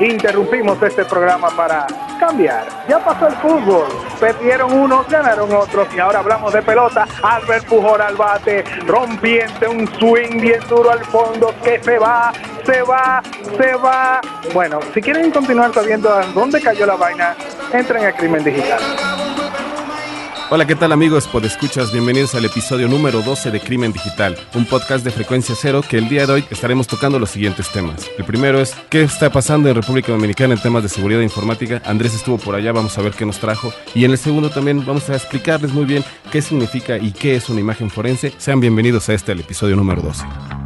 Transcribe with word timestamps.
interrumpimos 0.00 0.82
este 0.82 1.04
programa 1.04 1.48
para 1.50 1.86
cambiar. 2.18 2.66
Ya 2.88 2.98
pasó 2.98 3.28
el 3.28 3.34
fútbol, 3.36 3.86
perdieron 4.20 4.72
unos, 4.72 5.08
ganaron 5.08 5.52
otros 5.54 5.88
y 5.94 5.98
ahora 5.98 6.20
hablamos 6.20 6.52
de 6.52 6.62
pelota. 6.62 7.06
Albert 7.22 7.66
Pujol 7.66 8.00
al 8.00 8.16
bate, 8.16 8.64
rompiente 8.86 9.68
un 9.68 9.86
swing 9.98 10.40
bien 10.40 10.60
duro 10.68 10.90
al 10.90 11.04
fondo 11.04 11.54
que 11.62 11.82
se 11.82 11.98
va, 11.98 12.32
se 12.64 12.82
va, 12.82 13.22
se 13.56 13.74
va. 13.74 14.20
Bueno, 14.52 14.80
si 14.94 15.00
quieren 15.00 15.30
continuar 15.30 15.72
sabiendo 15.72 16.10
dónde 16.34 16.60
cayó 16.60 16.86
la 16.86 16.96
vaina, 16.96 17.36
entren 17.72 18.04
a 18.04 18.12
Crimen 18.12 18.44
Digital. 18.44 18.80
Hola, 20.48 20.64
¿qué 20.64 20.76
tal 20.76 20.92
amigos? 20.92 21.26
Podescuchas, 21.26 21.90
bienvenidos 21.90 22.36
al 22.36 22.44
episodio 22.44 22.86
número 22.86 23.20
12 23.20 23.50
de 23.50 23.58
Crimen 23.58 23.92
Digital, 23.92 24.36
un 24.54 24.64
podcast 24.64 25.04
de 25.04 25.10
frecuencia 25.10 25.56
cero 25.58 25.82
que 25.82 25.98
el 25.98 26.08
día 26.08 26.24
de 26.24 26.34
hoy 26.34 26.44
estaremos 26.48 26.86
tocando 26.86 27.18
los 27.18 27.30
siguientes 27.30 27.68
temas. 27.72 28.08
El 28.16 28.24
primero 28.24 28.60
es 28.60 28.76
qué 28.88 29.02
está 29.02 29.28
pasando 29.28 29.68
en 29.68 29.74
República 29.74 30.12
Dominicana 30.12 30.54
en 30.54 30.60
temas 30.60 30.84
de 30.84 30.88
seguridad 30.88 31.20
informática. 31.20 31.82
Andrés 31.84 32.14
estuvo 32.14 32.38
por 32.38 32.54
allá, 32.54 32.70
vamos 32.70 32.96
a 32.96 33.02
ver 33.02 33.12
qué 33.14 33.26
nos 33.26 33.40
trajo. 33.40 33.72
Y 33.92 34.04
en 34.04 34.12
el 34.12 34.18
segundo 34.18 34.48
también 34.48 34.86
vamos 34.86 35.10
a 35.10 35.16
explicarles 35.16 35.72
muy 35.72 35.84
bien 35.84 36.04
qué 36.30 36.40
significa 36.40 36.96
y 36.96 37.10
qué 37.10 37.34
es 37.34 37.48
una 37.48 37.58
imagen 37.58 37.90
forense. 37.90 38.32
Sean 38.38 38.60
bienvenidos 38.60 39.08
a 39.08 39.14
este, 39.14 39.32
el 39.32 39.40
episodio 39.40 39.74
número 39.74 40.00
12. 40.00 40.65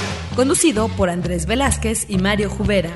conducido 0.35 0.87
por 0.89 1.09
Andrés 1.09 1.45
Velázquez 1.45 2.05
y 2.09 2.17
Mario 2.17 2.49
Jubera. 2.49 2.91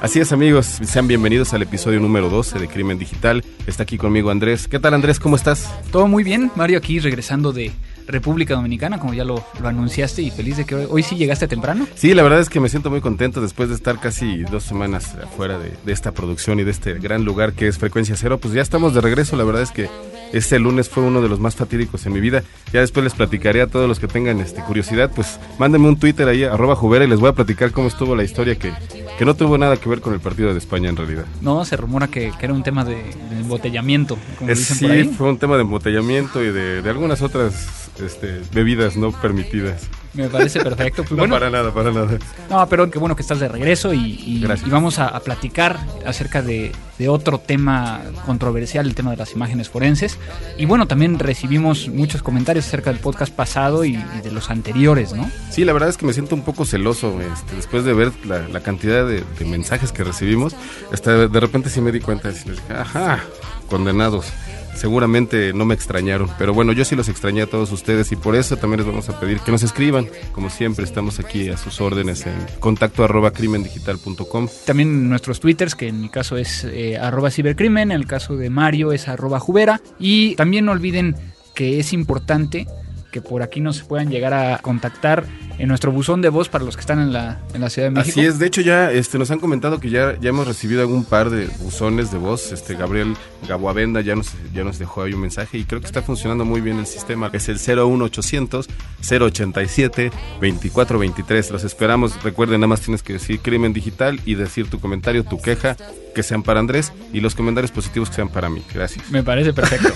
Así 0.00 0.18
es 0.18 0.32
amigos, 0.32 0.66
sean 0.66 1.06
bienvenidos 1.06 1.54
al 1.54 1.62
episodio 1.62 2.00
número 2.00 2.28
12 2.28 2.58
de 2.58 2.66
Crimen 2.66 2.98
Digital. 2.98 3.44
Está 3.68 3.84
aquí 3.84 3.98
conmigo 3.98 4.30
Andrés. 4.30 4.66
¿Qué 4.66 4.80
tal 4.80 4.94
Andrés? 4.94 5.20
¿Cómo 5.20 5.36
estás? 5.36 5.72
Todo 5.92 6.08
muy 6.08 6.24
bien, 6.24 6.50
Mario 6.56 6.78
aquí 6.78 6.98
regresando 6.98 7.52
de 7.52 7.70
República 8.06 8.54
Dominicana, 8.54 8.98
como 8.98 9.14
ya 9.14 9.24
lo, 9.24 9.44
anunciaste, 9.64 10.22
y 10.22 10.30
feliz 10.30 10.56
de 10.56 10.64
que 10.64 10.74
hoy, 10.74 11.02
sí 11.02 11.16
llegaste 11.16 11.48
temprano. 11.48 11.86
Sí, 11.94 12.14
la 12.14 12.22
verdad 12.22 12.40
es 12.40 12.48
que 12.48 12.60
me 12.60 12.68
siento 12.68 12.90
muy 12.90 13.00
contento 13.00 13.40
después 13.40 13.68
de 13.68 13.74
estar 13.74 13.98
casi 13.98 14.42
dos 14.44 14.64
semanas 14.64 15.14
afuera 15.22 15.58
de, 15.58 15.72
de 15.84 15.92
esta 15.92 16.12
producción 16.12 16.60
y 16.60 16.64
de 16.64 16.70
este 16.70 16.94
gran 16.94 17.24
lugar 17.24 17.52
que 17.52 17.68
es 17.68 17.78
Frecuencia 17.78 18.16
Cero. 18.16 18.38
Pues 18.38 18.54
ya 18.54 18.62
estamos 18.62 18.94
de 18.94 19.00
regreso, 19.00 19.36
la 19.36 19.44
verdad 19.44 19.62
es 19.62 19.70
que 19.70 19.88
este 20.32 20.58
lunes 20.58 20.88
fue 20.88 21.02
uno 21.02 21.20
de 21.20 21.28
los 21.28 21.40
más 21.40 21.56
fatídicos 21.56 22.06
en 22.06 22.12
mi 22.14 22.20
vida. 22.20 22.42
Ya 22.72 22.80
después 22.80 23.04
les 23.04 23.12
platicaré 23.12 23.60
a 23.60 23.66
todos 23.66 23.86
los 23.86 24.00
que 24.00 24.08
tengan 24.08 24.40
este, 24.40 24.62
curiosidad, 24.62 25.10
pues 25.14 25.38
mándenme 25.58 25.88
un 25.88 25.98
Twitter 25.98 26.26
ahí, 26.26 26.44
arroba 26.44 26.74
Jubera, 26.74 27.04
y 27.04 27.08
les 27.08 27.20
voy 27.20 27.28
a 27.28 27.34
platicar 27.34 27.70
cómo 27.70 27.88
estuvo 27.88 28.16
la 28.16 28.24
historia 28.24 28.56
que, 28.56 28.72
que 29.18 29.24
no 29.24 29.34
tuvo 29.34 29.58
nada 29.58 29.76
que 29.76 29.88
ver 29.88 30.00
con 30.00 30.14
el 30.14 30.20
partido 30.20 30.52
de 30.52 30.58
España 30.58 30.88
en 30.88 30.96
realidad. 30.96 31.26
No, 31.42 31.64
se 31.64 31.76
rumora 31.76 32.08
que, 32.08 32.32
era 32.40 32.54
un 32.54 32.62
tema 32.62 32.84
de, 32.84 32.98
embotellamiento, 33.30 34.16
como 34.38 34.50
dicen 34.50 34.76
sí, 34.76 34.84
por 34.86 34.94
ahí. 34.94 35.04
fue 35.04 35.28
un 35.28 35.38
tema 35.38 35.56
de 35.56 35.62
embotellamiento 35.62 36.42
y 36.42 36.50
de, 36.50 36.80
de 36.80 36.90
algunas 36.90 37.20
otras 37.20 37.81
este, 38.02 38.40
bebidas 38.52 38.96
no 38.96 39.12
permitidas. 39.12 39.88
Me 40.14 40.28
parece 40.28 40.60
perfecto. 40.60 41.04
Pues 41.12 41.28
no, 41.28 41.34
para 41.34 41.50
nada, 41.50 41.72
para 41.74 41.90
nada. 41.90 42.18
No, 42.48 42.66
pero 42.68 42.90
qué 42.90 42.98
bueno 42.98 43.16
que 43.16 43.22
estás 43.22 43.38
de 43.38 43.48
regreso 43.48 43.92
y, 43.92 44.44
vamos 44.66 44.98
a, 44.98 45.18
platicar 45.20 45.78
acerca 46.06 46.42
de, 46.42 46.72
otro 47.08 47.38
tema 47.38 48.00
controversial, 48.24 48.86
el 48.86 48.94
tema 48.94 49.10
de 49.10 49.16
las 49.16 49.32
imágenes 49.32 49.68
forenses. 49.68 50.18
Y 50.56 50.64
bueno, 50.64 50.86
también 50.86 51.18
recibimos 51.18 51.88
muchos 51.88 52.22
comentarios 52.22 52.66
acerca 52.66 52.90
del 52.90 53.00
podcast 53.00 53.34
pasado 53.34 53.84
y, 53.84 53.96
de 54.22 54.30
los 54.30 54.50
anteriores, 54.50 55.12
¿no? 55.12 55.30
Sí, 55.50 55.64
la 55.64 55.72
verdad 55.72 55.88
es 55.88 55.96
que 55.96 56.06
me 56.06 56.12
siento 56.12 56.34
un 56.34 56.42
poco 56.42 56.64
celoso 56.64 57.20
este, 57.20 57.56
después 57.56 57.84
de 57.84 57.92
ver 57.92 58.12
la, 58.24 58.60
cantidad 58.60 59.06
de, 59.06 59.24
mensajes 59.44 59.92
que 59.92 60.04
recibimos. 60.04 60.54
Hasta 60.92 61.28
de 61.28 61.40
repente 61.40 61.68
sí 61.68 61.80
me 61.80 61.92
di 61.92 62.00
cuenta, 62.00 62.30
de, 62.30 62.36
ajá, 62.74 63.24
condenados 63.68 64.32
seguramente 64.74 65.52
no 65.52 65.64
me 65.64 65.74
extrañaron. 65.74 66.28
Pero 66.38 66.54
bueno, 66.54 66.72
yo 66.72 66.84
sí 66.84 66.96
los 66.96 67.08
extrañé 67.08 67.42
a 67.42 67.46
todos 67.46 67.72
ustedes 67.72 68.12
y 68.12 68.16
por 68.16 68.36
eso 68.36 68.56
también 68.56 68.78
les 68.78 68.86
vamos 68.86 69.08
a 69.08 69.18
pedir 69.18 69.40
que 69.40 69.52
nos 69.52 69.62
escriban. 69.62 70.08
Como 70.32 70.50
siempre, 70.50 70.84
estamos 70.84 71.20
aquí 71.20 71.48
a 71.48 71.56
sus 71.56 71.80
órdenes 71.80 72.26
en 72.26 72.34
contacto 72.60 73.04
arroba 73.04 73.32
crimendigital.com. 73.32 74.48
También 74.66 75.08
nuestros 75.08 75.40
twitters, 75.40 75.74
que 75.74 75.88
en 75.88 76.00
mi 76.00 76.08
caso 76.08 76.36
es 76.36 76.64
eh, 76.64 76.98
arroba 76.98 77.30
cibercrimen, 77.30 77.90
en 77.90 78.00
el 78.00 78.06
caso 78.06 78.36
de 78.36 78.50
Mario 78.50 78.92
es 78.92 79.08
arroba 79.08 79.38
jubera. 79.38 79.80
Y 79.98 80.34
también 80.36 80.64
no 80.64 80.72
olviden 80.72 81.16
que 81.54 81.78
es 81.78 81.92
importante 81.92 82.66
que 83.12 83.20
por 83.20 83.42
aquí 83.42 83.60
nos 83.60 83.82
puedan 83.82 84.10
llegar 84.10 84.32
a 84.32 84.58
contactar 84.58 85.26
en 85.58 85.68
nuestro 85.68 85.92
buzón 85.92 86.22
de 86.22 86.28
voz 86.28 86.48
para 86.48 86.64
los 86.64 86.76
que 86.76 86.80
están 86.80 86.98
en 86.98 87.12
la, 87.12 87.40
en 87.54 87.60
la 87.60 87.70
Ciudad 87.70 87.88
de 87.88 87.92
México. 87.92 88.20
Así 88.20 88.26
es, 88.26 88.38
de 88.38 88.46
hecho 88.46 88.60
ya 88.60 88.90
este, 88.90 89.18
nos 89.18 89.30
han 89.30 89.40
comentado 89.40 89.80
que 89.80 89.90
ya, 89.90 90.18
ya 90.20 90.30
hemos 90.30 90.46
recibido 90.46 90.80
algún 90.80 91.04
par 91.04 91.30
de 91.30 91.46
buzones 91.60 92.10
de 92.10 92.18
voz. 92.18 92.52
Este 92.52 92.74
Gabriel 92.74 93.16
Gaboavenda 93.48 94.00
ya 94.00 94.14
nos, 94.14 94.32
ya 94.54 94.64
nos 94.64 94.78
dejó 94.78 95.02
ahí 95.02 95.12
un 95.12 95.20
mensaje 95.20 95.58
y 95.58 95.64
creo 95.64 95.80
que 95.80 95.86
está 95.86 96.02
funcionando 96.02 96.44
muy 96.44 96.60
bien 96.60 96.78
el 96.78 96.86
sistema. 96.86 97.30
Es 97.32 97.48
el 97.48 97.58
01800 97.58 98.68
087 99.02 100.10
2423. 100.40 101.50
Los 101.50 101.64
esperamos. 101.64 102.22
Recuerden, 102.22 102.60
nada 102.60 102.68
más 102.68 102.80
tienes 102.80 103.02
que 103.02 103.14
decir 103.14 103.40
crimen 103.40 103.72
digital 103.72 104.20
y 104.24 104.34
decir 104.34 104.68
tu 104.68 104.80
comentario, 104.80 105.24
tu 105.24 105.40
queja, 105.40 105.76
que 106.14 106.22
sean 106.22 106.42
para 106.42 106.60
Andrés 106.60 106.92
y 107.12 107.20
los 107.20 107.34
comentarios 107.34 107.70
positivos 107.70 108.10
que 108.10 108.16
sean 108.16 108.28
para 108.28 108.48
mí. 108.48 108.62
Gracias. 108.72 109.10
Me 109.10 109.22
parece 109.22 109.52
perfecto. 109.52 109.92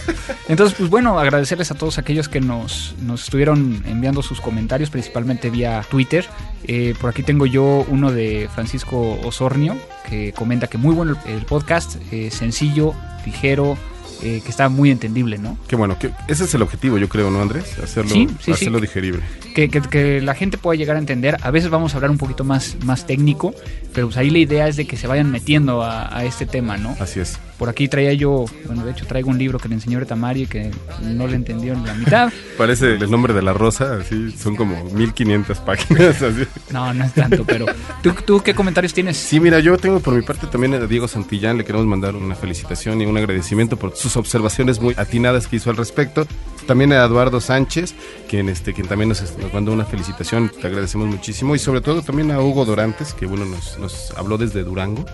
Entonces, 0.48 0.76
pues 0.78 0.90
bueno, 0.90 1.18
agradecerles 1.18 1.70
a 1.70 1.74
todos 1.74 1.98
aquellos 1.98 2.28
que 2.28 2.40
nos, 2.40 2.94
nos 3.00 3.24
estuvieron 3.24 3.82
enviando 3.86 4.22
sus 4.22 4.40
comentarios, 4.40 4.90
principalmente 4.90 5.45
vía 5.50 5.84
Twitter. 5.88 6.26
Eh, 6.64 6.94
por 7.00 7.10
aquí 7.10 7.22
tengo 7.22 7.46
yo 7.46 7.86
uno 7.88 8.12
de 8.12 8.48
Francisco 8.52 9.18
Osornio, 9.24 9.76
que 10.08 10.32
comenta 10.32 10.66
que 10.66 10.78
muy 10.78 10.94
bueno 10.94 11.16
el, 11.26 11.44
podcast, 11.44 11.96
eh, 12.12 12.30
sencillo, 12.30 12.94
ligero, 13.24 13.76
eh, 14.22 14.40
que 14.42 14.50
está 14.50 14.68
muy 14.68 14.90
entendible, 14.90 15.38
¿no? 15.38 15.58
Qué 15.68 15.76
bueno, 15.76 15.98
que 15.98 16.10
ese 16.26 16.44
es 16.44 16.54
el 16.54 16.62
objetivo, 16.62 16.98
yo 16.98 17.08
creo, 17.08 17.30
¿no, 17.30 17.40
Andrés? 17.40 17.78
Hacerlo, 17.78 18.14
hacerlo 18.50 18.80
digerible. 18.80 19.22
Que, 19.54 19.68
que, 19.68 20.20
la 20.20 20.34
gente 20.34 20.58
pueda 20.58 20.76
llegar 20.76 20.96
a 20.96 20.98
entender. 20.98 21.36
A 21.42 21.50
veces 21.50 21.70
vamos 21.70 21.94
a 21.94 21.98
hablar 21.98 22.10
un 22.10 22.18
poquito 22.18 22.42
más, 22.42 22.76
más 22.84 23.06
técnico, 23.06 23.54
pero 23.92 24.08
pues 24.08 24.16
ahí 24.16 24.30
la 24.30 24.38
idea 24.38 24.68
es 24.68 24.76
de 24.76 24.86
que 24.86 24.96
se 24.96 25.06
vayan 25.06 25.30
metiendo 25.30 25.82
a, 25.82 26.16
a 26.16 26.24
este 26.24 26.46
tema, 26.46 26.78
¿no? 26.78 26.96
Así 26.98 27.20
es. 27.20 27.38
Por 27.58 27.68
aquí 27.68 27.88
traía 27.88 28.12
yo, 28.12 28.44
bueno, 28.66 28.84
de 28.84 28.92
hecho 28.92 29.06
traigo 29.06 29.30
un 29.30 29.38
libro 29.38 29.58
que 29.58 29.68
le 29.68 29.74
enseñó 29.76 29.98
a 29.98 30.32
y 30.34 30.46
que 30.46 30.70
no 31.02 31.26
le 31.26 31.36
entendió 31.36 31.72
en 31.72 31.86
la 31.86 31.94
mitad. 31.94 32.32
Parece 32.58 32.94
el 32.94 33.10
nombre 33.10 33.32
de 33.32 33.42
la 33.42 33.52
rosa, 33.52 33.96
así, 34.00 34.32
son 34.32 34.56
como 34.56 34.84
1500 34.84 35.58
páginas, 35.60 36.22
así. 36.22 36.44
No, 36.70 36.92
no 36.92 37.04
es 37.04 37.12
tanto, 37.14 37.44
pero 37.44 37.66
¿tú, 38.02 38.12
¿tú 38.24 38.42
qué 38.42 38.54
comentarios 38.54 38.92
tienes? 38.92 39.16
Sí, 39.16 39.40
mira, 39.40 39.60
yo 39.60 39.76
tengo 39.78 40.00
por 40.00 40.14
mi 40.14 40.22
parte 40.22 40.46
también 40.46 40.74
a 40.74 40.86
Diego 40.86 41.08
Santillán, 41.08 41.58
le 41.58 41.64
queremos 41.64 41.86
mandar 41.86 42.14
una 42.14 42.34
felicitación 42.34 43.00
y 43.00 43.06
un 43.06 43.16
agradecimiento 43.16 43.76
por 43.76 43.96
sus 43.96 44.16
observaciones 44.16 44.80
muy 44.80 44.94
atinadas 44.96 45.46
que 45.46 45.56
hizo 45.56 45.70
al 45.70 45.76
respecto. 45.76 46.26
También 46.66 46.92
a 46.92 47.04
Eduardo 47.04 47.40
Sánchez, 47.40 47.94
quien, 48.28 48.48
este, 48.48 48.72
quien 48.72 48.88
también 48.88 49.08
nos, 49.08 49.22
nos 49.38 49.54
mandó 49.54 49.72
una 49.72 49.84
felicitación, 49.84 50.50
te 50.50 50.66
agradecemos 50.66 51.06
muchísimo. 51.06 51.54
Y 51.54 51.58
sobre 51.58 51.80
todo 51.80 52.02
también 52.02 52.30
a 52.32 52.40
Hugo 52.40 52.64
Dorantes, 52.64 53.14
que 53.14 53.26
bueno, 53.26 53.44
nos, 53.44 53.78
nos 53.78 54.10
habló 54.16 54.36
desde 54.36 54.64
Durango. 54.64 55.04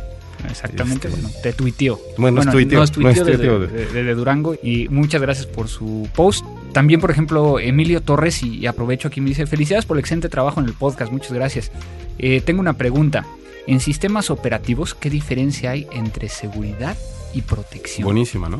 Exactamente, 0.50 1.08
este, 1.08 1.20
bueno, 1.20 1.36
te 1.42 1.52
tuiteó. 1.52 2.00
Bueno, 2.18 2.36
bueno 2.38 2.52
tuiteó, 2.52 2.86
tuiteó 2.86 3.24
desde, 3.60 4.14
Durango 4.14 4.56
y 4.62 4.88
muchas 4.88 5.20
gracias 5.20 5.46
por 5.46 5.68
su 5.68 6.08
post. 6.14 6.44
También, 6.72 7.00
por 7.00 7.10
ejemplo, 7.10 7.58
Emilio 7.58 8.00
Torres, 8.00 8.42
y, 8.42 8.66
aprovecho 8.66 9.08
aquí, 9.08 9.20
me 9.20 9.28
dice, 9.28 9.46
felicidades 9.46 9.84
por 9.84 9.96
el 9.96 10.00
excelente 10.00 10.28
trabajo 10.28 10.60
en 10.60 10.66
el 10.66 10.74
podcast, 10.74 11.12
muchas 11.12 11.32
gracias. 11.32 11.70
Eh, 12.18 12.40
tengo 12.40 12.60
una 12.60 12.74
pregunta. 12.74 13.26
En 13.66 13.78
sistemas 13.78 14.30
operativos, 14.30 14.94
¿qué 14.94 15.08
diferencia 15.08 15.70
hay 15.70 15.86
entre 15.92 16.28
seguridad 16.28 16.96
y 17.32 17.42
protección? 17.42 18.04
Buenísima, 18.04 18.48
¿no? 18.48 18.58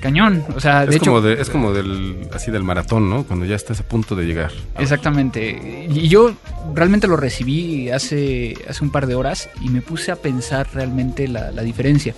Cañón. 0.00 0.44
O 0.54 0.60
sea, 0.60 0.84
es 0.84 0.90
de 0.90 0.98
como 1.00 1.20
de, 1.20 1.40
es 1.40 1.50
como 1.50 1.72
del 1.72 2.28
así 2.32 2.50
del 2.50 2.64
maratón, 2.64 3.08
¿no? 3.08 3.24
Cuando 3.24 3.46
ya 3.46 3.54
estás 3.54 3.80
a 3.80 3.84
punto 3.84 4.16
de 4.16 4.24
llegar. 4.24 4.50
Exactamente. 4.78 5.86
Y 5.88 6.08
yo 6.08 6.34
realmente 6.74 7.06
lo 7.06 7.16
recibí 7.16 7.90
hace, 7.90 8.54
hace 8.68 8.84
un 8.84 8.90
par 8.90 9.06
de 9.06 9.14
horas 9.14 9.48
y 9.60 9.68
me 9.68 9.82
puse 9.82 10.10
a 10.10 10.16
pensar 10.16 10.68
realmente 10.74 11.28
la, 11.28 11.50
diferencia. 11.62 12.14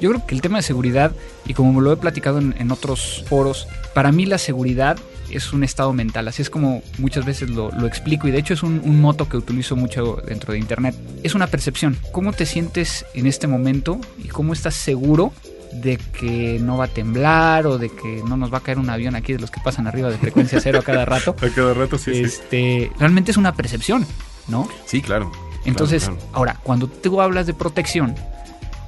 Yo 0.00 0.10
creo 0.10 0.26
que 0.26 0.34
el 0.34 0.40
tema 0.40 0.58
de 0.58 0.62
seguridad, 0.62 1.12
y 1.46 1.54
como 1.54 1.80
lo 1.80 1.92
he 1.92 1.96
platicado 1.96 2.38
en, 2.38 2.70
otros 2.70 3.24
foros, 3.28 3.66
para 3.94 4.12
mí 4.12 4.26
la 4.26 4.38
seguridad 4.38 4.98
es 5.30 5.52
un 5.52 5.64
estado 5.64 5.92
mental, 5.92 6.28
así 6.28 6.42
es 6.42 6.50
como 6.50 6.82
muchas 6.98 7.24
veces 7.24 7.50
lo, 7.50 7.70
explico 7.86 8.28
y 8.28 8.30
de 8.30 8.38
hecho 8.38 8.54
es 8.54 8.62
un, 8.62 8.80
un, 8.84 9.00
moto 9.00 9.28
que 9.28 9.36
utilizo 9.36 9.74
mucho 9.74 10.22
dentro 10.26 10.52
de 10.52 10.58
Internet. 10.58 10.94
Es 11.22 11.34
una 11.34 11.46
percepción, 11.46 11.96
cómo 12.12 12.32
te 12.32 12.46
sientes 12.46 13.06
en 13.14 13.26
este 13.26 13.46
momento 13.46 13.98
y 14.22 14.28
cómo 14.28 14.52
estás 14.52 14.74
seguro 14.74 15.32
de 15.80 15.98
que 15.98 16.58
no 16.60 16.76
va 16.76 16.84
a 16.84 16.88
temblar 16.88 17.66
o 17.66 17.78
de 17.78 17.90
que 17.90 18.22
no 18.26 18.36
nos 18.36 18.52
va 18.52 18.58
a 18.58 18.60
caer 18.60 18.78
un 18.78 18.90
avión 18.90 19.14
aquí 19.14 19.32
de 19.32 19.38
los 19.38 19.50
que 19.50 19.60
pasan 19.60 19.86
arriba 19.86 20.10
de 20.10 20.18
frecuencia 20.18 20.60
cero 20.60 20.80
a 20.80 20.82
cada 20.82 21.04
rato. 21.04 21.36
A 21.42 21.48
cada 21.48 21.74
rato, 21.74 21.98
sí, 21.98 22.14
sí. 22.14 22.22
este, 22.22 22.92
Realmente 22.98 23.30
es 23.30 23.36
una 23.36 23.54
percepción, 23.54 24.06
¿no? 24.48 24.68
Sí, 24.86 25.00
claro. 25.02 25.30
Entonces, 25.64 26.04
claro, 26.04 26.18
claro. 26.18 26.30
ahora, 26.36 26.60
cuando 26.62 26.88
tú 26.88 27.20
hablas 27.20 27.46
de 27.46 27.54
protección, 27.54 28.14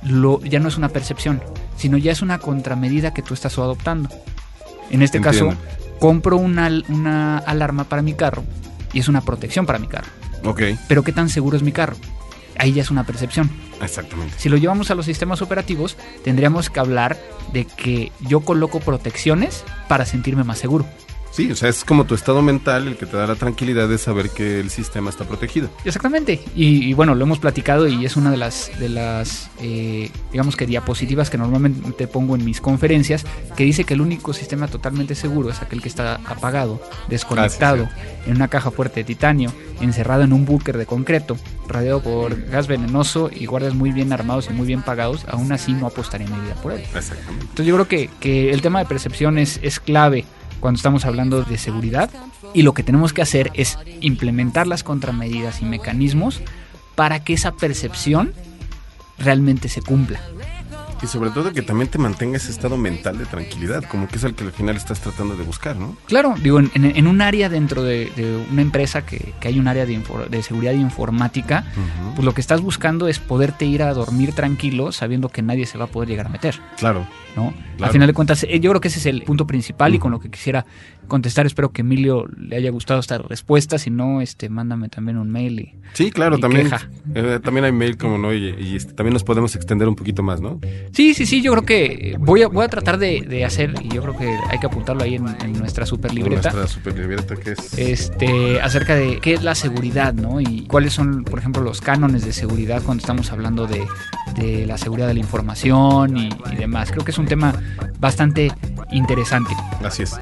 lo, 0.02 0.40
ya 0.43 0.61
no 0.61 0.69
es 0.69 0.76
una 0.76 0.88
percepción, 0.88 1.43
sino 1.76 1.96
ya 1.99 2.12
es 2.12 2.23
una 2.23 2.38
contramedida 2.38 3.12
que 3.12 3.23
tú 3.23 3.35
estás 3.35 3.58
adoptando. 3.58 4.08
En 4.90 5.02
este 5.02 5.19
Entiendo. 5.19 5.50
caso, 5.50 5.61
compro 5.99 6.37
una, 6.37 6.70
una 6.88 7.38
alarma 7.38 7.85
para 7.85 8.02
mi 8.02 8.14
carro 8.14 8.44
y 8.93 9.00
es 9.00 9.08
una 9.08 9.20
protección 9.20 9.67
para 9.67 9.79
mi 9.79 9.87
carro. 9.87 10.08
Ok, 10.44 10.62
Pero 10.87 11.02
¿qué 11.02 11.12
tan 11.12 11.29
seguro 11.29 11.56
es 11.56 11.62
mi 11.62 11.73
carro? 11.73 11.96
Ahí 12.58 12.72
ya 12.72 12.82
es 12.82 12.90
una 12.90 13.05
percepción. 13.05 13.50
exactamente. 13.81 14.34
Si 14.38 14.49
lo 14.49 14.56
llevamos 14.56 14.90
a 14.90 14.94
los 14.94 15.06
sistemas 15.06 15.43
operativos, 15.43 15.96
tendríamos 16.25 16.70
que 16.70 16.81
hablar 16.81 17.16
de 17.52 17.64
que 17.64 18.12
yo 18.20 18.40
coloco 18.40 18.81
protecciones 18.81 19.64
para 19.88 20.05
sentirme 20.05 20.44
más 20.44 20.58
seguro. 20.58 20.84
Sí, 21.30 21.50
o 21.50 21.56
sea, 21.56 21.69
es 21.69 21.84
como 21.84 22.04
tu 22.04 22.14
estado 22.14 22.42
mental 22.42 22.88
el 22.88 22.96
que 22.96 23.06
te 23.06 23.16
da 23.16 23.26
la 23.26 23.36
tranquilidad 23.36 23.88
de 23.88 23.98
saber 23.98 24.30
que 24.30 24.60
el 24.60 24.70
sistema 24.70 25.10
está 25.10 25.25
protegido. 25.25 25.70
Exactamente. 25.84 26.40
Y, 26.54 26.88
y 26.88 26.92
bueno, 26.94 27.14
lo 27.14 27.25
hemos 27.25 27.38
platicado 27.38 27.86
y 27.86 28.04
es 28.04 28.16
una 28.16 28.30
de 28.30 28.36
las, 28.36 28.70
de 28.78 28.88
las 28.88 29.50
eh, 29.60 30.10
digamos 30.32 30.56
que 30.56 30.66
diapositivas 30.66 31.30
que 31.30 31.38
normalmente 31.38 32.06
pongo 32.06 32.34
en 32.34 32.44
mis 32.44 32.60
conferencias, 32.60 33.25
que 33.56 33.64
dice 33.64 33.84
que 33.84 33.94
el 33.94 34.00
único 34.00 34.32
sistema 34.32 34.69
totalmente 34.69 35.14
seguro 35.14 35.50
es 35.50 35.62
aquel 35.62 35.80
que 35.80 35.88
está 35.88 36.16
apagado, 36.26 36.80
desconectado, 37.08 37.69
Ah, 37.84 37.90
en 38.26 38.36
una 38.36 38.48
caja 38.48 38.70
fuerte 38.70 39.00
de 39.00 39.04
titanio, 39.04 39.52
encerrado 39.80 40.22
en 40.22 40.32
un 40.32 40.44
búnker 40.44 40.76
de 40.76 40.86
concreto, 40.86 41.36
rodeado 41.66 42.02
por 42.02 42.48
gas 42.48 42.66
venenoso 42.66 43.30
y 43.34 43.46
guardias 43.46 43.75
muy 43.75 43.90
bien 43.92 44.12
armados 44.12 44.48
y 44.50 44.52
muy 44.52 44.66
bien 44.66 44.82
pagados, 44.82 45.25
aún 45.28 45.50
así 45.52 45.72
no 45.72 45.86
apostaría 45.86 46.26
mi 46.26 46.40
vida 46.40 46.54
por 46.62 46.72
él. 46.72 46.80
Exactamente. 46.94 47.42
Entonces 47.42 47.66
yo 47.66 47.75
creo 47.75 47.88
que, 47.88 48.10
que 48.20 48.52
el 48.52 48.60
tema 48.60 48.80
de 48.80 48.86
percepción 48.86 49.38
es, 49.38 49.60
es 49.62 49.80
clave 49.80 50.25
cuando 50.60 50.76
estamos 50.76 51.05
hablando 51.05 51.43
de 51.44 51.58
seguridad 51.58 52.10
y 52.55 52.62
lo 52.62 52.75
que 52.75 52.82
tenemos 52.82 53.12
que 53.12 53.22
hacer 53.22 53.50
es 53.55 53.78
implementar 54.00 54.66
las 54.66 54.82
contramedidas 54.82 55.62
y 55.62 55.64
mecanismos 55.64 56.40
para 56.94 57.22
que 57.22 57.34
esa 57.34 57.52
percepción 57.52 58.32
realmente 59.19 59.69
se 59.69 59.82
cumpla. 59.82 60.20
Y 61.02 61.06
sobre 61.06 61.30
todo 61.30 61.52
que 61.52 61.62
también 61.62 61.88
te 61.88 61.98
mantenga 61.98 62.36
ese 62.36 62.50
estado 62.50 62.76
mental 62.76 63.18
de 63.18 63.26
tranquilidad, 63.26 63.84
como 63.84 64.08
que 64.08 64.16
es 64.16 64.24
el 64.24 64.34
que 64.34 64.44
al 64.44 64.52
final 64.52 64.76
estás 64.76 65.00
tratando 65.00 65.36
de 65.36 65.44
buscar, 65.44 65.76
¿no? 65.76 65.96
Claro, 66.06 66.34
digo, 66.42 66.58
en, 66.58 67.06
un 67.06 67.20
área 67.20 67.48
dentro 67.48 67.82
de, 67.82 68.10
de 68.16 68.44
una 68.50 68.62
empresa 68.62 69.06
que, 69.06 69.32
que 69.40 69.48
hay 69.48 69.58
un 69.58 69.68
área 69.68 69.86
de, 69.86 70.42
seguridad 70.42 70.72
informática, 70.72 71.64
pues 72.14 72.24
lo 72.24 72.34
que 72.34 72.40
estás 72.40 72.60
buscando 72.60 73.08
es 73.08 73.18
poderte 73.18 73.64
ir 73.64 73.82
a 73.82 73.92
dormir 73.94 74.32
tranquilo 74.32 74.92
sabiendo 74.92 75.28
que 75.28 75.42
nadie 75.42 75.66
se 75.66 75.78
va 75.78 75.84
a 75.84 75.88
poder 75.88 76.08
llegar 76.08 76.26
a 76.26 76.30
meter. 76.30 76.60
Claro. 76.76 77.06
¿no? 77.36 77.52
Claro. 77.52 77.86
Al 77.86 77.90
final 77.90 78.08
de 78.08 78.14
cuentas, 78.14 78.44
eh, 78.44 78.60
yo 78.60 78.70
creo 78.70 78.80
que 78.80 78.88
ese 78.88 78.98
es 78.98 79.06
el 79.06 79.22
punto 79.22 79.46
principal 79.46 79.94
y 79.94 79.98
con 79.98 80.10
lo 80.10 80.18
que 80.18 80.30
quisiera 80.30 80.66
contestar. 81.08 81.46
Espero 81.46 81.72
que 81.72 81.81
Emilio 81.82 82.26
le 82.37 82.56
haya 82.56 82.70
gustado 82.70 83.00
esta 83.00 83.19
respuesta. 83.19 83.78
Si 83.78 83.90
no, 83.90 84.20
este, 84.20 84.49
mándame 84.49 84.88
también 84.88 85.16
un 85.19 85.31
mail 85.31 85.60
y 85.60 85.75
Sí, 85.94 86.10
claro, 86.10 86.37
Y 86.37 86.40
también. 86.40 86.69
eh, 87.14 87.40
también 87.43 87.64
hay 87.64 87.72
mail, 87.72 87.96
como 87.96 88.19
no, 88.19 88.32
y, 88.34 88.55
y, 88.58 88.76
este, 88.76 88.93
también 88.93 89.14
nos 89.14 89.25
podemos 89.25 89.56
extender 89.56 89.88
un 89.88 89.96
poquito 89.96 90.22
más, 90.22 90.40
¿no? 90.40 90.60
Sí, 90.93 91.14
sí, 91.14 91.25
sí, 91.26 91.40
yo 91.43 91.52
creo 91.52 91.64
que 91.64 92.16
voy 92.20 92.43
a, 92.43 92.49
voy 92.49 92.64
a 92.64 92.69
tratar 92.69 92.99
de, 92.99 93.22
de 93.22 93.44
hacer, 93.44 93.75
y 93.82 93.88
yo 93.88 94.02
creo 94.02 94.16
que 94.16 94.37
hay 94.50 94.58
que 94.58 94.66
apuntarlo 94.66 95.02
ahí 95.02 95.14
en, 95.14 95.26
en 95.43 95.52
nuestra 95.58 95.87
super 95.87 96.12
libreta, 96.12 96.50
Nuestra 96.52 96.66
super 96.69 96.99
libreta 96.99 97.37
que 97.37 97.52
es. 97.52 97.78
este, 97.78 98.61
acerca 98.61 98.94
de 98.94 99.19
qué 99.20 99.32
es 99.32 99.43
la 99.43 99.54
seguridad, 99.54 100.12
¿no? 100.12 100.40
Y 100.43 100.66
cuáles 100.66 100.93
son, 100.93 101.25
por 101.25 101.38
ejemplo, 101.38 101.62
los 101.62 101.81
cánones 101.81 102.25
de 102.25 102.32
seguridad 102.34 102.82
cuando 102.82 103.00
estamos 103.00 103.32
hablando 103.32 103.66
de, 103.66 103.82
de 104.37 104.66
la 104.66 104.76
seguridad 104.76 105.08
de 105.08 105.14
la 105.14 105.20
información 105.20 106.16
y, 106.19 106.28
y 106.52 106.56
demás. 106.56 106.90
Creo 106.93 107.04
que 107.04 107.12
es 107.12 107.19
un 107.19 107.26
tema 107.26 107.54
bastante 107.99 108.52
interesante. 108.90 109.54
Así 109.82 110.02
es. 110.02 110.19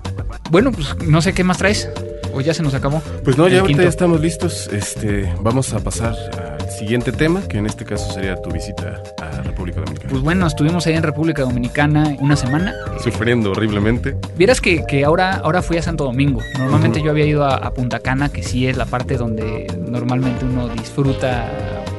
Bueno, 0.50 0.71
pues 0.76 0.96
no 1.08 1.20
sé 1.23 1.32
qué 1.32 1.43
más 1.43 1.58
traes, 1.58 1.88
o 2.32 2.40
ya 2.40 2.55
se 2.55 2.62
nos 2.62 2.75
acabó. 2.75 3.02
Pues 3.25 3.37
no, 3.38 3.49
ya 3.49 3.61
ahorita 3.61 3.82
ya 3.82 3.88
estamos 3.88 4.20
listos. 4.20 4.69
Este, 4.73 5.32
vamos 5.40 5.73
a 5.73 5.81
pasar 5.81 6.14
al 6.61 6.70
siguiente 6.70 7.11
tema, 7.11 7.40
que 7.49 7.58
en 7.58 7.67
este 7.67 7.84
caso 7.84 8.12
sería 8.12 8.37
tu 8.37 8.50
visita 8.50 9.02
a 9.20 9.43
República 9.43 9.81
Dominicana. 9.81 10.11
Pues 10.11 10.23
bueno, 10.23 10.46
estuvimos 10.46 10.87
ahí 10.87 10.94
en 10.94 11.02
República 11.02 11.43
Dominicana 11.43 12.14
una 12.20 12.37
semana. 12.37 12.75
Sufriendo 13.02 13.52
horriblemente. 13.52 14.17
Vieras 14.37 14.61
que, 14.61 14.84
que 14.87 15.05
ahora, 15.05 15.37
ahora 15.37 15.62
fui 15.62 15.78
a 15.78 15.82
Santo 15.82 16.05
Domingo. 16.05 16.40
Normalmente 16.58 17.02
yo 17.02 17.11
había 17.11 17.25
ido 17.25 17.44
a, 17.44 17.56
a 17.56 17.72
Punta 17.72 18.00
Cana, 18.00 18.29
que 18.29 18.43
sí 18.43 18.67
es 18.67 18.76
la 18.76 18.84
parte 18.84 19.17
donde 19.17 19.67
normalmente 19.88 20.44
uno 20.44 20.69
disfruta 20.69 21.50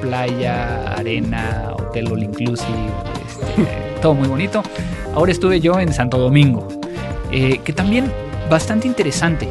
playa, 0.01 0.93
arena, 0.93 1.71
hotel 1.73 2.11
all 2.11 2.23
inclusive, 2.23 2.91
este, 3.27 3.67
todo 4.01 4.13
muy 4.13 4.27
bonito. 4.27 4.61
Ahora 5.15 5.31
estuve 5.31 5.59
yo 5.59 5.79
en 5.79 5.91
Santo 5.93 6.19
Domingo, 6.19 6.67
eh, 7.31 7.59
que 7.63 7.73
también 7.73 8.11
bastante 8.49 8.87
interesante. 8.87 9.47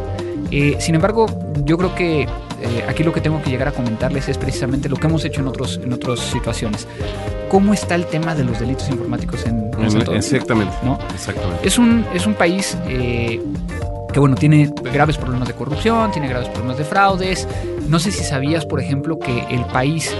Eh, 0.50 0.76
sin 0.78 0.94
embargo, 0.94 1.26
yo 1.64 1.76
creo 1.76 1.94
que 1.94 2.22
eh, 2.22 2.84
aquí 2.88 3.02
lo 3.02 3.12
que 3.12 3.20
tengo 3.20 3.43
que 3.43 3.50
llegar 3.50 3.69
a 3.69 3.72
comentarles 3.72 4.28
es 4.28 4.38
precisamente 4.38 4.88
lo 4.88 4.96
que 4.96 5.06
hemos 5.06 5.25
hecho 5.25 5.40
en, 5.40 5.48
otros, 5.48 5.81
en 5.82 5.93
otras 5.93 6.20
situaciones. 6.20 6.87
¿Cómo 7.50 7.75
está 7.75 7.94
el 7.94 8.06
tema 8.06 8.34
de 8.34 8.44
los 8.44 8.58
delitos 8.58 8.88
informáticos 8.88 9.44
en, 9.46 9.70
en 9.78 9.90
Santo 9.90 10.06
Domingo? 10.06 10.14
Exactamente. 10.14 10.75
¿no? 10.82 10.98
Exactamente. 11.14 11.66
Es 11.66 11.78
un, 11.78 12.04
es 12.14 12.26
un 12.26 12.34
país 12.34 12.76
eh, 12.88 13.40
que, 14.12 14.20
bueno, 14.20 14.37
tiene 14.37 14.72
graves 14.93 15.16
problemas 15.19 15.48
de 15.48 15.54
corrupción, 15.54 16.10
tiene 16.12 16.28
graves 16.28 16.48
problemas 16.48 16.78
de 16.78 16.84
fraudes. 16.84 17.46
No 17.88 17.98
sé 17.98 18.10
si 18.10 18.25
sabías, 18.25 18.64
por 18.66 18.81
ejemplo, 18.81 19.19
que 19.19 19.44
el 19.50 19.64
país 19.66 20.12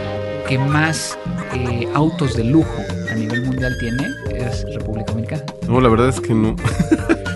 que 0.49 0.59
más 0.59 1.19
eh, 1.55 1.89
autos 1.95 2.37
de 2.37 2.45
lujo 2.45 2.83
a 3.11 3.15
nivel 3.15 3.43
mundial 3.43 3.77
tiene 3.81 4.07
es 4.35 4.65
República 4.75 5.13
Dominicana. 5.13 5.43
No, 5.69 5.81
la 5.81 5.89
verdad 5.89 6.09
es 6.09 6.21
que 6.21 6.35
no. 6.35 6.57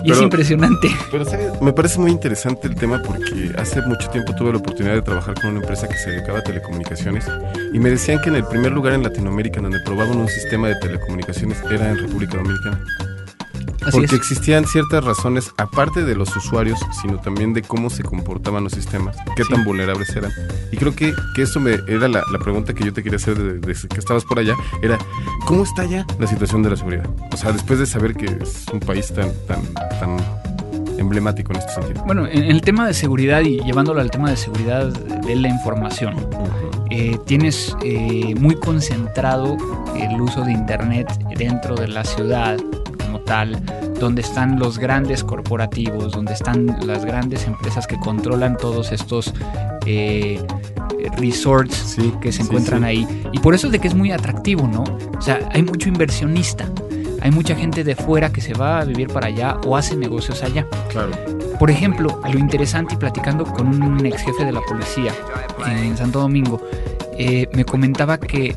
Y 0.03 0.11
es 0.11 0.19
impresionante. 0.19 0.89
Pero 1.11 1.25
¿sabes? 1.25 1.61
me 1.61 1.73
parece 1.73 1.99
muy 1.99 2.09
interesante 2.09 2.67
el 2.67 2.73
tema 2.73 2.99
porque 3.05 3.51
hace 3.55 3.81
mucho 3.83 4.09
tiempo 4.09 4.33
tuve 4.33 4.51
la 4.51 4.57
oportunidad 4.57 4.95
de 4.95 5.03
trabajar 5.03 5.35
con 5.35 5.51
una 5.51 5.59
empresa 5.59 5.87
que 5.87 5.95
se 5.95 6.09
dedicaba 6.09 6.39
a 6.39 6.43
telecomunicaciones 6.43 7.25
y 7.71 7.77
me 7.77 7.91
decían 7.91 8.19
que 8.23 8.29
en 8.29 8.37
el 8.37 8.45
primer 8.45 8.71
lugar 8.71 8.93
en 8.93 9.03
Latinoamérica 9.03 9.57
en 9.57 9.63
donde 9.65 9.79
probaban 9.81 10.17
un 10.17 10.27
sistema 10.27 10.69
de 10.69 10.75
telecomunicaciones 10.77 11.61
era 11.69 11.91
en 11.91 11.99
República 11.99 12.37
Dominicana. 12.37 12.81
Así 13.81 13.91
porque 13.91 14.05
es. 14.07 14.13
existían 14.13 14.65
ciertas 14.65 15.03
razones, 15.03 15.51
aparte 15.57 16.03
de 16.03 16.15
los 16.15 16.35
usuarios, 16.35 16.79
sino 17.01 17.17
también 17.19 17.53
de 17.53 17.61
cómo 17.63 17.89
se 17.89 18.03
comportaban 18.03 18.63
los 18.63 18.73
sistemas, 18.73 19.17
qué 19.35 19.43
Sí. 19.43 19.53
tan 19.53 19.63
vulnerables 19.65 20.15
eran. 20.15 20.31
Y 20.71 20.77
creo 20.77 20.95
que, 20.95 21.13
que 21.35 21.41
eso 21.43 21.59
me, 21.59 21.71
era 21.87 22.07
la, 22.07 22.23
la 22.31 22.39
pregunta 22.39 22.73
que 22.73 22.83
yo 22.85 22.93
te 22.93 23.01
quería 23.03 23.17
hacer 23.17 23.37
de- 23.37 23.59
desde 23.59 23.87
que 23.87 23.99
estabas 23.99 24.23
por 24.23 24.37
allá, 24.39 24.55
era, 24.81 24.97
¿cómo 25.45 25.63
está 25.63 25.85
ya 25.85 26.05
la 26.19 26.27
situación 26.27 26.61
de 26.63 26.69
la 26.69 26.75
seguridad? 26.75 27.05
O 27.33 27.37
sea, 27.37 27.51
después 27.51 27.79
de 27.79 27.85
saber 27.85 28.13
que 28.15 28.25
es 28.25 28.65
un 28.71 28.79
país 28.79 29.11
tan, 29.13 29.31
tan, 29.47 29.61
tan 29.99 30.17
emblemático 30.99 31.51
en 31.53 31.59
este 31.59 31.73
sentido. 31.73 32.03
Bueno, 32.05 32.27
en 32.27 32.43
el 32.43 32.61
tema 32.61 32.85
de 32.87 32.93
seguridad 32.93 33.41
y 33.41 33.59
llevándolo 33.63 34.01
al 34.01 34.11
tema 34.11 34.29
de 34.29 34.37
seguridad 34.37 34.87
de 34.89 35.35
la 35.35 35.47
información, 35.47 36.15
eh, 36.91 37.17
tienes 37.25 37.75
eh, 37.83 38.35
muy 38.39 38.55
concentrado 38.55 39.57
el 39.95 40.21
uso 40.21 40.43
de 40.43 40.51
Internet 40.51 41.07
dentro 41.35 41.75
de 41.75 41.87
la 41.87 42.03
ciudad 42.03 42.57
como 43.03 43.19
tal, 43.21 43.61
donde 44.01 44.21
están 44.21 44.59
los 44.59 44.79
grandes 44.79 45.23
corporativos, 45.23 46.11
donde 46.11 46.33
están 46.33 46.75
las 46.85 47.05
grandes 47.05 47.45
empresas 47.45 47.87
que 47.87 47.97
controlan 47.97 48.57
todos 48.57 48.91
estos 48.91 49.33
eh, 49.85 50.43
resorts 51.17 51.75
Sí, 51.75 52.13
que 52.19 52.31
se 52.31 52.39
sí, 52.39 52.43
encuentran 52.43 52.81
sí. 52.81 52.85
ahí. 52.87 53.21
Y 53.31 53.39
por 53.39 53.53
eso 53.55 53.67
es 53.67 53.71
de 53.73 53.79
que 53.79 53.87
es 53.87 53.95
muy 53.95 54.11
atractivo, 54.11 54.67
¿no? 54.67 54.83
O 55.17 55.21
sea, 55.21 55.39
hay 55.53 55.61
mucho 55.63 55.87
inversionista, 55.87 56.65
hay 57.21 57.31
mucha 57.31 57.55
gente 57.55 57.83
de 57.83 57.95
fuera 57.95 58.31
que 58.31 58.41
se 58.41 58.53
va 58.53 58.79
a 58.79 58.85
vivir 58.85 59.07
para 59.07 59.27
allá 59.27 59.57
o 59.65 59.77
hace 59.77 59.95
negocios 59.95 60.43
allá. 60.43 60.65
Claro. 60.89 61.11
Por 61.59 61.69
ejemplo, 61.69 62.19
lo 62.31 62.39
interesante 62.39 62.95
y 62.95 62.97
platicando 62.97 63.45
con 63.45 63.67
un 63.67 64.03
ex 64.05 64.23
jefe 64.23 64.43
de 64.43 64.51
la 64.51 64.61
policía 64.61 65.13
en 65.67 65.95
Santo 65.95 66.19
Domingo, 66.19 66.59
eh, 67.17 67.47
me 67.53 67.65
comentaba 67.65 68.17
que 68.17 68.55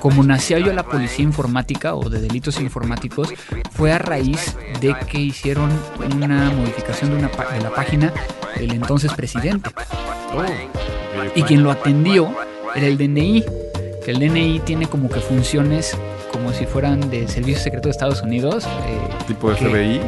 como 0.00 0.22
nació 0.22 0.58
yo 0.58 0.72
la 0.72 0.84
policía 0.84 1.24
informática 1.24 1.94
o 1.94 2.08
de 2.08 2.20
delitos 2.20 2.60
informáticos, 2.60 3.28
fue 3.72 3.92
a 3.92 3.98
raíz 3.98 4.56
de 4.80 4.94
que 5.10 5.18
hicieron 5.18 5.70
una 6.14 6.50
modificación 6.50 7.10
de, 7.10 7.16
una, 7.16 7.28
de 7.28 7.60
la 7.62 7.70
página 7.70 8.12
del 8.56 8.72
entonces 8.72 9.12
presidente. 9.14 9.70
Y 11.34 11.42
quien 11.42 11.62
lo 11.62 11.70
atendió 11.70 12.34
era 12.74 12.86
el 12.86 12.98
DNI, 12.98 13.44
que 14.04 14.10
el 14.10 14.18
DNI 14.18 14.60
tiene 14.60 14.86
como 14.86 15.08
que 15.08 15.20
funciones 15.20 15.96
como 16.32 16.52
si 16.52 16.66
fueran 16.66 17.10
de 17.10 17.28
Servicio 17.28 17.62
Secreto 17.62 17.88
de 17.88 17.92
Estados 17.92 18.20
Unidos. 18.22 18.64
eh, 18.64 18.98
Tipo 19.28 19.50
FBI. 19.54 20.00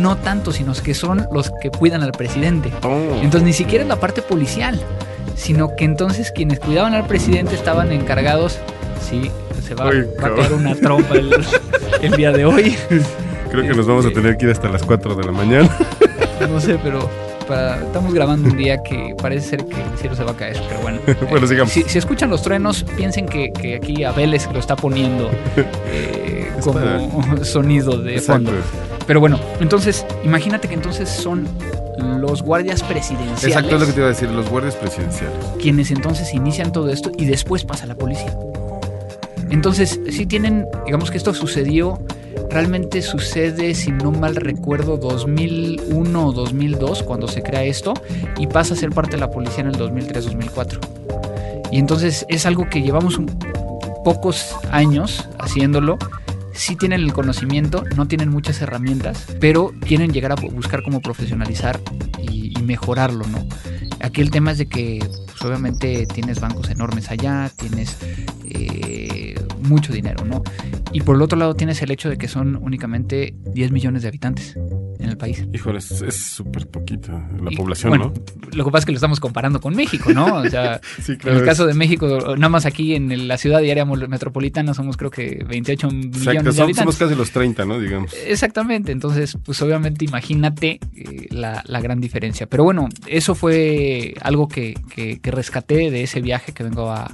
no 0.00 0.16
tanto, 0.16 0.52
sino 0.52 0.72
que 0.74 0.94
son 0.94 1.26
los 1.32 1.52
que 1.60 1.70
cuidan 1.70 2.02
al 2.02 2.12
presidente. 2.12 2.72
Oh. 2.82 3.18
Entonces 3.22 3.42
ni 3.42 3.52
siquiera 3.52 3.82
es 3.84 3.88
la 3.88 3.96
parte 3.96 4.22
policial, 4.22 4.80
sino 5.36 5.74
que 5.76 5.84
entonces 5.84 6.30
quienes 6.32 6.60
cuidaban 6.60 6.94
al 6.94 7.06
presidente 7.06 7.54
estaban 7.54 7.92
encargados, 7.92 8.58
sí, 9.08 9.30
se 9.66 9.74
va, 9.74 9.88
a 9.88 10.34
caer 10.34 10.52
una 10.52 10.74
trompa 10.74 11.14
el, 11.14 11.32
el 12.02 12.12
día 12.12 12.32
de 12.32 12.44
hoy. 12.44 12.76
Creo 13.50 13.62
que 13.62 13.74
nos 13.74 13.86
vamos 13.86 14.04
a 14.04 14.08
Este- 14.08 14.20
tener 14.20 14.36
que 14.36 14.46
ir 14.46 14.52
hasta 14.52 14.68
las 14.68 14.82
4 14.82 15.14
de 15.14 15.24
la 15.24 15.32
mañana. 15.32 15.68
No 16.40 16.58
sé, 16.58 16.78
pero 16.82 17.06
para- 17.46 17.76
estamos 17.82 18.14
grabando 18.14 18.48
un 18.48 18.56
día 18.56 18.82
que 18.82 19.14
parece 19.20 19.50
ser 19.50 19.66
que 19.66 19.74
el 19.74 19.98
cielo 19.98 20.16
se 20.16 20.24
va 20.24 20.30
a 20.30 20.36
caer, 20.36 20.58
pero 20.70 20.80
bueno. 20.80 20.98
Bueno, 21.28 21.44
Eh, 21.44 21.48
sigamos. 21.48 21.70
Si, 21.72 21.82
si 21.82 21.98
escuchan 21.98 22.30
los 22.30 22.42
truenos, 22.42 22.82
piensen 22.96 23.26
que, 23.26 23.52
que 23.52 23.74
aquí 23.76 24.04
Abel 24.04 24.32
es 24.32 24.46
que 24.46 24.54
lo 24.54 24.58
está 24.58 24.74
poniendo. 24.74 25.30
eh, 25.92 26.50
como 26.62 27.44
sonido 27.44 27.98
de 27.98 28.20
fondo. 28.22 28.52
Pero 29.10 29.18
bueno, 29.18 29.40
entonces, 29.58 30.06
imagínate 30.22 30.68
que 30.68 30.74
entonces 30.74 31.08
son 31.08 31.48
los 32.20 32.44
guardias 32.44 32.80
presidenciales. 32.84 33.42
Exacto, 33.42 33.74
es 33.74 33.80
lo 33.80 33.86
que 33.88 33.92
te 33.92 33.98
iba 33.98 34.06
a 34.06 34.10
decir, 34.10 34.30
los 34.30 34.48
guardias 34.48 34.76
presidenciales. 34.76 35.36
Quienes 35.60 35.90
entonces 35.90 36.32
inician 36.32 36.70
todo 36.70 36.90
esto 36.90 37.10
y 37.18 37.24
después 37.24 37.64
pasa 37.64 37.86
la 37.86 37.96
policía. 37.96 38.32
Entonces, 39.50 39.98
sí 40.10 40.26
tienen, 40.26 40.64
digamos 40.86 41.10
que 41.10 41.16
esto 41.16 41.34
sucedió, 41.34 41.98
realmente 42.50 43.02
sucede, 43.02 43.74
si 43.74 43.90
no 43.90 44.12
mal 44.12 44.36
recuerdo, 44.36 44.96
2001 44.96 46.26
o 46.28 46.32
2002, 46.32 47.02
cuando 47.02 47.26
se 47.26 47.42
crea 47.42 47.64
esto, 47.64 47.94
y 48.38 48.46
pasa 48.46 48.74
a 48.74 48.76
ser 48.76 48.90
parte 48.90 49.16
de 49.16 49.22
la 49.22 49.32
policía 49.32 49.64
en 49.64 49.70
el 49.70 49.76
2003-2004. 49.76 50.78
Y 51.72 51.80
entonces 51.80 52.26
es 52.28 52.46
algo 52.46 52.68
que 52.70 52.80
llevamos 52.80 53.18
un, 53.18 53.26
pocos 54.04 54.54
años 54.70 55.28
haciéndolo, 55.38 55.98
sí 56.60 56.76
tienen 56.76 57.00
el 57.00 57.14
conocimiento, 57.14 57.84
no 57.96 58.06
tienen 58.06 58.28
muchas 58.28 58.60
herramientas, 58.60 59.26
pero 59.40 59.72
quieren 59.80 60.12
llegar 60.12 60.32
a 60.32 60.34
buscar 60.34 60.82
cómo 60.82 61.00
profesionalizar 61.00 61.80
y, 62.22 62.50
mejorarlo, 62.62 63.26
¿no? 63.26 63.48
Aquí 64.00 64.20
el 64.20 64.30
tema 64.30 64.52
es 64.52 64.58
de 64.58 64.68
que 64.68 64.98
pues, 65.26 65.42
obviamente 65.42 66.06
tienes 66.06 66.38
bancos 66.38 66.68
enormes 66.68 67.10
allá, 67.10 67.50
tienes 67.56 67.96
eh, 68.44 69.34
mucho 69.62 69.92
dinero, 69.92 70.24
¿no? 70.24 70.42
Y 70.92 71.00
por 71.00 71.16
el 71.16 71.22
otro 71.22 71.38
lado 71.38 71.54
tienes 71.54 71.80
el 71.82 71.90
hecho 71.90 72.10
de 72.10 72.18
que 72.18 72.28
son 72.28 72.56
únicamente 72.56 73.34
10 73.54 73.72
millones 73.72 74.02
de 74.02 74.08
habitantes 74.08 74.56
en 75.00 75.08
el 75.08 75.16
país. 75.16 75.44
Híjole, 75.52 75.78
es 75.78 76.16
súper 76.16 76.66
poquita 76.66 77.12
la 77.40 77.50
población, 77.56 77.98
¿no? 77.98 78.12
Lo 78.52 78.64
que 78.64 78.70
pasa 78.70 78.80
es 78.80 78.86
que 78.86 78.92
lo 78.92 78.96
estamos 78.96 79.20
comparando 79.20 79.60
con 79.60 79.74
México, 79.74 80.12
¿no? 80.12 80.36
O 80.36 80.48
sea, 80.48 80.80
en 81.08 81.36
el 81.36 81.44
caso 81.44 81.66
de 81.66 81.74
México, 81.74 82.36
nada 82.36 82.48
más 82.48 82.66
aquí 82.66 82.94
en 82.94 83.28
la 83.28 83.38
ciudad 83.38 83.60
diaria 83.60 83.84
metropolitana 83.84 84.74
somos 84.74 84.96
creo 84.96 85.10
que 85.10 85.44
28 85.48 85.88
millones 85.88 86.24
de 86.24 86.30
habitantes. 86.30 86.76
Somos 86.76 86.96
casi 86.96 87.14
los 87.14 87.30
30, 87.30 87.64
¿no? 87.64 87.80
Digamos. 87.80 88.12
Exactamente, 88.26 88.92
entonces, 88.92 89.36
pues 89.44 89.60
obviamente 89.62 90.04
imagínate 90.04 90.80
eh, 90.94 91.28
la, 91.30 91.62
gran 91.80 92.00
diferencia. 92.00 92.46
Pero 92.46 92.64
bueno, 92.64 92.88
eso 93.06 93.34
fue 93.34 94.14
algo 94.20 94.48
que, 94.48 94.74
rescaté 95.22 95.90
de 95.90 96.02
ese 96.02 96.20
viaje 96.20 96.52
que 96.52 96.62
vengo 96.62 96.90
a, 96.90 97.10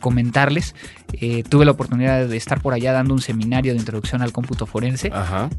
comentarles. 0.00 0.76
Eh, 1.14 1.42
tuve 1.48 1.64
la 1.64 1.72
oportunidad 1.72 2.28
de 2.28 2.36
estar 2.36 2.60
por 2.62 2.74
allá 2.74 2.92
dando 2.92 3.12
un 3.12 3.20
seminario 3.20 3.72
de 3.72 3.78
introducción 3.78 4.22
al 4.22 4.32
cómputo 4.32 4.66
forense, 4.66 5.10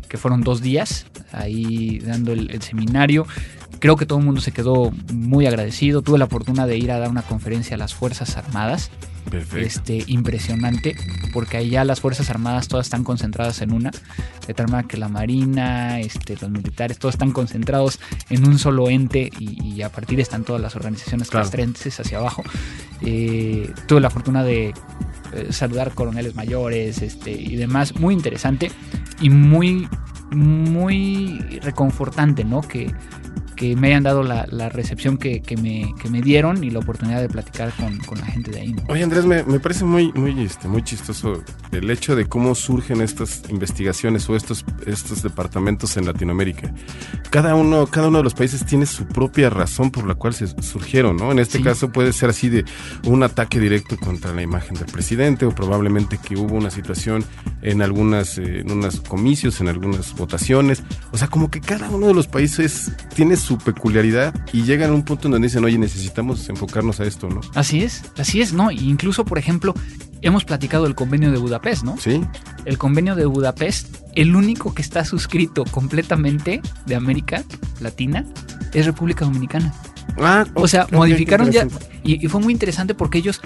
que 0.08 0.18
fueron 0.18 0.42
dos 0.42 0.62
días 0.62 1.06
ahí 1.32 1.71
dando 2.00 2.34
el, 2.34 2.62
seminario. 2.62 3.26
Creo 3.80 3.96
que 3.96 4.06
todo 4.06 4.20
el 4.20 4.26
mundo 4.26 4.42
se 4.42 4.52
quedó 4.52 4.92
muy 5.14 5.48
agradecido. 5.48 6.02
Tuve 6.02 6.20
la 6.20 6.28
fortuna 6.28 6.68
de 6.68 6.78
ir 6.78 6.92
a 6.92 7.00
dar 7.00 7.10
una 7.10 7.24
conferencia 7.24 7.76
a 7.76 7.78
las 7.78 7.94
Fuerzas 7.94 8.38
Armadas. 8.38 8.92
Este, 9.56 10.04
impresionante, 10.08 10.96
porque 11.32 11.58
ahí 11.58 11.70
ya 11.70 11.86
las 11.86 12.02
Fuerzas 12.02 12.30
Armadas 12.32 12.68
todas 12.68 12.88
están 12.88 13.04
concentradas 13.04 13.62
en 13.62 13.72
una, 13.72 13.92
de 14.46 14.54
tal 14.54 14.68
manera 14.68 14.88
que 14.88 14.98
la 14.98 15.10
Marina, 15.10 16.00
este, 16.00 16.36
los 16.42 16.50
militares, 16.50 16.98
todos 16.98 17.16
están 17.16 17.32
concentrados 17.32 18.00
en 18.30 18.46
un 18.48 18.58
solo 18.58 18.90
ente 18.90 19.30
y, 19.40 19.82
a 19.84 19.90
partir 19.90 20.20
están 20.20 20.44
todas 20.44 20.62
las 20.62 20.76
organizaciones 20.76 21.30
claro. 21.30 21.48
hacia 21.48 22.18
abajo. 22.18 22.44
Eh, 23.02 23.72
tuve 23.88 24.02
la 24.02 24.10
fortuna 24.10 24.44
de 24.44 24.74
eh, 25.34 25.48
saludar 25.52 25.94
coroneles 25.94 26.36
mayores 26.36 27.02
este, 27.02 27.32
y 27.32 27.56
demás. 27.56 27.96
Muy 27.96 28.14
interesante 28.14 28.70
y 29.22 29.30
muy, 29.30 29.88
muy 30.32 31.60
reconfortante, 31.62 32.44
¿no? 32.44 32.62
Que, 32.62 32.94
que 33.62 33.76
me 33.76 33.90
hayan 33.90 34.02
dado 34.02 34.24
la, 34.24 34.70
recepción 34.70 35.18
que, 35.18 35.44
me, 35.62 35.94
me, 36.10 36.22
dieron 36.24 36.64
y 36.64 36.72
la 36.72 36.80
oportunidad 36.80 37.22
de 37.22 37.30
platicar 37.30 37.72
con, 38.08 38.18
la 38.18 38.26
gente 38.26 38.50
de 38.50 38.60
ahí. 38.60 38.76
Oye 38.90 39.04
Andrés, 39.04 39.24
me, 39.24 39.44
parece 39.60 39.86
muy, 39.86 40.12
muy, 40.14 40.44
este, 40.44 40.68
muy 40.68 40.84
chistoso 40.84 41.44
el 41.72 41.88
hecho 41.92 42.16
de 42.16 42.26
cómo 42.26 42.56
surgen 42.56 43.02
estas 43.02 43.44
investigaciones 43.50 44.28
o 44.32 44.36
estos, 44.36 44.66
estos 44.88 45.22
departamentos 45.22 45.96
en 45.98 46.08
Latinoamérica. 46.08 46.74
Cada 47.30 47.54
uno, 47.54 47.86
cada 47.86 48.08
uno 48.08 48.18
de 48.18 48.24
los 48.24 48.34
países 48.34 48.66
tiene 48.66 48.88
su 48.88 49.06
propia 49.06 49.52
razón 49.52 49.92
por 49.92 50.08
la 50.08 50.16
cual 50.16 50.34
se 50.34 50.48
surgieron, 50.48 51.18
¿no? 51.18 51.32
En 51.32 51.38
este 51.38 51.62
caso 51.62 51.92
puede 51.92 52.14
ser 52.14 52.32
así 52.32 52.50
de 52.50 52.66
un 53.06 53.22
ataque 53.22 53.60
directo 53.60 53.96
contra 53.96 54.34
la 54.34 54.42
imagen 54.42 54.74
del 54.74 54.88
presidente 54.88 55.46
o 55.46 55.52
probablemente 55.52 56.18
que 56.18 56.36
hubo 56.36 56.56
una 56.56 56.72
situación 56.72 57.24
en 57.62 57.84
algunas, 57.84 58.40
eh, 58.40 58.62
en 58.62 58.72
unos 58.72 59.02
comicios, 59.02 59.62
en 59.62 59.68
algunas 59.68 60.16
votaciones. 60.16 60.82
O 61.12 61.18
sea, 61.20 61.28
como 61.28 61.52
que 61.52 61.62
cada 61.62 61.92
uno 61.92 62.08
de 62.08 62.16
los 62.16 62.28
países 62.28 62.92
tiene 63.14 63.36
su 63.36 63.51
peculiaridad 63.58 64.34
y 64.54 64.64
llegan 64.64 64.92
a 64.92 64.94
un 64.94 65.04
punto 65.04 65.28
en 65.28 65.34
donde 65.34 65.48
dicen, 65.48 65.64
oye, 65.64 65.78
necesitamos 65.78 66.48
enfocarnos 66.50 67.00
a 67.00 67.06
esto, 67.06 67.30
¿no? 67.30 67.42
Así 67.56 67.84
es, 67.84 68.04
así 68.18 68.42
es, 68.42 68.54
¿no? 68.54 68.72
Incluso, 68.72 69.26
por 69.26 69.38
ejemplo, 69.38 69.74
hemos 70.22 70.46
platicado 70.46 70.84
del 70.84 70.96
convenio 70.96 71.32
de 71.32 71.38
Budapest, 71.38 71.84
¿no? 71.84 71.98
Sí. 71.98 72.22
El 72.66 72.78
convenio 72.78 73.16
de 73.16 73.26
Budapest, 73.26 73.98
el 74.16 74.36
único 74.36 74.74
que 74.74 74.82
está 74.82 75.06
suscrito 75.06 75.66
completamente 75.66 76.62
de 76.86 76.96
América 76.96 77.44
Latina 77.80 78.26
es 78.74 78.86
República 78.86 79.26
Dominicana. 79.26 79.74
Ah, 80.20 80.46
o 80.54 80.68
sea, 80.68 80.88
modificaron 80.92 81.52
ya. 81.52 81.68
Y, 82.04 82.28
fue 82.28 82.42
muy 82.42 82.54
interesante 82.54 82.94
porque 82.94 83.20
ellos 83.20 83.42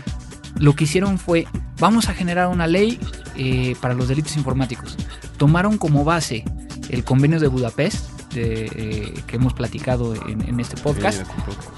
lo 0.57 0.75
que 0.75 0.85
hicieron 0.85 1.17
fue, 1.17 1.47
vamos 1.79 2.09
a 2.09 2.13
generar 2.13 2.47
una 2.47 2.67
ley 2.67 2.99
eh, 3.35 3.75
para 3.81 3.93
los 3.93 4.07
delitos 4.07 4.35
informáticos. 4.37 4.97
Tomaron 5.37 5.77
como 5.77 6.03
base 6.03 6.43
el 6.89 7.03
convenio 7.03 7.39
de 7.39 7.47
Budapest 7.47 8.14
eh, 8.37 9.13
que 9.27 9.35
hemos 9.35 9.53
platicado 9.53 10.13
en, 10.27 10.59
este 10.59 10.77
podcast, 10.77 11.23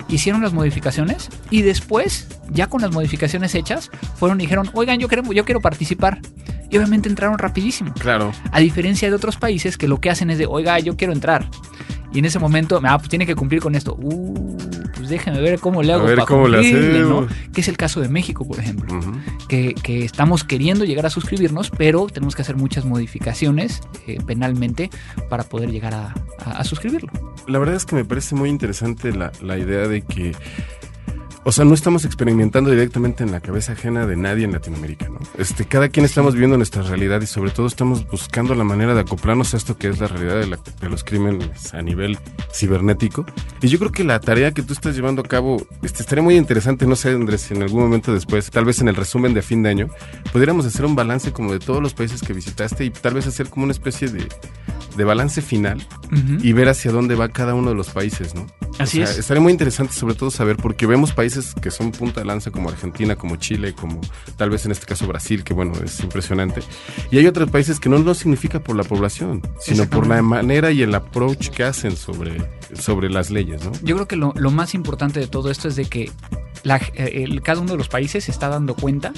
hicieron 0.08 0.42
las 0.42 0.54
modificaciones 0.54 1.30
y 1.50 1.62
después, 1.62 2.28
ya 2.50 2.68
con 2.68 2.82
las 2.82 2.92
modificaciones 2.92 3.56
hechas, 3.56 3.90
fueron 4.16 4.40
y 4.40 4.44
dijeron, 4.44 4.70
oigan, 4.74 5.00
yo, 5.00 5.08
quiero, 5.08 5.32
yo 5.32 5.46
quiero 5.46 5.62
participar. 5.62 6.20
Y 6.70 6.78
obviamente 6.78 7.08
entraron 7.08 7.38
rapidísimo. 7.38 7.94
Claro. 7.94 8.34
A 8.52 8.60
diferencia 8.60 9.10
de 9.10 9.16
otros 9.16 9.38
países 9.38 9.78
que 9.78 9.88
lo 9.88 10.02
que 10.02 10.10
hacen 10.10 10.30
es 10.30 10.38
de, 10.38 10.48
oiga, 10.48 10.80
yo 10.80 10.98
quiero 10.98 11.14
entrar. 11.14 11.50
Y 12.14 12.20
en 12.20 12.26
ese 12.26 12.40
momento, 12.40 12.80
ah, 12.84 12.98
pues 12.98 13.10
tiene 13.10 13.26
que 13.26 13.36
cumplir 13.36 13.62
con 13.62 13.76
esto. 13.76 13.96
Uh, 14.00 14.58
pues 14.96 15.10
déjenme 15.10 15.42
ver 15.42 15.60
cómo 15.60 15.84
le 15.84 15.94
hago 15.94 16.06
para 16.06 16.26
cómo 16.26 16.48
le 16.48 17.02
¿no? 17.02 17.28
Que 17.54 17.62
es 17.62 17.68
el 17.68 17.78
caso 17.78 18.02
de 18.02 18.10
México, 18.10 18.48
por 18.48 18.60
ejemplo. 18.60 19.00
que, 19.48 19.76
estamos 19.88 20.44
queriendo 20.44 20.86
llegar 20.86 21.06
a 21.06 21.10
suscribirnos, 21.10 21.70
pero 21.70 22.08
tenemos 22.08 22.36
que 22.36 22.42
hacer 22.42 22.56
muchas 22.56 22.86
modificaciones 22.86 23.82
eh, 24.08 24.20
penalmente 24.26 24.90
para 25.30 25.44
poder 25.44 25.72
llegar 25.72 25.94
a, 25.94 26.14
suscribirlo. 26.64 27.12
La 27.48 27.60
verdad 27.60 27.76
es 27.76 27.86
que 27.86 27.96
me 27.96 28.04
parece 28.04 28.36
muy 28.36 28.50
interesante 28.50 29.12
la, 29.12 29.32
la 29.42 29.58
idea 29.58 29.88
de 29.88 30.02
que 30.02 30.34
o 31.48 31.52
sea, 31.54 31.64
no 31.64 31.74
estamos 31.74 32.04
experimentando 32.04 32.70
directamente 32.70 33.24
en 33.24 33.32
la 33.32 33.40
cabeza 33.40 33.72
ajena 33.72 34.06
de 34.06 34.18
nadie 34.18 34.44
en 34.44 34.52
Latinoamérica, 34.52 35.08
¿no? 35.08 35.18
Este, 35.38 35.64
cada 35.64 35.88
quien 35.88 36.06
estamos 36.06 36.34
viviendo 36.34 36.58
nuestra 36.58 36.82
realidad 36.82 37.22
y 37.22 37.26
sobre 37.26 37.52
todo 37.52 37.68
estamos 37.68 38.06
buscando 38.06 38.54
la 38.54 38.66
manera 38.66 38.94
de 38.94 39.00
acoplarnos 39.00 39.54
a 39.54 39.58
esto 39.58 39.78
que 39.78 39.88
es 39.88 39.98
la 40.02 40.08
realidad 40.08 40.60
de, 40.82 40.90
los 40.90 41.06
crímenes 41.06 41.74
a 41.74 41.82
nivel 41.82 42.18
cibernético. 42.52 43.26
Y 43.62 43.70
yo 43.70 43.80
creo 43.80 43.94
que 43.94 44.04
la 44.04 44.20
tarea 44.20 44.52
que 44.52 44.62
tú 44.62 44.74
estás 44.74 44.94
llevando 44.94 45.22
a 45.22 45.26
cabo 45.26 45.66
este, 45.84 46.02
estaría 46.02 46.22
muy 46.22 46.36
interesante, 46.36 46.86
no 46.86 46.98
sé, 46.98 47.12
Andrés, 47.12 47.44
si 47.44 47.54
en 47.54 47.64
algún 47.64 47.82
momento 47.82 48.14
después, 48.14 48.52
tal 48.52 48.66
vez 48.66 48.82
en 48.82 48.90
el 48.90 48.98
resumen 48.98 49.34
de 49.34 49.42
fin 49.42 49.64
de 49.64 49.70
año, 49.70 49.88
pudiéramos 50.34 50.66
hacer 50.66 50.86
un 50.86 50.98
balance 50.98 51.32
como 51.32 51.54
de 51.54 51.60
todos 51.60 51.82
los 51.82 51.94
países 51.94 52.22
que 52.22 52.34
visitaste 52.34 52.84
y 52.84 52.90
tal 52.90 53.14
vez 53.14 53.26
hacer 53.26 53.50
como 53.50 53.64
una 53.64 53.72
especie 53.72 54.10
de, 54.10 54.28
de 54.98 55.04
balance 55.06 55.42
final 55.42 55.88
y 56.42 56.52
ver 56.52 56.68
hacia 56.68 56.92
dónde 56.92 57.16
va 57.16 57.30
cada 57.30 57.54
uno 57.54 57.70
de 57.70 57.76
los 57.76 57.90
países, 57.92 58.36
¿no? 58.36 58.48
Así 58.80 59.02
es. 59.02 59.18
Estaría 59.18 59.42
muy 59.42 59.52
interesante 59.52 59.94
sobre 59.94 60.16
todo 60.16 60.32
saber, 60.32 60.58
porque 60.58 60.86
vemos 60.86 61.12
países 61.12 61.37
que 61.62 61.72
son 61.72 61.92
punta 61.92 62.22
de 62.22 62.26
lanza 62.26 62.52
como 62.52 62.70
Argentina, 62.70 63.16
como 63.16 63.36
Chile, 63.38 63.74
como 63.74 64.02
tal 64.36 64.50
vez 64.50 64.66
en 64.66 64.72
este 64.72 64.86
caso 64.86 65.08
Brasil, 65.08 65.44
que 65.44 65.54
bueno, 65.54 65.74
es 65.84 66.00
impresionante. 66.02 66.62
Y 67.12 67.18
hay 67.18 67.28
otros 67.28 67.50
países 67.50 67.80
que 67.80 67.90
no 67.90 67.98
lo 67.98 68.14
significa 68.14 68.60
por 68.60 68.76
la 68.76 68.84
población, 68.84 69.42
sino 69.60 69.90
por 69.90 70.08
la 70.08 70.22
manera 70.22 70.72
y 70.72 70.82
el 70.82 70.94
approach 70.96 71.50
que 71.50 71.64
hacen 71.64 71.96
sobre, 71.96 72.38
sobre 72.74 73.10
las 73.10 73.30
leyes, 73.30 73.64
¿no? 73.64 73.72
Yo 73.84 73.96
creo 73.96 74.08
que 74.08 74.16
lo, 74.16 74.34
más 74.52 74.74
importante 74.74 75.20
de 75.20 75.28
todo 75.28 75.52
esto 75.52 75.68
es 75.68 75.76
de 75.76 75.86
que 75.86 76.12
eh, 76.64 77.42
cada 77.44 77.62
uno 77.62 77.72
de 77.72 77.78
los 77.78 77.90
países 77.90 78.26
se 78.26 78.32
está 78.32 78.50
dando 78.50 78.76
cuenta 78.76 79.14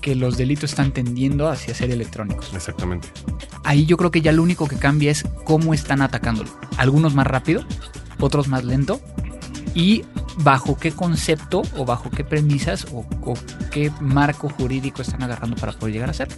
que 0.00 0.14
los 0.14 0.36
delitos 0.36 0.70
están 0.70 0.92
tendiendo 0.92 1.48
hacia 1.48 1.74
ser 1.74 1.90
electrónicos. 1.90 2.52
Exactamente. 2.54 3.08
Ahí 3.64 3.86
yo 3.86 3.96
creo 3.96 4.10
que 4.10 4.20
ya 4.20 4.32
lo 4.32 4.42
único 4.42 4.68
que 4.68 4.76
cambia 4.76 5.10
es 5.10 5.24
cómo 5.44 5.72
están 5.72 6.02
atacándolo. 6.02 6.50
Algunos 6.76 7.14
más 7.14 7.26
rápido, 7.26 7.64
otros 8.20 8.48
más 8.48 8.64
lento. 8.64 9.00
Y 9.74 10.04
bajo 10.38 10.76
qué 10.78 10.92
concepto 10.92 11.62
o 11.76 11.84
bajo 11.84 12.10
qué 12.10 12.24
premisas 12.24 12.86
o, 12.92 13.04
qué 13.70 13.90
marco 14.00 14.48
jurídico 14.48 15.02
están 15.02 15.22
agarrando 15.22 15.56
para 15.56 15.72
poder 15.72 15.94
llegar 15.94 16.10
a 16.10 16.14
ser. 16.14 16.28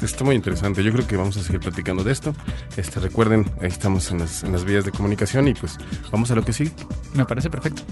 Está 0.00 0.24
muy 0.24 0.34
interesante. 0.34 0.82
Yo 0.82 0.92
creo 0.92 1.06
que 1.06 1.16
vamos 1.16 1.36
a 1.36 1.42
seguir 1.42 1.60
platicando 1.60 2.02
de 2.02 2.12
esto. 2.12 2.34
Este, 2.76 2.98
recuerden, 2.98 3.46
ahí 3.60 3.68
estamos 3.68 4.10
en 4.10 4.18
las, 4.18 4.42
en 4.42 4.52
las 4.52 4.64
vías 4.64 4.84
de 4.84 4.90
comunicación 4.90 5.46
y 5.48 5.54
pues 5.54 5.78
vamos 6.10 6.30
a 6.30 6.34
lo 6.34 6.44
que 6.44 6.52
sigue. 6.52 6.72
Me 7.14 7.24
parece 7.24 7.50
perfecto. 7.50 7.82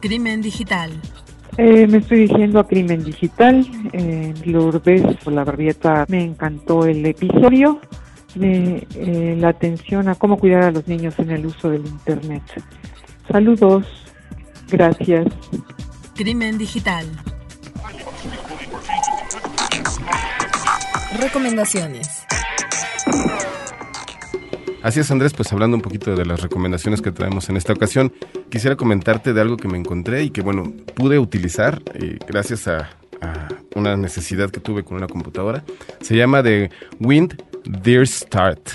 Crimen 0.00 0.40
digital. 0.40 0.98
Eh, 1.56 1.86
me 1.86 1.98
estoy 1.98 2.20
dirigiendo 2.20 2.58
a 2.60 2.66
Crimen 2.66 3.04
Digital. 3.04 3.66
Eh, 3.92 4.32
Lourdes 4.44 5.02
por 5.22 5.32
la 5.32 5.44
barrieta 5.44 6.06
me 6.08 6.22
encantó 6.22 6.86
el 6.86 7.04
episodio 7.04 7.80
de 8.34 8.86
eh, 8.94 9.36
la 9.38 9.48
atención 9.48 10.08
a 10.08 10.14
cómo 10.14 10.38
cuidar 10.38 10.62
a 10.62 10.70
los 10.70 10.86
niños 10.86 11.18
en 11.18 11.30
el 11.30 11.44
uso 11.46 11.68
del 11.68 11.86
Internet. 11.86 12.42
Saludos, 13.30 13.86
gracias. 14.68 15.26
Crimen 16.16 16.58
Digital. 16.58 17.06
Recomendaciones. 21.20 22.26
Así 24.82 24.98
es, 24.98 25.10
Andrés, 25.12 25.32
pues 25.34 25.52
hablando 25.52 25.76
un 25.76 25.82
poquito 25.82 26.16
de 26.16 26.24
las 26.24 26.40
recomendaciones 26.40 27.02
que 27.02 27.12
traemos 27.12 27.48
en 27.50 27.56
esta 27.56 27.72
ocasión, 27.72 28.12
quisiera 28.48 28.74
comentarte 28.74 29.32
de 29.32 29.40
algo 29.40 29.56
que 29.56 29.68
me 29.68 29.78
encontré 29.78 30.24
y 30.24 30.30
que, 30.30 30.40
bueno, 30.40 30.72
pude 30.96 31.20
utilizar 31.20 31.82
eh, 31.94 32.18
gracias 32.26 32.66
a, 32.66 32.90
a, 33.20 33.48
una 33.76 33.96
necesidad 33.96 34.50
que 34.50 34.58
tuve 34.58 34.82
con 34.82 34.96
una 34.96 35.06
computadora. 35.06 35.62
Se 36.00 36.16
llama 36.16 36.42
de 36.42 36.70
Wind 36.98 37.40
Dear 37.64 38.08
Start. 38.08 38.70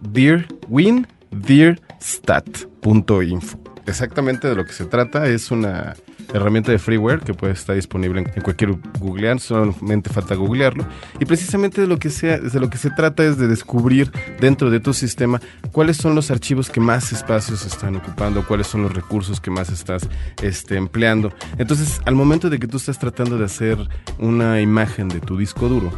Dear 0.00 0.46
Wind 0.68 1.08
Dear 1.32 1.80
Stat.info. 2.00 3.67
Exactamente 3.88 4.46
de 4.46 4.54
lo 4.54 4.66
que 4.66 4.72
se 4.74 4.84
trata 4.84 5.26
es 5.28 5.50
una 5.50 5.94
herramienta 6.34 6.70
de 6.70 6.78
freeware 6.78 7.20
que 7.20 7.32
puede 7.32 7.54
estar 7.54 7.74
disponible 7.74 8.20
en, 8.20 8.42
cualquier 8.42 8.72
googlear, 8.98 9.40
solamente 9.40 10.10
falta 10.10 10.34
googlearlo. 10.34 10.86
Y 11.18 11.24
precisamente 11.24 11.80
de 11.80 11.86
lo 11.86 11.98
que 11.98 12.10
sea, 12.10 12.38
de 12.38 12.60
lo 12.60 12.68
que 12.68 12.76
se 12.76 12.90
trata 12.90 13.24
es 13.24 13.38
de 13.38 13.48
descubrir 13.48 14.12
dentro 14.40 14.68
de 14.68 14.78
tu 14.78 14.92
sistema 14.92 15.40
cuáles 15.72 15.96
son 15.96 16.14
los 16.14 16.30
archivos 16.30 16.68
que 16.68 16.80
más 16.80 17.12
espacios 17.12 17.64
están 17.64 17.96
ocupando, 17.96 18.46
cuáles 18.46 18.66
son 18.66 18.82
los 18.82 18.92
recursos 18.92 19.40
que 19.40 19.50
más 19.50 19.70
estás 19.70 20.06
este, 20.42 20.76
empleando. 20.76 21.32
Entonces, 21.56 22.02
al 22.04 22.14
momento 22.14 22.50
de 22.50 22.58
que 22.58 22.66
tú 22.66 22.76
estás 22.76 22.98
tratando 22.98 23.38
de 23.38 23.46
hacer 23.46 23.78
una 24.18 24.60
imagen 24.60 25.08
de 25.08 25.20
tu 25.20 25.38
disco 25.38 25.66
duro, 25.66 25.92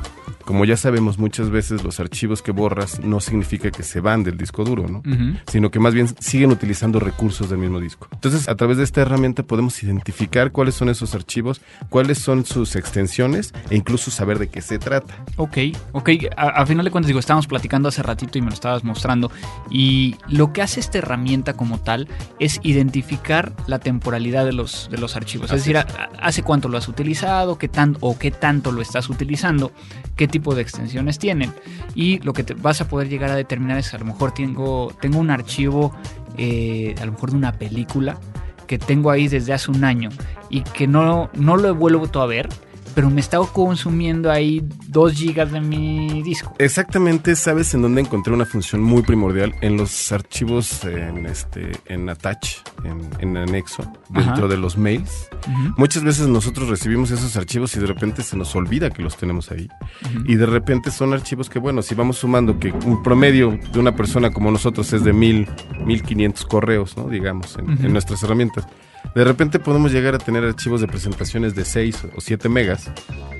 como 0.44 0.64
ya 0.64 0.76
sabemos, 0.76 1.18
muchas 1.18 1.50
veces 1.50 1.84
los 1.84 2.00
archivos 2.00 2.42
que 2.42 2.52
borras 2.52 3.00
no 3.00 3.20
significa 3.20 3.70
que 3.70 3.82
se 3.82 4.00
van 4.00 4.24
del 4.24 4.36
disco 4.36 4.64
duro, 4.64 4.86
¿no? 4.88 5.02
Sino 5.46 5.70
que 5.70 5.78
más 5.78 5.94
bien 5.94 6.08
siguen 6.18 6.50
utilizando 6.50 7.00
recursos 7.00 7.50
del 7.50 7.58
mismo 7.58 7.80
disco. 7.80 8.08
Entonces, 8.12 8.48
a 8.48 8.54
través 8.54 8.76
de 8.76 8.84
esta 8.84 9.02
herramienta 9.02 9.42
podemos 9.42 9.82
identificar 9.82 10.52
cuáles 10.52 10.74
son 10.74 10.88
esos 10.88 11.14
archivos, 11.14 11.60
cuáles 11.88 12.18
son 12.18 12.44
sus 12.44 12.76
extensiones 12.76 13.52
e 13.70 13.76
incluso 13.76 14.10
saber 14.10 14.38
de 14.38 14.48
qué 14.48 14.60
se 14.60 14.78
trata. 14.78 15.14
Ok, 15.36 15.58
ok. 15.92 16.10
A, 16.36 16.64
final 16.66 16.84
de 16.84 16.90
cuentas, 16.90 17.08
digo, 17.08 17.20
estábamos 17.20 17.46
platicando 17.46 17.88
hace 17.88 18.02
ratito 18.02 18.38
y 18.38 18.42
me 18.42 18.48
lo 18.48 18.54
estabas 18.54 18.84
mostrando. 18.84 19.30
Y 19.70 20.16
lo 20.28 20.52
que 20.52 20.62
hace 20.62 20.80
esta 20.80 20.98
herramienta 20.98 21.54
como 21.54 21.78
tal 21.78 22.08
es 22.38 22.60
identificar 22.62 23.52
la 23.66 23.78
temporalidad 23.78 24.44
de 24.44 24.52
los, 24.52 24.88
de 24.90 24.98
los 24.98 25.16
archivos. 25.16 25.50
es 25.52 25.64
decir, 25.64 25.78
hace 26.20 26.42
cuánto 26.42 26.68
lo 26.68 26.78
has 26.78 26.88
utilizado, 26.88 27.58
qué 27.58 27.68
tan, 27.68 27.96
o 28.00 28.18
qué 28.18 28.30
tanto 28.30 28.72
lo 28.72 28.82
estás 28.82 29.08
utilizando, 29.08 29.72
qué 30.16 30.28
tipo 30.30 30.54
de 30.54 30.62
extensiones 30.62 31.18
tienen. 31.18 31.52
Y 31.94 32.18
lo 32.20 32.32
que 32.32 32.44
te 32.44 32.54
vas 32.54 32.80
a 32.80 32.88
poder 32.88 33.08
llegar 33.08 33.30
a 33.30 33.36
determinar 33.36 33.78
es 33.78 33.92
a 33.94 33.98
lo 33.98 34.04
mejor 34.04 34.32
tengo, 34.32 34.92
tengo 35.00 35.18
un 35.18 35.30
archivo, 35.30 35.94
eh, 36.36 36.94
a 37.00 37.06
lo 37.06 37.12
mejor 37.12 37.30
de 37.30 37.36
una 37.36 37.52
película, 37.52 38.18
que 38.66 38.78
tengo 38.78 39.10
ahí 39.10 39.28
desde 39.28 39.52
hace 39.52 39.70
un 39.70 39.84
año 39.84 40.10
y 40.48 40.62
que 40.62 40.86
no, 40.86 41.30
no 41.34 41.56
lo 41.56 41.68
he 41.68 41.72
vuelto 41.72 42.22
a 42.22 42.26
ver 42.26 42.48
pero 42.94 43.10
me 43.10 43.20
estaba 43.20 43.46
consumiendo 43.46 44.30
ahí 44.30 44.62
2 44.88 45.12
gigas 45.12 45.52
de 45.52 45.60
mi 45.60 46.22
disco. 46.22 46.54
Exactamente, 46.58 47.36
sabes 47.36 47.74
en 47.74 47.82
dónde 47.82 48.00
encontré 48.00 48.32
una 48.32 48.46
función 48.46 48.82
muy 48.82 49.02
primordial 49.02 49.54
en 49.60 49.76
los 49.76 50.12
archivos 50.12 50.84
en 50.84 51.26
este 51.26 51.72
en 51.86 52.08
attach, 52.08 52.58
en, 53.20 53.36
anexo, 53.36 53.90
dentro 54.08 54.48
de 54.48 54.56
los 54.56 54.76
mails. 54.76 55.28
Muchas 55.76 56.02
veces 56.02 56.28
nosotros 56.28 56.68
recibimos 56.68 57.10
esos 57.10 57.36
archivos 57.36 57.74
y 57.76 57.80
de 57.80 57.86
repente 57.86 58.22
se 58.22 58.36
nos 58.36 58.54
olvida 58.54 58.90
que 58.90 59.02
los 59.02 59.16
tenemos 59.16 59.50
ahí. 59.50 59.68
Y 60.26 60.36
de 60.36 60.46
repente 60.46 60.90
son 60.90 61.12
archivos 61.12 61.48
que, 61.48 61.58
bueno, 61.58 61.82
si 61.82 61.94
vamos 61.94 62.18
sumando 62.18 62.58
que 62.58 62.72
un 62.72 63.02
promedio 63.02 63.58
de 63.72 63.78
una 63.78 63.94
persona 63.94 64.30
como 64.30 64.50
nosotros 64.50 64.92
es 64.92 65.04
de 65.04 65.12
mil, 65.12 65.48
mil 65.84 66.02
quinientos 66.02 66.44
correos, 66.44 66.96
¿no? 66.96 67.08
Digamos, 67.08 67.56
en 67.58 67.92
nuestras 67.92 68.22
herramientas 68.22 68.66
de 69.14 69.24
repente 69.24 69.58
podemos 69.58 69.92
llegar 69.92 70.14
a 70.14 70.18
tener 70.18 70.44
archivos 70.44 70.80
de 70.80 70.86
presentaciones 70.86 71.54
de 71.54 71.64
6 71.64 72.06
o 72.16 72.20
7 72.20 72.48
megas 72.48 72.90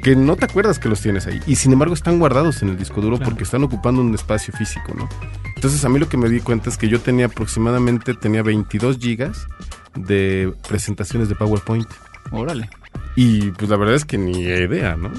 que 0.02 0.16
no 0.16 0.36
te 0.36 0.46
acuerdas 0.46 0.78
que 0.78 0.88
los 0.88 1.00
tienes 1.00 1.26
ahí 1.26 1.40
y 1.46 1.56
sin 1.56 1.72
embargo 1.72 1.94
están 1.94 2.18
guardados 2.18 2.62
en 2.62 2.70
el 2.70 2.78
disco 2.78 3.00
duro 3.00 3.18
porque 3.18 3.44
están 3.44 3.62
ocupando 3.64 4.00
un 4.00 4.14
espacio 4.14 4.52
físico, 4.52 4.94
¿no? 4.96 5.08
Entonces 5.54 5.84
a 5.84 5.88
mí 5.88 5.98
lo 5.98 6.08
que 6.08 6.16
me 6.16 6.28
di 6.28 6.40
cuenta 6.40 6.70
es 6.70 6.78
que 6.78 6.88
yo 6.88 7.00
tenía 7.00 7.26
aproximadamente 7.26 8.14
tenía 8.14 8.42
22 8.42 8.98
gigas 8.98 9.46
de 9.94 10.52
presentaciones 10.68 11.28
de 11.28 11.34
PowerPoint. 11.34 11.88
Órale. 12.32 12.70
Y 13.16 13.50
pues 13.52 13.70
la 13.70 13.76
verdad 13.76 13.96
es 13.96 14.04
que 14.04 14.18
ni 14.18 14.40
idea, 14.40 14.96
¿no? 14.96 15.10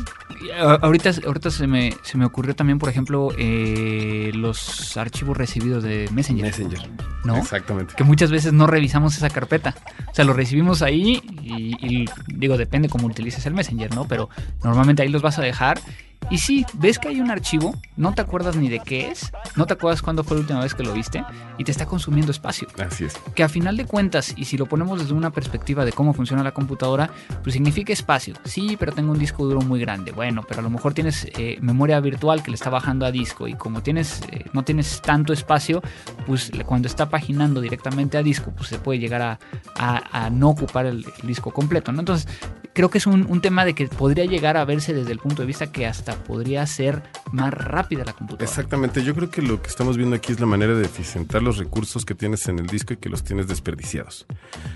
Ahorita, 0.81 1.11
ahorita 1.25 1.51
se, 1.51 1.67
me, 1.67 1.93
se 2.03 2.17
me 2.17 2.25
ocurrió 2.25 2.55
también, 2.55 2.79
por 2.79 2.89
ejemplo, 2.89 3.29
eh, 3.37 4.31
los 4.33 4.97
archivos 4.97 5.37
recibidos 5.37 5.83
de 5.83 6.09
Messenger. 6.11 6.45
Messenger. 6.45 6.89
¿No? 7.23 7.37
Exactamente. 7.37 7.93
Que 7.95 8.03
muchas 8.03 8.31
veces 8.31 8.53
no 8.53 8.67
revisamos 8.67 9.15
esa 9.15 9.29
carpeta. 9.29 9.75
O 10.09 10.15
sea, 10.15 10.25
lo 10.25 10.33
recibimos 10.33 10.81
ahí 10.81 11.21
y, 11.43 11.75
y 11.85 12.09
digo, 12.27 12.57
depende 12.57 12.89
cómo 12.89 13.07
utilices 13.07 13.45
el 13.45 13.53
Messenger, 13.53 13.93
¿no? 13.93 14.07
Pero 14.07 14.29
normalmente 14.63 15.03
ahí 15.03 15.09
los 15.09 15.21
vas 15.21 15.37
a 15.37 15.41
dejar 15.41 15.79
y 16.29 16.37
sí, 16.37 16.65
ves 16.73 16.99
que 16.99 17.09
hay 17.09 17.19
un 17.19 17.29
archivo, 17.29 17.75
no 17.97 18.13
te 18.13 18.21
acuerdas 18.21 18.55
ni 18.55 18.69
de 18.69 18.79
qué 18.79 19.11
es, 19.11 19.31
no 19.55 19.65
te 19.65 19.73
acuerdas 19.73 20.01
cuándo 20.01 20.23
fue 20.23 20.37
la 20.37 20.41
última 20.41 20.61
vez 20.61 20.73
que 20.73 20.83
lo 20.83 20.93
viste 20.93 21.25
y 21.57 21.63
te 21.63 21.71
está 21.71 21.85
consumiendo 21.85 22.31
espacio. 22.31 22.67
Así 22.79 23.05
es. 23.05 23.17
Que 23.35 23.43
a 23.43 23.49
final 23.49 23.75
de 23.75 23.85
cuentas, 23.85 24.33
y 24.37 24.45
si 24.45 24.57
lo 24.57 24.65
ponemos 24.65 24.99
desde 24.99 25.13
una 25.13 25.31
perspectiva 25.31 25.83
de 25.83 25.91
cómo 25.91 26.13
funciona 26.13 26.43
la 26.43 26.53
computadora, 26.53 27.09
pues 27.43 27.53
significa 27.53 27.91
espacio. 27.91 28.35
Sí, 28.45 28.77
pero 28.79 28.93
tengo 28.93 29.11
un 29.11 29.19
disco 29.19 29.43
duro 29.45 29.61
muy 29.61 29.79
grande. 29.79 30.11
Bueno, 30.11 30.43
pero 30.47 30.61
a 30.61 30.63
lo 30.63 30.69
mejor 30.69 30.93
tienes 30.93 31.27
eh, 31.37 31.57
memoria 31.61 31.99
virtual 31.99 32.43
que 32.43 32.51
le 32.51 32.55
está 32.55 32.69
bajando 32.69 33.05
a 33.05 33.11
disco 33.11 33.47
y 33.47 33.55
como 33.55 33.83
tienes, 33.83 34.21
eh, 34.31 34.45
no 34.53 34.63
tienes 34.63 35.01
tanto 35.01 35.33
espacio, 35.33 35.81
pues 36.25 36.51
cuando 36.65 36.87
está 36.87 37.09
paginando 37.09 37.59
directamente 37.59 38.17
a 38.17 38.23
disco, 38.23 38.51
pues 38.55 38.69
se 38.69 38.79
puede 38.79 38.99
llegar 38.99 39.21
a, 39.21 39.39
a, 39.75 40.29
no 40.29 40.49
ocupar 40.49 40.85
el, 40.85 41.05
disco 41.23 41.51
completo. 41.51 41.91
¿no? 41.91 41.99
Entonces, 41.99 42.27
creo 42.73 42.89
que 42.89 42.99
es 42.99 43.07
un, 43.07 43.25
un 43.29 43.41
tema 43.41 43.65
de 43.65 43.73
que 43.73 43.87
podría 43.87 44.25
llegar 44.25 44.57
a 44.57 44.65
verse 44.65 44.93
desde 44.93 45.11
el 45.11 45.19
punto 45.19 45.41
de 45.41 45.45
vista 45.45 45.71
que 45.71 45.85
hasta 45.85 46.10
podría 46.15 46.65
ser 46.65 47.03
más 47.31 47.53
rápida 47.53 48.03
la 48.05 48.13
computadora. 48.13 48.49
Exactamente, 48.49 49.03
yo 49.03 49.15
creo 49.15 49.29
que 49.29 49.41
lo 49.41 49.61
que 49.61 49.69
estamos 49.69 49.97
viendo 49.97 50.15
aquí 50.15 50.31
es 50.31 50.39
la 50.39 50.45
manera 50.45 50.73
de 50.73 50.85
eficientar 50.85 51.41
los 51.41 51.57
recursos 51.57 52.05
que 52.05 52.15
tienes 52.15 52.47
en 52.47 52.59
el 52.59 52.67
disco 52.67 52.93
y 52.93 52.97
que 52.97 53.09
los 53.09 53.23
tienes 53.23 53.47
desperdiciados. 53.47 54.25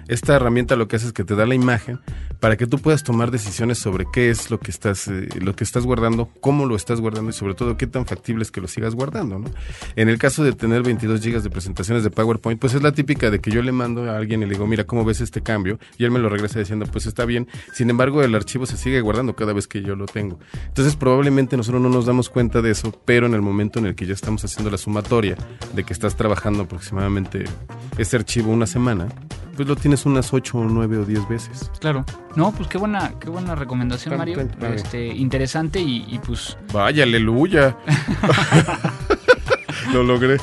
Esta 0.08 0.36
herramienta 0.36 0.76
lo 0.76 0.88
que 0.88 0.95
hace 0.95 1.08
es 1.08 1.13
que 1.13 1.24
te 1.24 1.36
da 1.36 1.45
la 1.45 1.56
imagen 1.56 2.00
para 2.39 2.58
que 2.58 2.67
tú 2.67 2.80
puedas 2.80 3.04
tomar 3.04 3.32
decisiones 3.32 3.78
sobre 3.78 4.06
qué 4.12 4.30
es 4.30 4.52
lo 4.52 4.60
que 4.60 4.71
estás, 4.71 5.08
eh, 5.08 5.30
lo 5.39 5.56
que 5.56 5.63
estás 5.63 5.86
guardando, 5.86 6.30
cómo 6.41 6.65
lo 6.65 6.76
estás 6.76 7.02
guardando 7.02 7.32
y 7.32 7.34
sobre 7.34 7.56
todo 7.56 7.78
qué 7.78 7.88
tan 7.88 8.06
factible 8.06 8.43
es 8.43 8.52
que 8.52 8.62
lo 8.62 8.67
sigas 8.67 8.95
guardando. 8.95 9.39
¿no? 9.39 9.50
En 9.95 10.10
el 10.10 10.17
caso 10.17 10.43
de 10.43 10.54
tener 10.54 10.84
22 10.84 11.21
gigas 11.21 11.43
de 11.43 11.50
presentaciones 11.50 12.04
de 12.04 12.10
PowerPoint, 12.10 12.60
pues 12.60 12.74
es 12.74 12.84
la 12.84 12.91
típica 12.91 13.32
de 13.32 13.39
que 13.39 13.52
yo 13.52 13.62
le 13.62 13.71
mando 13.71 14.12
a 14.12 14.17
alguien 14.17 14.41
y 14.41 14.45
le 14.45 14.54
digo, 14.54 14.67
mira, 14.67 14.84
¿cómo 14.86 15.04
ves 15.04 15.21
este 15.21 15.41
cambio? 15.41 15.80
Y 15.98 16.04
él 16.04 16.12
me 16.12 16.19
lo 16.19 16.30
regresa 16.30 16.60
diciendo, 16.60 16.86
pues 16.91 17.06
está 17.06 17.26
bien. 17.26 17.48
Sin 17.74 17.89
embargo, 17.89 18.24
el 18.24 18.36
archivo 18.36 18.65
se 18.65 18.78
sigue 18.78 19.02
guardando 19.02 19.36
cada 19.36 19.54
vez 19.54 19.67
que 19.67 19.82
yo 19.82 19.95
lo 19.95 20.06
tengo. 20.06 20.39
Entonces, 20.67 20.95
probablemente 20.95 21.25
nosotros 21.32 21.82
no 21.82 21.90
nos 21.90 22.06
damos 22.06 22.30
cuenta 22.30 22.62
de 22.62 22.72
eso, 22.72 22.92
pero 23.06 23.26
en 23.26 23.34
el 23.34 23.42
momento 23.42 23.80
en 23.80 23.88
el 23.88 23.96
que 23.96 24.06
ya 24.06 24.14
estamos 24.14 24.44
haciendo 24.44 24.70
la 24.70 24.78
sumatoria 24.78 25.36
de 25.74 25.84
que 25.84 25.94
estás 25.94 26.16
trabajando 26.16 26.64
aproximadamente 26.64 27.46
ese 27.98 28.18
archivo 28.18 28.52
una 28.52 28.68
semana, 28.68 29.08
pues 29.56 29.68
lo 29.68 29.76
tienes 29.76 30.06
unas 30.06 30.34
8 30.34 30.58
o 30.58 30.66
9 30.66 30.98
o 30.98 31.06
10 31.06 31.28
veces. 31.30 31.72
Claro. 31.80 32.06
No, 32.36 32.52
pues 32.52 32.68
qué 32.68 32.78
buena, 32.78 33.14
qué 33.20 33.30
buena 33.30 33.56
recomendación, 33.56 34.18
Mario. 34.18 34.40
Este, 34.74 35.08
interesante 35.08 35.80
y, 35.80 36.06
y 36.08 36.20
pues. 36.20 36.58
Vaya, 36.74 37.04
aleluya. 37.04 37.78
Lo 39.95 40.03
logré. 40.03 40.36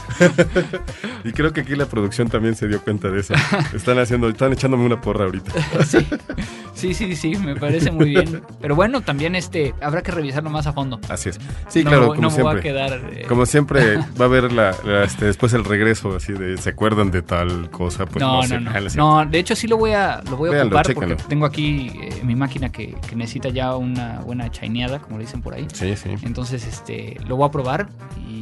y 1.25 1.33
creo 1.33 1.53
que 1.53 1.61
aquí 1.61 1.77
la 1.77 1.85
producción 1.85 2.31
también 2.31 2.55
se 2.55 2.67
dio 2.69 2.81
cuenta 2.81 3.11
de 3.11 3.21
eso. 3.21 3.35
Están 3.75 3.99
haciendo, 3.99 4.31
están 4.31 4.51
echándome 4.55 4.87
una 4.87 4.99
porra 4.99 5.27
ahorita. 5.27 5.53
sí. 5.85 6.95
sí, 6.95 7.15
sí, 7.15 7.37
me 7.37 7.55
parece 7.55 7.91
muy 7.91 8.09
bien. 8.09 8.43
Pero 8.63 8.75
bueno, 8.75 9.03
también 9.03 9.35
este 9.35 9.75
habrá 9.83 10.01
que 10.01 10.11
revisarlo 10.11 10.49
más 10.49 10.67
a 10.67 10.73
fondo. 10.73 10.99
Así 11.11 11.29
es. 11.29 11.39
Sí, 11.69 11.85
claro, 11.85 12.09
como 12.09 12.23
no 12.23 12.31
siempre. 12.31 12.55
Va 12.55 12.59
a 12.59 12.63
quedar, 12.63 13.11
eh, 13.13 13.27
Como 13.29 13.45
siempre 13.45 13.97
va 14.21 14.25
a 14.25 14.25
haber 14.25 14.53
la, 14.53 14.71
este, 15.05 15.27
después 15.27 15.53
el 15.53 15.65
regreso 15.65 16.17
así 16.17 16.33
de 16.33 16.57
se 16.57 16.71
acuerdan 16.71 17.11
de 17.11 17.21
tal 17.21 17.71
cosa, 17.71 18.07
pues 18.07 18.23
no, 18.23 18.43
no, 18.47 18.59
no, 18.59 18.81
no, 18.97 19.27
de 19.27 19.39
hecho 19.39 19.55
sí 19.55 19.67
lo 19.67 19.77
voy 19.77 19.93
a 19.93 20.23
lo 20.31 20.39
voy 20.39 20.57
a 20.57 20.63
ocupar 20.63 20.95
porque 20.95 21.17
tengo 21.29 21.45
aquí 21.45 21.93
eh, 22.01 22.23
mi 22.25 22.35
máquina 22.35 22.73
que, 22.73 22.97
que, 23.07 23.17
necesita 23.17 23.51
ya 23.51 23.77
una 23.77 24.21
buena 24.21 24.51
chaineada, 24.51 24.99
como 24.99 25.19
le 25.19 25.25
dicen 25.25 25.43
por 25.43 25.53
ahí. 25.53 25.67
Sí, 25.73 25.95
sí. 25.97 26.11
Entonces, 26.23 26.67
este 26.67 27.19
lo 27.27 27.37
voy 27.37 27.49
a 27.49 27.51
probar 27.51 27.89
y 28.27 28.42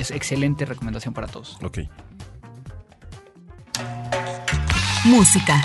es 0.00 0.10
excelente 0.10 0.64
recomendación 0.64 1.12
para 1.12 1.26
todos. 1.26 1.58
Ok. 1.62 1.80
Música. 5.04 5.62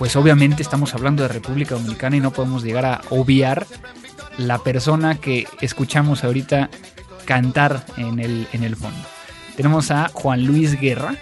Pues 0.00 0.16
obviamente 0.16 0.62
estamos 0.62 0.94
hablando 0.94 1.24
de 1.24 1.28
República 1.28 1.74
Dominicana 1.74 2.16
y 2.16 2.20
no 2.20 2.30
podemos 2.30 2.64
llegar 2.64 2.86
a 2.86 3.02
obviar 3.10 3.66
la 4.38 4.56
persona 4.56 5.16
que 5.16 5.46
escuchamos 5.60 6.24
ahorita 6.24 6.70
cantar 7.26 7.84
en 7.98 8.18
el, 8.18 8.48
en 8.54 8.64
el 8.64 8.76
fondo. 8.76 8.98
Tenemos 9.56 9.90
a 9.90 10.08
Juan 10.08 10.46
Luis 10.46 10.80
Guerra, 10.80 11.16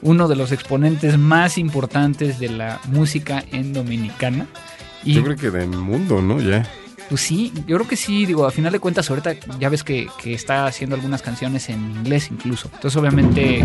uno 0.00 0.28
de 0.28 0.36
los 0.36 0.52
exponentes 0.52 1.18
más 1.18 1.58
importantes 1.58 2.38
de 2.38 2.50
la 2.50 2.80
música 2.84 3.42
en 3.50 3.72
Dominicana. 3.72 4.46
Y, 5.02 5.14
Yo 5.14 5.24
creo 5.24 5.36
que 5.36 5.50
del 5.50 5.70
mundo, 5.70 6.22
¿no? 6.22 6.40
Ya. 6.40 6.64
Pues 7.08 7.20
sí, 7.20 7.52
yo 7.66 7.78
creo 7.78 7.88
que 7.88 7.96
sí, 7.96 8.26
digo, 8.26 8.46
a 8.46 8.52
final 8.52 8.70
de 8.70 8.78
cuentas 8.78 9.10
ahorita 9.10 9.34
ya 9.58 9.68
ves 9.68 9.82
que, 9.82 10.06
está 10.24 10.68
haciendo 10.68 10.94
algunas 10.94 11.20
canciones 11.20 11.68
en 11.68 11.80
inglés 11.90 12.30
incluso. 12.30 12.70
Entonces 12.74 12.96
obviamente... 12.96 13.64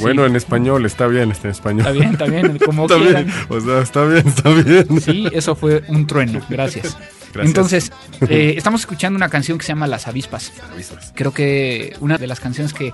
Bueno, 0.00 0.26
en 0.26 0.36
español, 0.36 0.84
está 0.86 1.06
bien, 1.06 1.30
está 1.30 1.48
en 1.48 1.52
español. 1.52 1.80
Está 1.80 1.92
bien, 1.92 2.12
está 2.12 2.24
bien, 2.26 2.58
como 2.64 2.82
está 2.86 2.96
Bien, 2.96 3.32
o 3.48 3.60
sea, 3.60 3.80
está 3.80 4.04
bien, 4.04 4.26
está 4.26 4.50
bien. 4.50 5.00
Sí, 5.00 5.28
eso 5.32 5.54
fue 5.54 5.82
un 5.88 6.06
trueno, 6.06 6.40
gracias. 6.48 6.96
Gracias. 7.32 7.48
Entonces, 7.48 7.92
eh, 8.28 8.54
estamos 8.56 8.82
escuchando 8.82 9.16
una 9.16 9.28
canción 9.28 9.58
que 9.58 9.64
se 9.64 9.72
llama 9.72 9.86
Las 9.86 10.06
Avispas. 10.06 10.52
Avispas. 10.72 11.12
Creo 11.16 11.32
que 11.32 11.96
una 12.00 12.16
de 12.18 12.26
las 12.26 12.40
canciones 12.40 12.72
que 12.72 12.92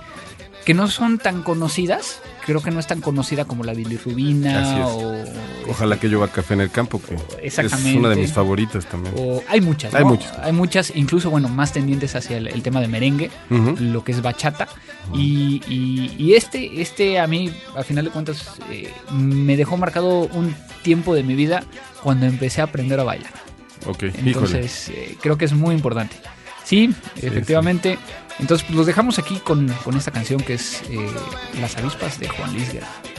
que 0.65 0.73
no 0.73 0.87
son 0.87 1.17
tan 1.17 1.43
conocidas. 1.43 2.21
Creo 2.45 2.61
que 2.61 2.71
no 2.71 2.79
es 2.79 2.87
tan 2.87 3.01
conocida 3.01 3.45
como 3.45 3.63
la 3.63 3.73
bilirrubina 3.73 4.87
o... 4.87 5.23
Ojalá 5.69 5.99
que 5.99 6.09
yo 6.09 6.25
café 6.29 6.53
en 6.55 6.61
el 6.61 6.71
campo, 6.71 7.01
que 7.01 7.17
es 7.41 7.57
una 7.95 8.09
de 8.09 8.15
mis 8.15 8.33
favoritas 8.33 8.85
también. 8.85 9.15
hay 9.47 9.61
muchas, 9.61 9.93
Hay 9.93 10.03
muchas. 10.03 10.39
Hay 10.39 10.51
muchas, 10.51 10.91
incluso, 10.95 11.29
bueno, 11.29 11.49
más 11.49 11.71
tendientes 11.73 12.15
hacia 12.15 12.37
el, 12.37 12.61
tema 12.63 12.81
de 12.81 12.87
merengue, 12.87 13.31
lo 13.49 14.03
que 14.03 14.11
es 14.11 14.21
bachata. 14.21 14.67
y, 15.13 15.61
y, 15.67 16.33
este, 16.33 16.81
este 16.81 17.19
a 17.19 17.27
mí, 17.27 17.51
a 17.75 17.83
final 17.83 18.05
de 18.05 18.11
cuentas, 18.11 18.59
eh, 18.69 18.91
me 19.11 19.57
dejó 19.57 19.77
marcado 19.77 20.21
un 20.33 20.55
tiempo 20.83 21.13
de 21.13 21.23
mi 21.23 21.35
vida 21.35 21.63
cuando 22.03 22.25
empecé 22.25 22.61
a 22.61 22.65
aprender 22.65 22.99
a 22.99 23.03
bailar. 23.03 23.31
Ok, 23.85 24.03
Entonces, 24.03 24.89
eh, 24.89 25.17
creo 25.21 25.37
que 25.37 25.45
es 25.45 25.53
muy 25.53 25.75
importante. 25.75 26.15
Sí, 26.63 26.93
efectivamente. 27.21 27.97
Entonces, 28.41 28.65
pues, 28.65 28.75
los 28.75 28.87
dejamos 28.87 29.19
aquí 29.19 29.37
con, 29.39 29.67
con 29.83 29.95
esta 29.95 30.11
canción 30.11 30.41
que 30.41 30.55
es 30.55 30.81
eh, 30.89 30.97
Las 31.59 31.77
avispas 31.77 32.19
de 32.19 32.27
Juan 32.27 32.53
Luis 32.53 32.73
Guerra. 32.73 33.10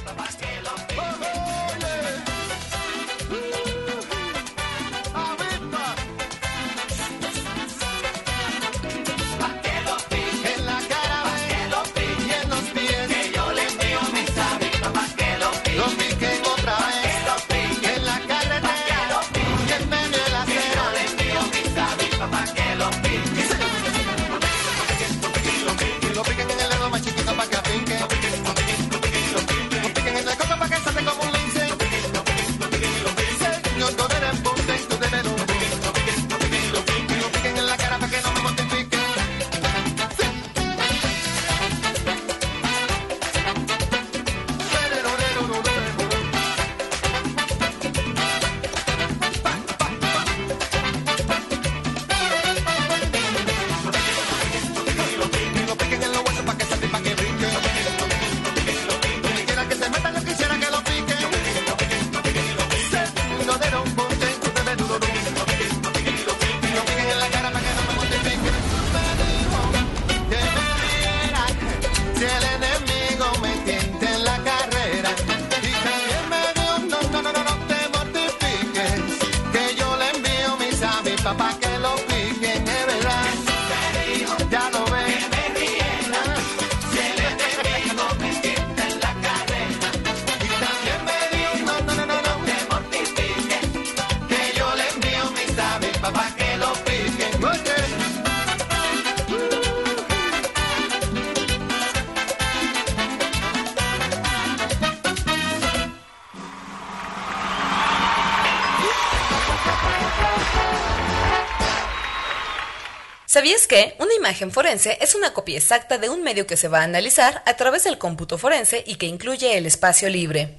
Imagen 114.23 114.53
forense 114.53 114.99
es 115.01 115.17
una 115.17 115.33
copia 115.33 115.57
exacta 115.57 115.99
de 115.99 116.09
un 116.09 116.23
medio 116.23 116.47
que 116.47 116.57
se 116.57 116.69
va 116.69 116.83
a 116.83 116.85
analizar 116.85 117.43
a 117.45 117.55
través 117.55 117.83
del 117.83 117.99
cómputo 117.99 118.39
forense 118.39 118.85
y 118.87 118.95
que 118.95 119.07
incluye 119.07 119.59
el 119.59 119.67
espacio 119.67 120.09
libre? 120.09 120.55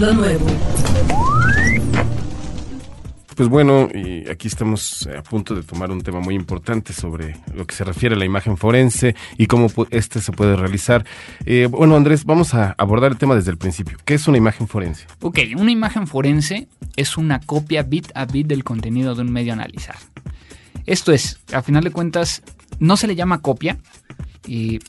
Lo 0.00 0.10
nuevo. 0.14 0.46
Pues 3.36 3.50
bueno, 3.50 3.90
y 3.92 4.26
aquí 4.30 4.48
estamos 4.48 5.06
a 5.06 5.22
punto 5.22 5.54
de 5.54 5.62
tomar 5.64 5.90
un 5.90 6.00
tema 6.00 6.20
muy 6.20 6.34
importante 6.34 6.94
sobre 6.94 7.36
lo 7.54 7.66
que 7.66 7.74
se 7.74 7.84
refiere 7.84 8.14
a 8.14 8.18
la 8.18 8.24
imagen 8.24 8.56
forense 8.56 9.14
y 9.36 9.46
cómo 9.46 9.70
este 9.90 10.22
se 10.22 10.32
puede 10.32 10.56
realizar. 10.56 11.04
Eh, 11.44 11.68
bueno, 11.70 11.94
Andrés, 11.94 12.24
vamos 12.24 12.54
a 12.54 12.74
abordar 12.78 13.12
el 13.12 13.18
tema 13.18 13.34
desde 13.34 13.50
el 13.50 13.58
principio. 13.58 13.98
¿Qué 14.06 14.14
es 14.14 14.26
una 14.26 14.38
imagen 14.38 14.66
forense? 14.66 15.06
Ok, 15.20 15.40
una 15.58 15.70
imagen 15.70 16.06
forense 16.06 16.68
es 16.96 17.18
una 17.18 17.40
copia 17.40 17.82
bit 17.82 18.12
a 18.14 18.24
bit 18.24 18.46
del 18.46 18.64
contenido 18.64 19.14
de 19.14 19.20
un 19.20 19.30
medio 19.30 19.52
a 19.52 19.56
analizar. 19.56 19.96
Esto 20.86 21.12
es, 21.12 21.40
a 21.52 21.62
final 21.62 21.84
de 21.84 21.90
cuentas, 21.90 22.42
no 22.78 22.96
se 22.96 23.06
le 23.06 23.16
llama 23.16 23.40
copia, 23.40 23.78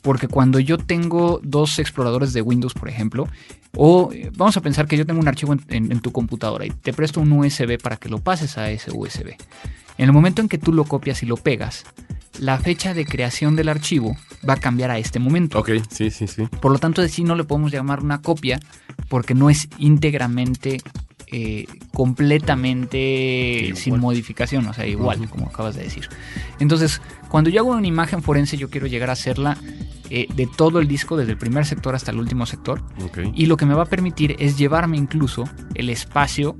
porque 0.02 0.28
cuando 0.28 0.60
yo 0.60 0.78
tengo 0.78 1.40
dos 1.42 1.78
exploradores 1.78 2.32
de 2.32 2.42
Windows, 2.42 2.74
por 2.74 2.88
ejemplo, 2.88 3.26
o 3.74 4.10
eh, 4.12 4.30
vamos 4.34 4.56
a 4.56 4.60
pensar 4.60 4.86
que 4.86 4.96
yo 4.96 5.06
tengo 5.06 5.20
un 5.20 5.28
archivo 5.28 5.54
en, 5.68 6.00
tu 6.00 6.12
computadora 6.12 6.66
y 6.66 6.70
te 6.70 6.92
presto 6.92 7.20
un 7.20 7.32
USB 7.32 7.78
para 7.80 7.96
que 7.96 8.08
lo 8.08 8.18
pases 8.18 8.58
a 8.58 8.70
ese 8.70 8.90
USB. 8.90 9.34
En 9.98 10.06
el 10.06 10.12
momento 10.12 10.42
en 10.42 10.48
que 10.48 10.58
tú 10.58 10.72
lo 10.72 10.84
copias 10.84 11.22
y 11.22 11.26
lo 11.26 11.36
pegas, 11.36 11.84
la 12.38 12.58
fecha 12.58 12.92
de 12.92 13.06
creación 13.06 13.56
del 13.56 13.68
archivo 13.68 14.16
va 14.46 14.54
a 14.54 14.60
cambiar 14.60 14.90
a 14.90 14.98
este 14.98 15.18
momento. 15.18 15.58
Ok, 15.58 15.70
sí, 15.90 16.10
sí, 16.10 16.26
sí. 16.26 16.46
Por 16.60 16.72
lo 16.72 16.78
tanto, 16.78 17.00
de 17.00 17.08
sí 17.08 17.24
no 17.24 17.34
le 17.34 17.44
podemos 17.44 17.72
llamar 17.72 18.00
una 18.00 18.20
copia 18.20 18.60
porque 19.08 19.34
no 19.34 19.48
es 19.48 19.68
íntegramente 19.78 20.82
eh, 21.38 21.66
completamente 21.92 23.74
sin 23.74 24.00
modificación, 24.00 24.66
o 24.68 24.72
sea, 24.72 24.86
igual, 24.86 25.28
como 25.28 25.48
acabas 25.48 25.74
de 25.74 25.82
decir. 25.82 26.08
Entonces, 26.60 27.02
cuando 27.28 27.50
yo 27.50 27.60
hago 27.60 27.72
una 27.72 27.86
imagen 27.86 28.22
forense, 28.22 28.56
yo 28.56 28.70
quiero 28.70 28.86
llegar 28.86 29.10
a 29.10 29.12
hacerla 29.12 29.58
eh, 30.08 30.28
de 30.34 30.46
todo 30.46 30.78
el 30.78 30.88
disco, 30.88 31.14
desde 31.18 31.32
el 31.32 31.36
primer 31.36 31.66
sector 31.66 31.94
hasta 31.94 32.10
el 32.10 32.20
último 32.20 32.46
sector. 32.46 32.80
Y 33.34 33.44
lo 33.44 33.58
que 33.58 33.66
me 33.66 33.74
va 33.74 33.82
a 33.82 33.86
permitir 33.86 34.34
es 34.38 34.56
llevarme 34.56 34.96
incluso 34.96 35.44
el 35.74 35.90
espacio 35.90 36.56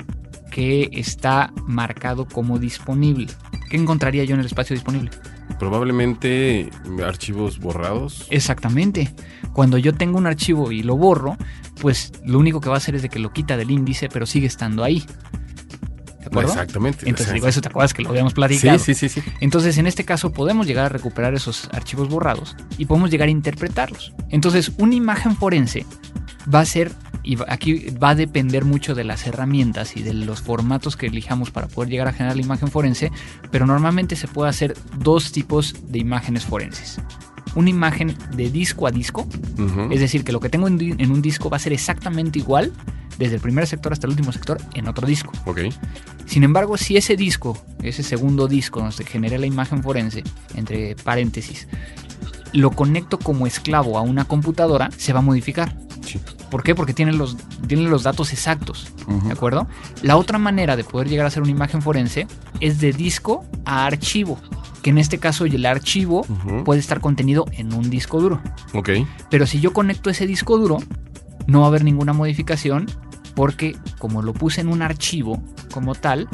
que 0.50 0.90
está 0.92 1.54
marcado 1.66 2.28
como 2.28 2.58
disponible. 2.58 3.28
¿Qué 3.70 3.78
encontraría 3.78 4.24
yo 4.24 4.34
en 4.34 4.40
el 4.40 4.46
espacio 4.46 4.74
disponible? 4.74 5.10
Probablemente 5.58 6.70
archivos 7.04 7.58
borrados. 7.58 8.26
Exactamente. 8.30 9.14
Cuando 9.52 9.78
yo 9.78 9.94
tengo 9.94 10.18
un 10.18 10.26
archivo 10.26 10.70
y 10.72 10.82
lo 10.82 10.96
borro, 10.96 11.36
pues 11.80 12.12
lo 12.24 12.38
único 12.38 12.60
que 12.60 12.68
va 12.68 12.74
a 12.74 12.78
hacer 12.78 12.94
es 12.94 13.02
de 13.02 13.08
que 13.08 13.18
lo 13.18 13.32
quita 13.32 13.56
del 13.56 13.70
índice, 13.70 14.08
pero 14.08 14.26
sigue 14.26 14.46
estando 14.46 14.84
ahí. 14.84 15.04
Exactamente. 16.42 17.08
Entonces, 17.08 17.32
digo, 17.32 17.46
eso 17.48 17.60
te 17.60 17.68
acuerdas 17.68 17.94
que 17.94 18.02
lo 18.02 18.10
habíamos 18.10 18.34
platicado. 18.34 18.78
Sí, 18.78 18.94
sí, 18.94 19.08
sí, 19.08 19.20
sí. 19.20 19.30
Entonces, 19.40 19.78
en 19.78 19.86
este 19.86 20.04
caso, 20.04 20.32
podemos 20.32 20.66
llegar 20.66 20.86
a 20.86 20.88
recuperar 20.88 21.34
esos 21.34 21.68
archivos 21.72 22.08
borrados 22.08 22.56
y 22.78 22.86
podemos 22.86 23.10
llegar 23.10 23.28
a 23.28 23.30
interpretarlos. 23.30 24.12
Entonces, 24.28 24.72
una 24.78 24.94
imagen 24.94 25.36
forense 25.36 25.86
va 26.52 26.60
a 26.60 26.64
ser 26.64 26.92
y 27.26 27.36
aquí 27.48 27.90
va 28.02 28.10
a 28.10 28.14
depender 28.14 28.64
mucho 28.64 28.94
de 28.94 29.02
las 29.02 29.26
herramientas 29.26 29.96
y 29.96 30.02
de 30.02 30.14
los 30.14 30.40
formatos 30.40 30.96
que 30.96 31.06
elijamos 31.06 31.50
para 31.50 31.66
poder 31.66 31.90
llegar 31.90 32.06
a 32.06 32.12
generar 32.12 32.36
la 32.36 32.42
imagen 32.42 32.68
forense, 32.70 33.10
pero 33.50 33.66
normalmente 33.66 34.14
se 34.14 34.28
puede 34.28 34.48
hacer 34.48 34.76
dos 34.98 35.32
tipos 35.32 35.74
de 35.88 35.98
imágenes 35.98 36.44
forenses. 36.44 37.00
una 37.56 37.70
imagen 37.70 38.14
de 38.36 38.50
disco 38.50 38.86
a 38.86 38.90
disco. 38.90 39.26
Es 39.90 40.00
decir, 40.00 40.24
que 40.24 40.32
lo 40.32 40.40
que 40.40 40.50
tengo 40.50 40.68
en, 40.68 41.10
un 41.10 41.22
disco 41.22 41.48
va 41.48 41.56
a 41.56 41.60
ser 41.60 41.72
exactamente 41.72 42.38
igual 42.38 42.70
desde 43.18 43.36
el 43.36 43.40
primer 43.40 43.66
sector 43.66 43.92
hasta 43.94 44.06
el 44.06 44.10
último 44.10 44.30
sector 44.30 44.58
en 44.74 44.86
otro 44.86 45.06
disco. 45.06 45.32
Sin 46.26 46.44
embargo, 46.44 46.76
si 46.76 46.98
ese 46.98 47.16
disco, 47.16 47.56
ese 47.82 48.02
segundo 48.02 48.46
disco 48.46 48.80
donde 48.80 48.94
se 48.94 49.04
genera 49.04 49.38
la 49.38 49.46
imagen 49.46 49.82
forense, 49.82 50.22
entre 50.54 50.96
paréntesis, 50.96 51.66
lo 52.56 52.70
conecto 52.70 53.18
como 53.18 53.46
esclavo 53.46 53.98
a 53.98 54.02
una 54.02 54.24
computadora, 54.24 54.90
se 54.96 55.12
va 55.12 55.18
a 55.18 55.22
modificar. 55.22 55.76
Sí. 56.00 56.18
¿Por 56.50 56.62
qué? 56.62 56.74
Porque 56.74 56.94
tiene 56.94 57.12
los, 57.12 57.36
tiene 57.66 57.82
los 57.84 58.02
datos 58.02 58.32
exactos. 58.32 58.92
¿De 59.24 59.32
acuerdo? 59.32 59.66
La 60.02 60.16
otra 60.16 60.38
manera 60.38 60.76
de 60.76 60.84
poder 60.84 61.08
llegar 61.08 61.26
a 61.26 61.28
hacer 61.28 61.42
una 61.42 61.50
imagen 61.50 61.82
forense 61.82 62.26
es 62.60 62.80
de 62.80 62.92
disco 62.92 63.44
a 63.64 63.84
archivo. 63.84 64.38
Que 64.82 64.90
en 64.90 64.98
este 64.98 65.18
caso 65.18 65.44
el 65.44 65.66
archivo 65.66 66.24
puede 66.64 66.80
estar 66.80 67.00
contenido 67.00 67.44
en 67.52 67.74
un 67.74 67.90
disco 67.90 68.20
duro. 68.20 68.40
Ok. 68.72 68.90
Pero 69.28 69.46
si 69.46 69.60
yo 69.60 69.72
conecto 69.72 70.08
ese 70.08 70.26
disco 70.26 70.56
duro, 70.56 70.78
no 71.46 71.60
va 71.60 71.66
a 71.66 71.68
haber 71.68 71.84
ninguna 71.84 72.12
modificación 72.12 72.86
porque 73.34 73.76
como 73.98 74.22
lo 74.22 74.32
puse 74.32 74.62
en 74.62 74.68
un 74.68 74.80
archivo 74.80 75.42
como 75.72 75.94
tal, 75.94 76.28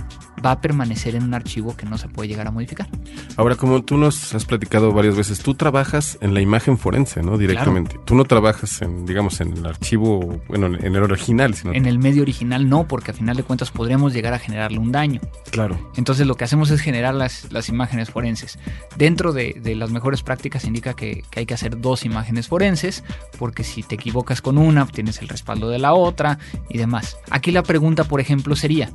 va 0.45 0.53
a 0.53 0.61
permanecer 0.61 1.15
en 1.15 1.23
un 1.23 1.35
archivo 1.35 1.77
que 1.77 1.87
no 1.87 1.99
se 1.99 2.09
puede 2.09 2.29
llegar 2.29 2.47
a 2.47 2.51
modificar. 2.51 2.89
Ahora, 3.37 3.55
como 3.57 3.83
tú 3.83 3.97
nos 3.97 4.35
has 4.35 4.45
platicado 4.45 4.93
varias 4.93 5.17
veces, 5.17 5.41
tú 5.41 5.55
trabajas 5.55 6.19
en 6.21 6.35
la 6.35 6.41
imagen 6.41 6.79
forense, 6.79 7.23
¿no? 7.23 7.39
Directamente. 7.39 7.99
Tú 8.05 8.15
no 8.15 8.25
trabajas 8.25 8.83
en, 8.83 9.07
digamos, 9.07 9.41
en 9.41 9.57
el 9.57 9.67
archivo, 9.67 10.41
bueno, 10.49 10.67
en 10.67 10.97
el 10.97 11.03
original, 11.03 11.55
sino... 11.55 11.73
En 11.73 11.87
el 11.87 11.99
medio 11.99 12.23
original 12.23 12.69
no, 12.69 12.87
porque 12.89 13.11
a 13.11 13.15
final 13.15 13.37
de 13.37 13.43
cuentas 13.43 13.71
podríamos 13.71 14.13
llegar 14.13 14.35
a 14.35 14.39
generarle 14.39 14.79
un 14.79 14.93
daño. 14.93 15.21
Claro. 15.51 15.79
Entonces 15.97 16.27
lo 16.27 16.37
que 16.37 16.45
hacemos 16.45 16.71
es 16.71 16.81
generar 16.81 17.15
las, 17.15 17.53
las 17.53 17.69
imágenes 17.69 18.11
forenses. 18.11 18.59
Dentro 18.97 19.33
de, 19.33 19.59
de 19.63 19.75
las 19.75 19.91
mejores 19.91 20.23
prácticas 20.23 20.65
indica 20.65 20.95
que, 20.95 21.25
que 21.31 21.41
hay 21.41 21.47
que 21.47 21.55
hacer 21.55 21.81
dos 21.81 22.05
imágenes 22.05 22.49
forenses, 22.49 23.05
porque 23.39 23.65
si 23.65 23.83
te 23.83 23.95
equivocas 23.95 24.43
con 24.43 24.59
una, 24.59 24.87
tienes 24.87 25.21
el 25.21 25.29
respaldo 25.29 25.69
de 25.69 25.79
la 25.79 25.95
otra 25.95 26.39
y 26.69 26.79
demás. 26.79 27.17
Aquí 27.31 27.53
la 27.53 27.63
pregunta, 27.63 28.05
por 28.05 28.21
ejemplo, 28.21 28.57
sería, 28.57 28.91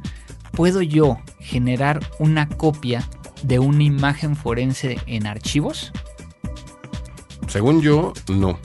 ¿puedo 0.51 0.81
yo 0.81 1.17
generar 1.39 1.99
una 2.19 2.47
copia 2.47 3.07
de 3.43 3.59
una 3.59 3.83
imagen 3.83 4.35
forense 4.35 4.99
en 5.05 5.27
archivos? 5.27 5.91
Según 7.47 7.81
yo, 7.81 8.13
no. 8.29 8.59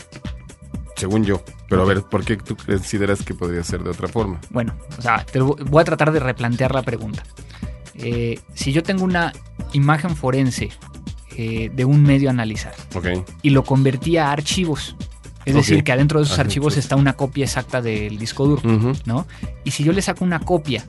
Según 0.97 1.25
yo. 1.25 1.43
Pero 1.69 1.83
a 1.83 1.87
ver, 1.87 2.03
¿por 2.03 2.25
qué 2.25 2.37
tú 2.37 2.57
consideras 2.57 3.23
que 3.23 3.35
podría 3.35 3.65
ser 3.65 3.83
de 3.83 3.91
otra 3.91 4.09
forma? 4.09 4.41
Bueno, 4.51 4.75
o 4.99 5.03
sea, 5.03 5.25
te 5.25 5.41
voy 5.41 5.81
a 5.81 5.85
tratar 5.85 6.13
de 6.13 6.21
replantear 6.21 6.75
la 6.75 6.83
pregunta. 6.83 7.23
Eh, 7.95 8.39
si 8.55 8.73
yo 8.73 8.83
tengo 8.83 9.05
una 9.05 9.33
imagen 9.73 10.15
forense 10.15 10.71
eh, 11.37 11.71
de 11.73 11.85
un 11.85 12.03
medio 12.03 12.29
a 12.29 12.33
analizar, 12.33 12.75
y 13.41 13.51
lo 13.51 13.65
convertí 13.65 14.19
a 14.19 14.31
archivos. 14.31 14.97
Es 15.45 15.55
decir, 15.55 15.83
que 15.83 15.93
adentro 15.93 16.21
de 16.21 16.27
esos 16.27 16.39
archivos 16.39 16.75
sí. 16.75 16.81
está 16.81 16.95
una 16.95 17.15
copia 17.15 17.45
exacta 17.45 17.81
del 17.83 18.19
disco 18.19 18.47
duro. 18.47 18.63
¿no? 19.07 19.27
Y 19.65 19.73
si 19.73 19.83
yo 19.83 19.93
le 19.93 20.03
saco 20.03 20.25
una 20.25 20.41
copia 20.41 20.85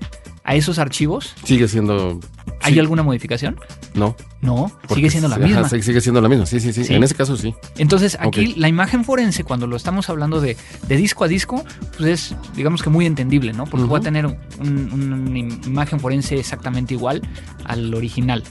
a 0.45 0.55
esos 0.55 0.77
archivos, 0.79 1.33
Sigue 1.45 1.67
siendo... 1.69 2.19
¿hay 2.61 2.73
sí. 2.73 2.79
alguna 2.79 3.01
modificación? 3.03 3.57
No. 3.93 4.15
No, 4.41 4.69
sigue 4.93 5.09
siendo 5.09 5.29
la 5.29 5.37
misma. 5.37 5.69
sigue 5.69 6.01
siendo 6.01 6.19
la 6.19 6.27
misma, 6.27 6.45
sí, 6.45 6.59
sí, 6.59 6.73
sí, 6.73 6.83
Sí. 6.83 6.93
En 6.93 7.01
ese 7.03 7.15
caso 7.15 7.37
sí. 7.37 7.55
Entonces, 7.77 8.17
aquí 8.19 8.53
la 8.57 8.67
imagen 8.67 9.05
forense, 9.05 9.45
cuando 9.45 9.67
lo 9.67 9.77
estamos 9.77 10.09
hablando 10.09 10.41
de, 10.41 10.57
de 10.87 10.97
disco 10.97 11.23
a 11.23 11.29
disco, 11.29 11.63
pues 11.97 12.09
es, 12.31 12.35
digamos 12.55 12.83
que 12.83 12.89
muy 12.89 13.05
entendible, 13.05 13.53
¿no? 13.53 13.63
Porque 13.65 13.83
Ujú. 13.83 13.91
voy 13.91 13.99
a 14.01 14.03
tener 14.03 14.25
un- 14.25 14.35
una 14.59 15.17
im- 15.39 15.65
imagen 15.65 15.99
forense 16.01 16.35
exactamente 16.37 16.93
igual 16.93 17.21
al 17.63 17.93
original. 17.93 18.43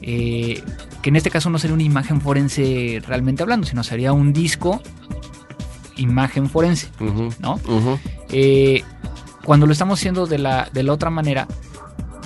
Eh, 0.00 0.62
que 1.02 1.08
en 1.10 1.16
este 1.16 1.30
caso 1.30 1.50
no 1.50 1.58
sería 1.58 1.74
una 1.74 1.82
imagen 1.82 2.20
forense 2.20 3.02
realmente 3.04 3.42
hablando, 3.42 3.66
sino 3.66 3.82
sería 3.82 4.12
un 4.12 4.32
disco 4.32 4.80
imagen 5.96 6.48
forense. 6.48 6.88
¿no? 7.40 7.54
Ujú. 7.66 7.98
Eh, 8.30 8.82
cuando 9.44 9.66
lo 9.66 9.72
estamos 9.72 9.98
haciendo 9.98 10.26
de 10.26 10.38
la, 10.38 10.68
de 10.72 10.82
la 10.82 10.92
otra 10.92 11.10
manera, 11.10 11.46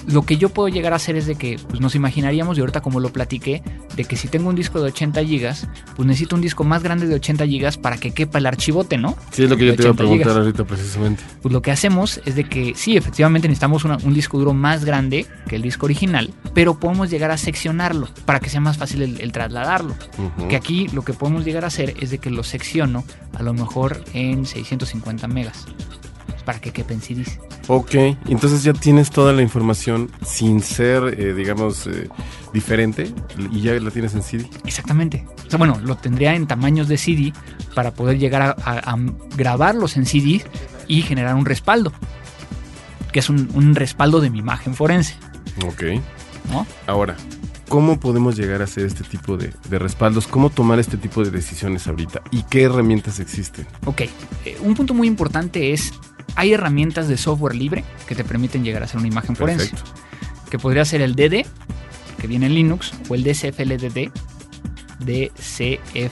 lo 0.08 0.22
que 0.22 0.36
yo 0.36 0.50
puedo 0.50 0.68
llegar 0.68 0.92
a 0.92 0.96
hacer 0.96 1.16
es 1.16 1.26
de 1.26 1.34
que 1.34 1.58
pues, 1.68 1.80
nos 1.80 1.96
imaginaríamos, 1.96 2.56
y 2.56 2.60
ahorita 2.60 2.80
como 2.80 3.00
lo 3.00 3.08
platiqué, 3.12 3.64
de 3.96 4.04
que 4.04 4.14
si 4.16 4.28
tengo 4.28 4.48
un 4.48 4.54
disco 4.54 4.78
de 4.78 4.86
80 4.86 5.24
gigas, 5.24 5.66
pues 5.96 6.06
necesito 6.06 6.36
un 6.36 6.42
disco 6.42 6.62
más 6.62 6.84
grande 6.84 7.08
de 7.08 7.16
80 7.16 7.44
gigas 7.46 7.76
para 7.76 7.96
que 7.96 8.12
quepa 8.12 8.38
el 8.38 8.46
archivote, 8.46 8.98
¿no? 8.98 9.16
Sí, 9.32 9.42
es 9.42 9.50
lo 9.50 9.56
que 9.56 9.66
yo 9.66 9.74
te 9.74 9.82
iba 9.82 9.88
a 9.90 9.94
80 9.94 9.96
preguntar 9.96 10.26
gigas. 10.28 10.36
ahorita 10.36 10.64
precisamente. 10.64 11.24
Pues 11.42 11.52
lo 11.52 11.60
que 11.60 11.72
hacemos 11.72 12.20
es 12.24 12.36
de 12.36 12.44
que 12.44 12.74
sí, 12.76 12.96
efectivamente 12.96 13.48
necesitamos 13.48 13.84
una- 13.84 13.96
un 14.04 14.14
disco 14.14 14.38
duro 14.38 14.54
más 14.54 14.84
grande 14.84 15.26
que 15.48 15.56
el 15.56 15.62
disco 15.62 15.86
original, 15.86 16.30
pero 16.54 16.78
podemos 16.78 17.10
llegar 17.10 17.32
a 17.32 17.36
seccionarlo 17.36 18.08
para 18.26 18.38
que 18.38 18.48
sea 18.48 18.60
más 18.60 18.76
fácil 18.78 19.02
el, 19.02 19.20
el 19.20 19.32
trasladarlo. 19.32 19.96
Que 20.48 20.54
aquí 20.54 20.86
lo 20.92 21.02
que 21.02 21.14
podemos 21.14 21.44
llegar 21.44 21.64
a 21.64 21.66
hacer 21.66 21.94
es 21.98 22.10
de 22.10 22.18
que 22.18 22.30
lo 22.30 22.44
secciono 22.44 23.02
a 23.34 23.42
lo 23.42 23.54
mejor 23.54 24.04
en 24.14 24.46
650 24.46 25.26
megas. 25.26 25.66
Para 26.44 26.60
que 26.60 26.70
quepa 26.72 26.92
en 26.94 27.00
CDs. 27.00 27.38
Ok, 27.68 27.94
entonces 28.28 28.62
ya 28.62 28.72
tienes 28.72 29.10
toda 29.10 29.32
la 29.32 29.42
información 29.42 30.10
sin 30.24 30.60
ser, 30.62 31.18
eh, 31.20 31.34
digamos, 31.34 31.86
eh, 31.88 32.08
diferente 32.52 33.12
y 33.50 33.60
ya 33.62 33.72
la 33.74 33.90
tienes 33.90 34.14
en 34.14 34.22
CD. 34.22 34.48
Exactamente. 34.64 35.26
O 35.46 35.50
sea, 35.50 35.58
bueno, 35.58 35.78
lo 35.82 35.96
tendría 35.96 36.34
en 36.36 36.46
tamaños 36.46 36.86
de 36.86 36.96
CD 36.98 37.32
para 37.74 37.92
poder 37.92 38.18
llegar 38.18 38.42
a, 38.42 38.50
a- 38.64 38.92
a 38.92 38.96
grabarlos 39.36 39.96
en 39.96 40.06
CD 40.06 40.44
y 40.86 41.02
generar 41.02 41.34
un 41.34 41.44
respaldo. 41.46 41.92
Que 43.12 43.18
es 43.20 43.28
un, 43.30 43.48
un 43.54 43.74
respaldo 43.74 44.20
de 44.20 44.30
mi 44.30 44.38
imagen 44.38 44.74
forense. 44.74 45.14
Ok. 45.66 45.82
¿no? 46.52 46.64
Ahora, 46.86 47.16
¿cómo 47.68 47.98
podemos 47.98 48.36
llegar 48.36 48.60
a 48.60 48.64
hacer 48.64 48.84
este 48.86 49.02
tipo 49.02 49.36
de, 49.36 49.52
de 49.68 49.78
respaldos? 49.80 50.28
¿Cómo 50.28 50.50
tomar 50.50 50.78
este 50.78 50.96
tipo 50.96 51.24
de 51.24 51.30
decisiones 51.32 51.88
ahorita? 51.88 52.22
¿Y 52.30 52.44
qué 52.44 52.62
herramientas 52.62 53.18
existen? 53.18 53.66
Ok. 53.86 54.02
eh, 54.02 54.56
un 54.60 54.74
punto 54.74 54.94
muy 54.94 55.08
importante 55.08 55.72
es. 55.72 55.92
Hay 56.36 56.52
herramientas 56.52 57.08
de 57.08 57.16
software 57.16 57.54
libre 57.56 57.84
que 58.06 58.14
te 58.14 58.22
permiten 58.24 58.62
llegar 58.62 58.82
a 58.82 58.84
hacer 58.84 58.98
una 58.98 59.08
imagen 59.08 59.34
forense. 59.36 59.70
Perfecto. 59.70 59.90
Que 60.50 60.58
podría 60.58 60.84
ser 60.84 61.00
el 61.00 61.14
DD, 61.16 61.44
que 62.20 62.26
viene 62.28 62.46
en 62.46 62.54
Linux, 62.54 62.92
o 63.08 63.14
el 63.14 63.24
DCFLDD, 63.24 64.10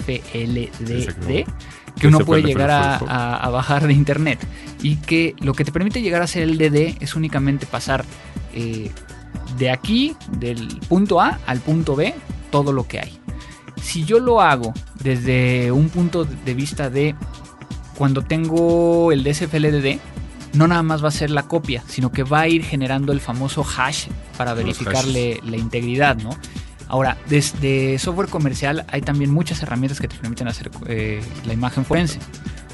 DCFLDD, 0.05 1.45
que 2.01 2.09
uno 2.09 2.21
puede 2.21 2.43
llegar 2.43 2.71
a, 2.71 2.99
Firefox. 2.99 3.11
a- 3.11 3.37
a 3.37 3.49
bajar 3.51 3.87
de 3.87 3.93
internet. 3.93 4.39
Y 4.83 4.97
que 4.97 5.35
lo 5.41 5.53
que 5.55 5.65
te 5.65 5.73
permite 5.73 6.03
llegar 6.03 6.21
a 6.21 6.25
hacer 6.25 6.43
el 6.43 6.59
DD 6.59 6.97
es 7.01 7.15
únicamente 7.15 7.67
pasar 7.67 8.05
eh, 8.55 8.91
de 9.59 9.71
aquí, 9.71 10.17
del 10.39 10.79
punto 10.89 11.21
A 11.21 11.39
al 11.47 11.61
punto 11.61 11.97
B, 11.97 12.15
todo 12.51 12.73
lo 12.73 12.87
que 12.87 13.01
hay. 13.01 13.19
Si 13.83 14.05
yo 14.05 14.19
lo 14.21 14.41
hago 14.41 14.73
desde 15.03 15.71
un 15.73 15.89
punto 15.89 16.25
de 16.25 16.55
vista 16.55 16.91
de 16.91 17.15
cuando 17.97 18.23
tengo 18.23 19.13
el 19.13 19.23
DSFLDD, 19.25 19.99
no 20.55 20.67
nada 20.69 20.83
más 20.83 21.05
va 21.05 21.09
a 21.09 21.13
ser 21.13 21.31
la 21.31 21.43
copia, 21.45 21.83
sino 21.87 22.11
que 22.11 22.23
va 22.23 22.41
a 22.41 22.49
ir 22.49 22.65
generando 22.65 23.13
el 23.13 23.21
famoso 23.21 23.65
hash 23.77 24.07
para 24.39 24.55
verificarle 24.55 25.41
la 25.45 25.57
integridad, 25.57 26.17
¿no? 26.17 26.31
Ahora, 26.89 27.17
desde 27.29 27.99
software 27.99 28.29
comercial 28.29 28.85
hay 28.91 29.01
también 29.01 29.31
muchas 29.31 29.63
herramientas 29.63 30.01
que 30.01 30.07
te 30.09 30.17
permiten 30.17 30.49
hacer 30.49 30.71
eh, 30.87 31.23
la 31.47 31.53
imagen 31.55 31.85
forense. 31.85 32.19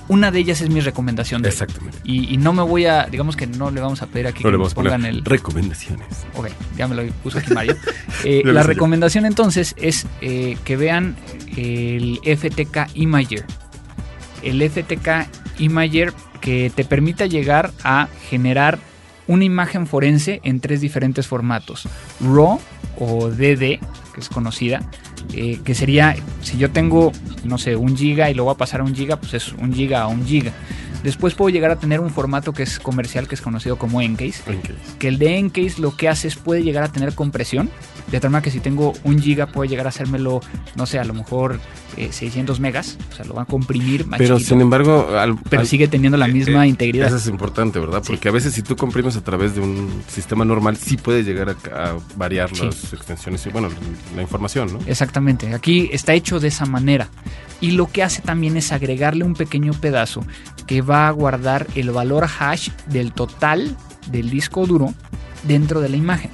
Una 0.09 0.33
de 0.33 0.41
ellas 0.41 0.61
es 0.61 0.69
mi 0.69 0.81
recomendación. 0.81 1.41
de- 1.41 1.49
Exactamente. 1.49 1.97
Y, 2.03 2.35
y 2.35 2.37
no 2.37 2.53
me 2.53 2.63
voy 2.65 2.87
a, 2.87 3.05
digamos 3.07 3.37
que 3.37 3.47
no 3.47 3.71
le 3.71 3.81
vamos 3.81 4.03
a 4.03 4.07
pedir 4.09 4.27
aquí 4.27 4.43
No 4.43 4.49
que 4.51 4.53
le 4.57 4.59
nos 4.59 4.59
vamos 4.59 4.73
a 4.73 4.75
poner 4.75 4.93
pongan 4.93 5.07
el, 5.07 5.25
recomendaciones. 5.25 6.09
Ok, 6.35 6.49
ya 6.77 6.89
me 6.89 6.97
lo 6.97 7.07
puso 7.23 7.39
aquí 7.39 7.55
Mario. 7.55 7.77
Eh, 8.25 8.43
la 8.45 8.61
yo. 8.63 8.67
recomendación 8.67 9.25
entonces 9.25 9.75
es 9.79 10.07
eh, 10.21 10.59
que 10.65 10.77
vean 10.77 11.17
el 11.57 12.19
FTK 12.25 12.89
Imager. 12.95 13.47
El 14.43 14.69
FTK 14.69 15.29
Imager 15.61 16.13
que 16.41 16.73
te 16.75 16.85
permita 16.85 17.27
llegar 17.27 17.71
a 17.85 18.09
generar 18.29 18.79
una 19.29 19.45
imagen 19.45 19.87
forense 19.87 20.41
en 20.43 20.59
tres 20.61 20.81
diferentes 20.81 21.27
formatos. 21.29 21.87
RAW 22.21 22.59
o 22.99 23.31
DD, 23.31 23.79
que 23.79 24.21
es 24.21 24.29
conocida, 24.29 24.83
eh, 25.33 25.61
que 25.65 25.75
sería, 25.75 26.17
si 26.43 26.59
yo 26.59 26.71
tengo, 26.71 27.13
no 27.45 27.57
sé, 27.57 27.77
un 27.77 27.97
giga 27.97 28.29
y 28.31 28.35
lo 28.35 28.45
voy 28.45 28.55
a 28.55 28.57
pasar 28.57 28.81
a 28.81 28.85
un 28.85 28.95
giga, 28.95 29.17
pues 29.17 29.35
es 29.35 29.53
un 29.53 29.73
giga 29.73 30.03
a 30.03 30.09
un 30.09 30.27
giga. 30.27 30.53
Después 31.03 31.35
puedo 31.35 31.49
llegar 31.51 31.71
a 31.71 31.77
tener 31.77 32.01
un 32.01 32.11
formato 32.11 32.53
que 32.53 32.63
es 32.63 32.79
comercial, 32.79 33.27
que 33.29 33.35
es 33.35 33.41
conocido 33.41 33.77
como 33.79 34.01
Encase 34.03 34.43
Ok. 34.51 34.99
que 34.99 35.09
el 35.09 35.19
de 35.19 35.39
Encase 35.39 35.81
lo 35.81 35.97
que 35.97 36.09
hace 36.09 36.29
es 36.29 36.37
puede 36.37 36.63
llegar 36.63 36.85
a 36.85 36.89
tener 36.93 37.15
compresión, 37.15 37.71
de 38.11 38.21
tal 38.21 38.31
manera 38.31 38.45
que 38.45 38.51
si 38.51 38.61
tengo 38.61 38.93
un 39.05 39.19
giga 39.21 39.47
puede 39.47 39.69
llegar 39.71 39.87
a 39.87 39.91
hacérmelo, 39.91 40.41
no 40.77 40.87
sé, 40.87 40.99
a 40.99 41.05
lo 41.05 41.15
mejor 41.15 41.61
eh, 41.97 42.11
600 42.13 42.61
megas, 42.61 42.99
o 43.13 43.17
sea, 43.17 43.25
lo 43.25 43.35
va 43.35 43.43
a 43.43 43.45
comprimir 43.47 44.07
más 44.07 44.19
Pero 44.19 44.37
chiquito, 44.37 44.49
sin 44.55 44.61
embargo, 44.61 45.09
al- 45.17 45.37
pero 45.49 45.61
al- 45.63 45.67
sigue 45.69 45.89
teniendo 45.89 46.17
la 46.19 46.29
misma 46.29 46.65
eh, 46.67 46.69
integridad. 46.69 47.07
Eso 47.09 47.17
es 47.17 47.27
importante, 47.29 47.79
¿verdad? 47.79 48.03
Sí. 48.03 48.13
Porque 48.13 48.29
a 48.29 48.33
veces 48.33 48.53
si 48.55 48.63
tú 48.63 48.77
comprimes 48.77 49.17
a 49.17 49.23
través 49.23 49.55
de 49.55 49.61
un 49.61 50.03
sistema 50.09 50.45
normal, 50.45 50.77
sí 50.77 50.97
puede 50.97 51.23
llegar 51.25 51.51
a, 51.73 51.91
a 51.91 51.97
variar 52.17 52.51
Sí. 52.55 52.65
las 52.65 52.93
extensiones 52.93 53.45
y, 53.47 53.51
bueno, 53.51 53.69
la 54.17 54.23
información, 54.23 54.73
¿no? 54.73 54.79
Exactamente, 54.87 55.55
aquí 55.55 55.89
está 55.93 56.15
hecho 56.15 56.41
de 56.41 56.49
esa 56.49 56.67
manera. 56.67 57.09
Y 57.61 57.73
lo 57.73 57.87
que 57.91 58.03
hace 58.03 58.23
también 58.23 58.57
es 58.57 58.73
agregarle 58.73 59.23
un 59.25 59.35
pequeño 59.35 59.73
pedazo 59.75 60.25
que 60.81 60.87
va 60.87 61.09
a 61.09 61.11
guardar 61.11 61.67
el 61.75 61.91
valor 61.91 62.27
hash 62.39 62.71
del 62.87 63.13
total 63.13 63.77
del 64.11 64.31
disco 64.31 64.67
duro 64.67 64.95
dentro 65.43 65.83
de 65.83 65.91
la 65.91 65.97
imagen. 65.97 66.31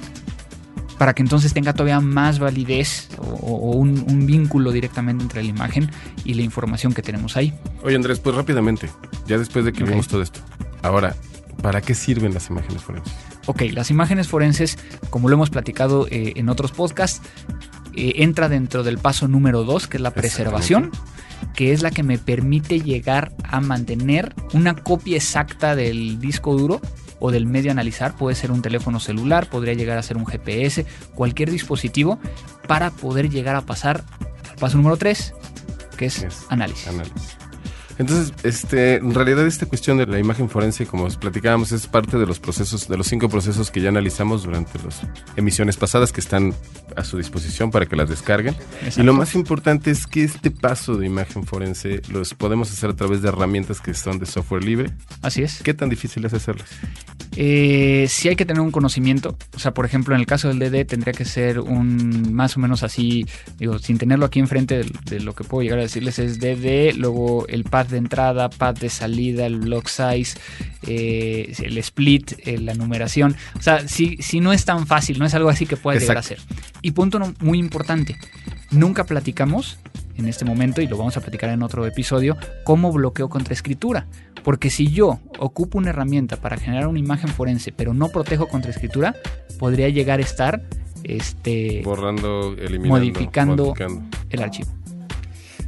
para 0.97 1.13
que 1.13 1.21
entonces 1.21 1.53
tenga 1.53 1.73
todavía 1.73 1.99
más 1.99 2.39
validez 2.39 3.09
o, 3.19 3.23
o 3.23 3.75
un, 3.75 4.03
un, 4.09 4.25
vínculo 4.25 4.71
directamente 4.71 5.21
entre 5.21 5.43
la 5.43 5.49
imagen 5.49 5.91
y 6.23 6.33
la 6.33 6.41
información 6.41 6.93
que 6.93 7.03
tenemos 7.03 7.37
ahí. 7.37 7.53
Oye 7.83 7.95
Andrés, 7.95 8.19
pues 8.19 8.35
rápidamente, 8.35 8.89
ya 9.27 9.37
después 9.37 9.63
de 9.63 9.73
que 9.73 9.83
okay. 9.83 9.91
vimos 9.91 10.07
todo 10.07 10.23
esto, 10.23 10.39
ahora, 10.81 11.15
¿para 11.61 11.81
qué 11.81 11.93
sirven 11.93 12.33
las 12.33 12.49
imágenes 12.49 12.81
forenses? 12.81 13.13
Ok, 13.45 13.63
las 13.73 13.91
imágenes 13.91 14.27
forenses, 14.27 14.79
como 15.11 15.29
lo 15.29 15.35
hemos 15.35 15.51
platicado 15.51 16.07
eh, 16.09 16.33
en 16.35 16.49
otros 16.49 16.71
podcasts, 16.71 17.21
eh, 17.93 18.23
entra 18.23 18.49
dentro 18.49 18.81
del 18.81 18.97
paso 18.97 19.27
número 19.27 19.65
2, 19.65 19.87
que 19.87 19.97
es 19.97 20.01
la 20.01 20.11
preservación, 20.11 20.89
que 21.55 21.73
es 21.73 21.81
la 21.81 21.91
que 21.91 22.03
me 22.03 22.17
permite 22.17 22.79
llegar 22.81 23.33
a 23.43 23.61
mantener 23.61 24.33
una 24.53 24.75
copia 24.75 25.17
exacta 25.17 25.75
del 25.75 26.19
disco 26.19 26.55
duro 26.55 26.81
o 27.19 27.31
del 27.31 27.45
medio 27.45 27.71
a 27.71 27.73
analizar, 27.73 28.15
puede 28.15 28.35
ser 28.35 28.51
un 28.51 28.61
teléfono 28.61 28.99
celular, 28.99 29.49
podría 29.49 29.73
llegar 29.73 29.97
a 29.97 30.03
ser 30.03 30.17
un 30.17 30.25
GPS, 30.25 30.85
cualquier 31.15 31.51
dispositivo, 31.51 32.19
para 32.67 32.91
poder 32.91 33.29
llegar 33.29 33.55
a 33.55 33.61
pasar 33.61 34.03
al 34.51 34.55
paso 34.57 34.77
número 34.77 34.97
3, 34.97 35.33
que 35.97 36.05
es, 36.05 36.23
es 36.23 36.45
análisis. 36.49 36.87
análisis. 36.87 37.37
Entonces, 37.99 38.31
este, 38.43 38.95
en 38.95 39.13
realidad 39.13 39.47
esta 39.47 39.65
cuestión 39.65 39.97
de 39.97 40.05
la 40.05 40.19
imagen 40.19 40.49
forense, 40.49 40.85
como 40.85 41.05
os 41.05 41.17
platicábamos, 41.17 41.71
es 41.71 41.87
parte 41.87 42.17
de 42.17 42.27
los 42.27 42.39
procesos, 42.39 42.87
de 42.87 42.95
los 42.95 43.07
cinco 43.07 43.27
procesos 43.27 43.71
que 43.71 43.81
ya 43.81 43.89
analizamos 43.89 44.43
durante 44.43 44.77
las 44.83 45.01
emisiones 45.35 45.77
pasadas 45.77 46.11
que 46.11 46.21
están 46.21 46.53
a 46.97 47.03
su 47.03 47.17
disposición 47.17 47.71
para 47.71 47.85
que 47.85 47.95
las 47.95 48.09
descarguen. 48.09 48.55
Exacto. 48.79 49.01
Y 49.01 49.03
lo 49.03 49.13
más 49.13 49.35
importante 49.35 49.91
es 49.91 50.07
que 50.07 50.23
este 50.23 50.51
paso 50.51 50.95
de 50.95 51.05
imagen 51.05 51.45
forense 51.45 52.01
los 52.09 52.33
podemos 52.33 52.71
hacer 52.71 52.89
a 52.89 52.95
través 52.95 53.21
de 53.21 53.29
herramientas 53.29 53.79
que 53.79 53.93
son 53.93 54.19
de 54.19 54.25
software 54.25 54.63
libre. 54.63 54.91
Así 55.21 55.43
es. 55.43 55.61
¿Qué 55.63 55.73
tan 55.73 55.89
difícil 55.89 56.25
es 56.25 56.33
hacerlas? 56.33 56.69
Eh, 57.35 58.07
sí 58.09 58.29
hay 58.29 58.35
que 58.35 58.45
tener 58.45 58.61
un 58.61 58.71
conocimiento. 58.71 59.37
O 59.55 59.59
sea, 59.59 59.73
por 59.73 59.85
ejemplo, 59.85 60.15
en 60.15 60.21
el 60.21 60.25
caso 60.25 60.47
del 60.47 60.59
DD 60.59 60.85
tendría 60.85 61.13
que 61.13 61.25
ser 61.25 61.59
un 61.59 62.33
más 62.33 62.57
o 62.57 62.59
menos 62.59 62.81
así, 62.83 63.25
digo, 63.59 63.77
sin 63.79 63.97
tenerlo 63.97 64.25
aquí 64.25 64.39
enfrente 64.39 64.79
de, 64.79 64.91
de 65.05 65.19
lo 65.19 65.35
que 65.35 65.43
puedo 65.43 65.61
llegar 65.61 65.79
a 65.79 65.83
decirles 65.83 66.17
es 66.17 66.39
DD, 66.39 66.95
luego 66.97 67.47
el 67.47 67.63
pad 67.63 67.87
de 67.87 67.97
entrada, 67.97 68.49
pad 68.49 68.75
de 68.75 68.89
salida, 68.89 69.45
el 69.45 69.57
block 69.57 69.87
size, 69.87 70.39
eh, 70.85 71.53
el 71.59 71.77
split, 71.79 72.33
eh, 72.45 72.57
la 72.57 72.73
numeración. 72.73 73.35
O 73.57 73.61
sea, 73.61 73.87
si, 73.87 74.17
si, 74.17 74.39
no 74.39 74.53
es 74.53 74.65
tan 74.65 74.87
fácil, 74.87 75.19
no 75.19 75.25
es 75.25 75.33
algo 75.33 75.49
así 75.49 75.65
que 75.65 75.77
puedas 75.77 76.01
llegar 76.01 76.17
a 76.17 76.21
hacer. 76.21 76.39
Y 76.87 76.91
punto 76.91 77.19
no, 77.19 77.33
muy 77.41 77.59
importante, 77.59 78.15
nunca 78.71 79.03
platicamos 79.03 79.77
en 80.15 80.25
este 80.25 80.45
momento, 80.45 80.79
y 80.79 80.87
lo 80.87 80.95
vamos 80.95 81.17
a 81.17 81.19
platicar 81.19 81.49
en 81.49 81.61
otro 81.61 81.85
episodio, 81.85 82.37
cómo 82.63 82.93
bloqueo 82.93 83.27
contra 83.27 83.53
escritura. 83.53 84.07
Porque 84.41 84.69
si 84.69 84.87
yo 84.87 85.19
ocupo 85.37 85.77
una 85.79 85.89
herramienta 85.89 86.37
para 86.37 86.55
generar 86.55 86.87
una 86.87 86.97
imagen 86.97 87.27
forense, 87.27 87.73
pero 87.73 87.93
no 87.93 88.07
protejo 88.07 88.47
contra 88.47 88.71
escritura, 88.71 89.17
podría 89.59 89.89
llegar 89.89 90.19
a 90.19 90.21
estar 90.21 90.63
este, 91.03 91.81
borrando, 91.83 92.55
eliminando, 92.57 92.87
modificando, 92.87 93.65
modificando. 93.65 94.17
el 94.29 94.43
archivo. 94.43 94.69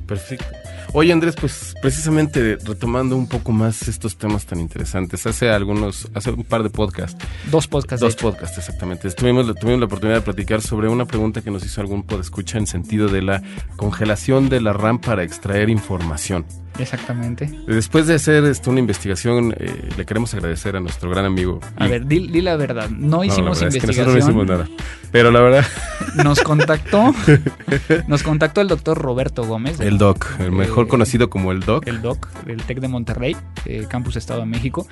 Perfecto. 0.08 0.46
Oye 0.94 1.14
Andrés, 1.14 1.36
pues 1.40 1.76
precisamente 1.82 2.58
retomando 2.64 3.16
un 3.16 3.28
poco 3.28 3.52
más 3.52 3.88
estos 3.88 4.18
temas 4.18 4.46
tan 4.46 4.60
interesantes, 4.60 5.28
hace 5.28 5.50
algunos, 5.50 6.10
hace 6.16 6.32
un 6.32 6.44
par 6.44 6.64
de 6.64 6.72
podcasts. 6.72 7.24
Dos 7.52 7.68
podcasts. 7.68 8.02
Dos 8.02 8.16
podcasts, 8.16 8.58
exactamente. 8.58 9.10
Tuvimos, 9.12 9.54
tuvimos 9.56 9.80
la 9.80 9.86
oportunidad 9.86 10.18
de 10.18 10.24
platicar 10.24 10.62
sobre 10.62 10.90
una 10.90 11.06
pregunta 11.06 11.42
que 11.42 11.52
nos 11.52 11.64
hizo 11.64 11.80
algún 11.82 12.04
podescucha 12.04 12.58
en 12.58 12.66
sentido 12.66 13.08
de 13.08 13.22
la 13.22 13.44
congelación 13.76 14.50
de 14.50 14.62
la 14.62 14.74
RAM 14.74 15.00
para 15.00 15.24
extraer 15.24 15.70
información. 15.70 16.46
Exactamente. 16.80 17.50
Después 17.68 18.08
de 18.08 18.16
hacer 18.16 18.44
esto, 18.46 18.72
una 18.72 18.80
investigación, 18.80 19.54
eh, 19.58 19.90
le 19.98 20.06
queremos 20.06 20.34
agradecer 20.34 20.76
a 20.76 20.80
nuestro 20.80 21.10
gran 21.10 21.26
amigo. 21.26 21.60
A 21.76 21.88
y... 21.88 21.90
ver, 21.90 22.06
di, 22.06 22.28
di, 22.28 22.42
la 22.42 22.56
verdad. 22.56 22.90
No 22.90 23.24
hicimos 23.24 23.38
no, 23.38 23.46
la 23.46 23.50
verdad 23.52 23.66
investigación. 23.68 23.90
Es 23.90 23.96
que 23.96 24.04
nosotros 24.04 24.14
no 24.14 24.20
hicimos 24.20 24.48
nada. 24.48 24.68
Pero 25.12 25.32
la 25.32 25.42
verdad. 25.42 25.66
Nos 26.24 26.42
contactó. 26.42 27.14
nos 28.08 28.24
contactó 28.24 28.62
el 28.62 28.68
doctor 28.68 28.98
Roberto 28.98 29.44
Gómez. 29.44 29.80
El 29.80 29.98
Doc, 29.98 30.28
el 30.40 30.52
mejor 30.52 30.86
eh, 30.86 30.90
conocido 30.90 31.30
como 31.30 31.52
el 31.52 31.62
Doc. 31.62 31.88
El 31.88 32.02
Doc, 32.02 32.30
del 32.44 32.64
TEC 32.64 32.80
de 32.80 32.88
Monterrey, 32.88 33.38
eh, 33.66 33.86
Campus 33.90 34.16
Estado 34.16 34.42
de 34.42 34.46
México. 34.48 34.88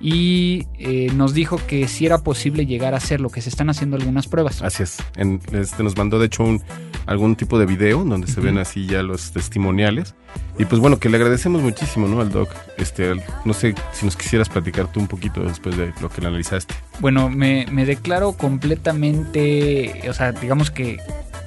Y 0.00 0.66
eh, 0.78 1.10
nos 1.14 1.34
dijo 1.34 1.60
que 1.66 1.88
si 1.88 2.06
era 2.06 2.18
posible 2.18 2.66
llegar 2.66 2.94
a 2.94 2.98
hacer 2.98 3.20
lo 3.20 3.30
que 3.30 3.40
se 3.40 3.48
están 3.48 3.68
haciendo 3.68 3.96
algunas 3.96 4.28
pruebas. 4.28 4.62
Así 4.62 4.84
es. 4.84 4.98
En, 5.16 5.40
este, 5.52 5.82
nos 5.82 5.96
mandó, 5.96 6.18
de 6.20 6.26
hecho, 6.26 6.44
un, 6.44 6.62
algún 7.06 7.34
tipo 7.34 7.58
de 7.58 7.66
video 7.66 8.04
donde 8.04 8.28
se 8.28 8.38
uh 8.38 8.42
-huh. 8.42 8.46
ven 8.46 8.58
así 8.58 8.86
ya 8.86 9.02
los 9.02 9.32
testimoniales. 9.32 10.14
Y 10.58 10.64
pues 10.66 10.80
bueno, 10.80 10.98
que 10.98 11.08
le 11.08 11.16
agradecemos 11.16 11.62
muchísimo, 11.62 12.06
¿no? 12.06 12.20
Al 12.20 12.30
doc. 12.30 12.48
Este, 12.76 13.14
no 13.44 13.54
sé 13.54 13.74
si 13.92 14.04
nos 14.04 14.16
quisieras 14.16 14.48
platicar 14.48 14.90
tú 14.92 15.00
un 15.00 15.08
poquito 15.08 15.42
después 15.42 15.76
de 15.76 15.92
lo 16.00 16.08
que 16.08 16.20
le 16.20 16.28
analizaste. 16.28 16.74
Bueno, 17.00 17.28
me, 17.28 17.66
me 17.70 17.84
declaro 17.84 18.32
completamente, 18.32 20.02
o 20.08 20.12
sea, 20.12 20.32
digamos 20.32 20.70
que 20.70 20.98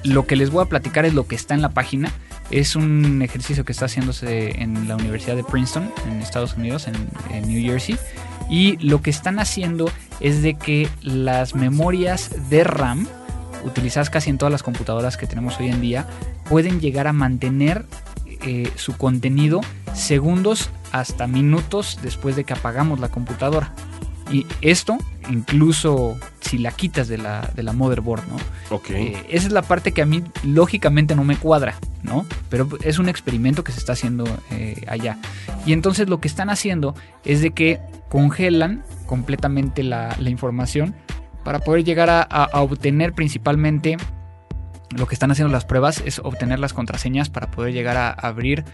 lo 0.04 0.26
que 0.26 0.36
les 0.36 0.50
voy 0.50 0.64
a 0.64 0.66
platicar 0.66 1.04
es 1.04 1.14
lo 1.14 1.26
que 1.26 1.36
está 1.36 1.54
en 1.54 1.62
la 1.62 1.70
página. 1.70 2.12
Es 2.50 2.76
un 2.76 3.22
ejercicio 3.22 3.64
que 3.64 3.72
está 3.72 3.86
haciéndose 3.86 4.60
en 4.60 4.88
la 4.88 4.96
Universidad 4.96 5.36
de 5.36 5.44
Princeton, 5.44 5.90
en 6.06 6.20
Estados 6.20 6.54
Unidos, 6.56 6.86
en, 6.86 6.94
en 7.30 7.48
New 7.48 7.62
Jersey. 7.62 7.96
Y 8.48 8.76
lo 8.78 9.02
que 9.02 9.10
están 9.10 9.38
haciendo 9.38 9.90
es 10.20 10.42
de 10.42 10.54
que 10.54 10.88
las 11.02 11.54
memorias 11.54 12.30
de 12.50 12.64
RAM, 12.64 13.06
utilizadas 13.64 14.10
casi 14.10 14.30
en 14.30 14.38
todas 14.38 14.52
las 14.52 14.62
computadoras 14.62 15.16
que 15.16 15.26
tenemos 15.26 15.58
hoy 15.58 15.68
en 15.68 15.80
día, 15.80 16.06
pueden 16.48 16.80
llegar 16.80 17.06
a 17.06 17.12
mantener 17.12 17.86
eh, 18.44 18.70
su 18.76 18.96
contenido 18.96 19.60
segundos 19.94 20.70
hasta 20.90 21.26
minutos 21.26 21.98
después 22.02 22.36
de 22.36 22.44
que 22.44 22.52
apagamos 22.52 23.00
la 23.00 23.08
computadora. 23.08 23.72
Y 24.30 24.46
esto, 24.60 24.98
incluso 25.30 26.18
si 26.40 26.58
la 26.58 26.72
quitas 26.72 27.08
de 27.08 27.18
la, 27.18 27.50
de 27.54 27.62
la 27.62 27.72
motherboard, 27.72 28.22
¿no? 28.28 28.36
Ok. 28.74 28.90
Eh, 28.90 29.26
esa 29.28 29.46
es 29.46 29.52
la 29.52 29.62
parte 29.62 29.92
que 29.92 30.02
a 30.02 30.06
mí 30.06 30.22
lógicamente 30.42 31.14
no 31.14 31.24
me 31.24 31.36
cuadra, 31.36 31.76
¿no? 32.02 32.26
Pero 32.48 32.68
es 32.82 32.98
un 32.98 33.08
experimento 33.08 33.64
que 33.64 33.72
se 33.72 33.78
está 33.78 33.92
haciendo 33.92 34.24
eh, 34.50 34.84
allá. 34.88 35.18
Y 35.66 35.72
entonces 35.72 36.08
lo 36.08 36.20
que 36.20 36.28
están 36.28 36.50
haciendo 36.50 36.94
es 37.24 37.40
de 37.40 37.50
que 37.50 37.80
congelan 38.08 38.82
completamente 39.06 39.82
la, 39.82 40.16
información 40.26 40.94
para 41.44 41.58
poder 41.58 41.84
llegar 41.84 42.08
a 42.10 42.60
obtener 42.60 43.12
principalmente 43.12 43.96
lo 44.96 45.06
que 45.06 45.14
están 45.14 45.30
haciendo 45.30 45.52
las 45.52 45.64
pruebas 45.64 46.02
es 46.04 46.18
obtener 46.18 46.58
las 46.58 46.72
contraseñas 46.72 47.30
para 47.30 47.50
poder 47.50 47.72
llegar 47.72 47.96
a 47.96 48.10
abrir 48.10 48.64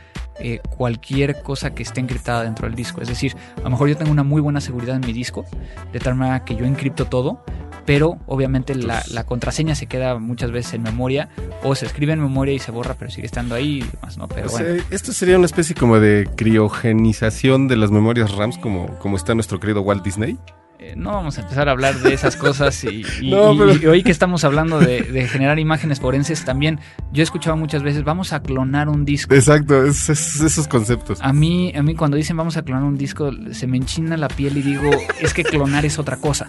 eh, 0.41 0.61
cualquier 0.69 1.43
cosa 1.43 1.75
que 1.75 1.83
esté 1.83 2.01
encriptada 2.01 2.45
dentro 2.45 2.67
del 2.67 2.75
disco. 2.75 3.01
Es 3.01 3.09
decir, 3.09 3.37
a 3.57 3.63
lo 3.63 3.71
mejor 3.71 3.89
yo 3.89 3.97
tengo 3.97 4.11
una 4.11 4.25
muy 4.25 4.41
buena 4.41 4.61
seguridad 4.61 4.97
en 4.97 5.03
mi 5.07 5.13
disco, 5.13 5.45
de 5.93 6.01
tal 6.01 6.15
manera 6.15 6.45
que 6.45 6.57
yo 6.57 6.65
encripto 6.65 7.07
todo, 7.07 7.45
pero 7.89 8.19
obviamente 8.27 8.75
la, 8.75 9.03
la, 9.09 9.25
contraseña 9.25 9.75
se 9.75 9.87
queda 9.87 10.19
muchas 10.19 10.51
veces 10.51 10.75
en 10.75 10.83
memoria 10.83 11.31
o 11.63 11.75
se 11.75 11.87
escribe 11.87 12.13
en 12.13 12.21
memoria 12.21 12.53
y 12.53 12.59
se 12.59 12.71
borra, 12.71 12.97
pero 12.99 13.11
sigue 13.11 13.25
estando 13.25 13.55
ahí 13.55 13.79
y 13.79 13.81
demás, 13.81 14.19
¿no? 14.19 14.29
Pero 14.29 14.49
o 14.49 14.51
sea, 14.51 14.67
bueno. 14.67 14.83
Esto 14.91 15.15
sería 15.15 15.39
una 15.39 15.47
especie 15.47 15.75
como 15.75 15.99
de 15.99 16.29
criogenización 16.37 17.67
de 17.67 17.77
las 17.77 17.91
memorias 17.91 18.33
RAMs, 18.33 18.59
como, 18.59 18.89
como 18.99 19.17
está 19.17 19.35
nuestro 19.35 19.59
querido 19.59 19.81
Walt 19.81 20.05
Disney. 20.05 20.37
Eh, 20.81 20.95
no 20.97 21.11
vamos 21.11 21.37
a 21.39 21.41
empezar 21.41 21.69
a 21.69 21.73
hablar 21.73 21.99
de 21.99 22.15
esas 22.15 22.37
cosas 22.37 22.85
y, 22.85 23.05
y, 23.21 23.31
no, 23.33 23.53
pero... 23.59 23.75
y 23.75 23.87
hoy 23.87 24.05
que 24.05 24.13
estamos 24.13 24.45
hablando 24.45 24.79
de, 24.79 25.03
de, 25.03 25.27
generar 25.27 25.59
imágenes 25.59 25.99
forenses 25.99 26.45
también 26.45 26.79
yo 27.13 27.23
he 27.23 27.25
escuchado 27.25 27.57
muchas 27.57 27.83
veces 27.83 28.05
vamos 28.05 28.33
a 28.33 28.43
clonar 28.43 28.89
un 28.89 29.05
disco. 29.05 29.35
Exacto 29.35 29.85
es, 29.85 30.09
es, 30.09 30.41
esos 30.41 30.69
conceptos. 30.69 31.19
A 31.21 31.33
mí 31.33 31.73
a 31.75 31.83
mí 31.83 31.97
cuando 31.97 32.17
dicen 32.17 32.37
vamos 32.37 32.57
a 32.57 32.63
clonar 32.63 32.85
un 32.85 32.97
disco 32.97 33.33
se 33.51 33.67
me 33.67 33.77
enchina 33.77 34.17
la 34.17 34.29
piel 34.29 34.57
y 34.57 34.63
digo 34.63 34.89
es 35.21 35.35
que 35.35 35.43
clonar 35.43 35.85
es 35.85 35.99
otra 35.99 36.19
cosa. 36.19 36.49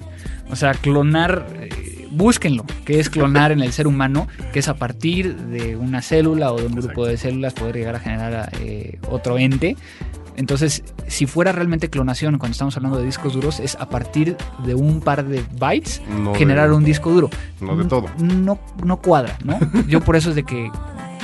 O 0.51 0.55
sea 0.55 0.75
clonar 0.75 1.47
eh, 1.55 2.07
búsquenlo 2.11 2.65
que 2.85 2.99
es 2.99 3.09
clonar 3.09 3.51
en 3.51 3.61
el 3.61 3.71
ser 3.71 3.87
humano 3.87 4.27
que 4.53 4.59
es 4.59 4.67
a 4.67 4.75
partir 4.75 5.37
de 5.37 5.75
una 5.75 6.03
célula 6.03 6.51
o 6.51 6.59
de 6.59 6.67
un 6.67 6.73
grupo 6.73 6.87
exacto. 6.87 7.05
de 7.05 7.17
células 7.17 7.53
poder 7.53 7.77
llegar 7.77 7.95
a 7.95 7.99
generar 7.99 8.51
eh, 8.61 8.99
otro 9.09 9.39
ente 9.39 9.75
entonces, 10.39 10.85
si 11.07 11.25
fuera 11.25 11.51
realmente 11.51 11.89
clonación, 11.89 12.37
cuando 12.37 12.53
estamos 12.53 12.77
hablando 12.77 12.97
de 12.97 13.03
discos 13.03 13.33
duros, 13.33 13.59
es 13.59 13.75
a 13.75 13.89
partir 13.89 14.37
de 14.65 14.73
un 14.73 15.01
par 15.01 15.25
de 15.25 15.43
bytes 15.59 16.01
no 16.07 16.33
generar 16.33 16.69
de, 16.69 16.75
un 16.75 16.85
disco 16.85 17.11
duro. 17.11 17.29
No 17.59 17.75
de 17.75 17.83
todo. 17.83 18.05
No, 18.19 18.57
no 18.81 19.01
cuadra, 19.01 19.37
¿no? 19.43 19.59
Yo 19.89 19.99
por 19.99 20.15
eso 20.15 20.29
es 20.29 20.37
de 20.37 20.43
que 20.43 20.71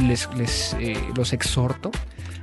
les, 0.06 0.28
les 0.36 0.76
eh, 0.82 1.02
los 1.16 1.32
exhorto 1.32 1.92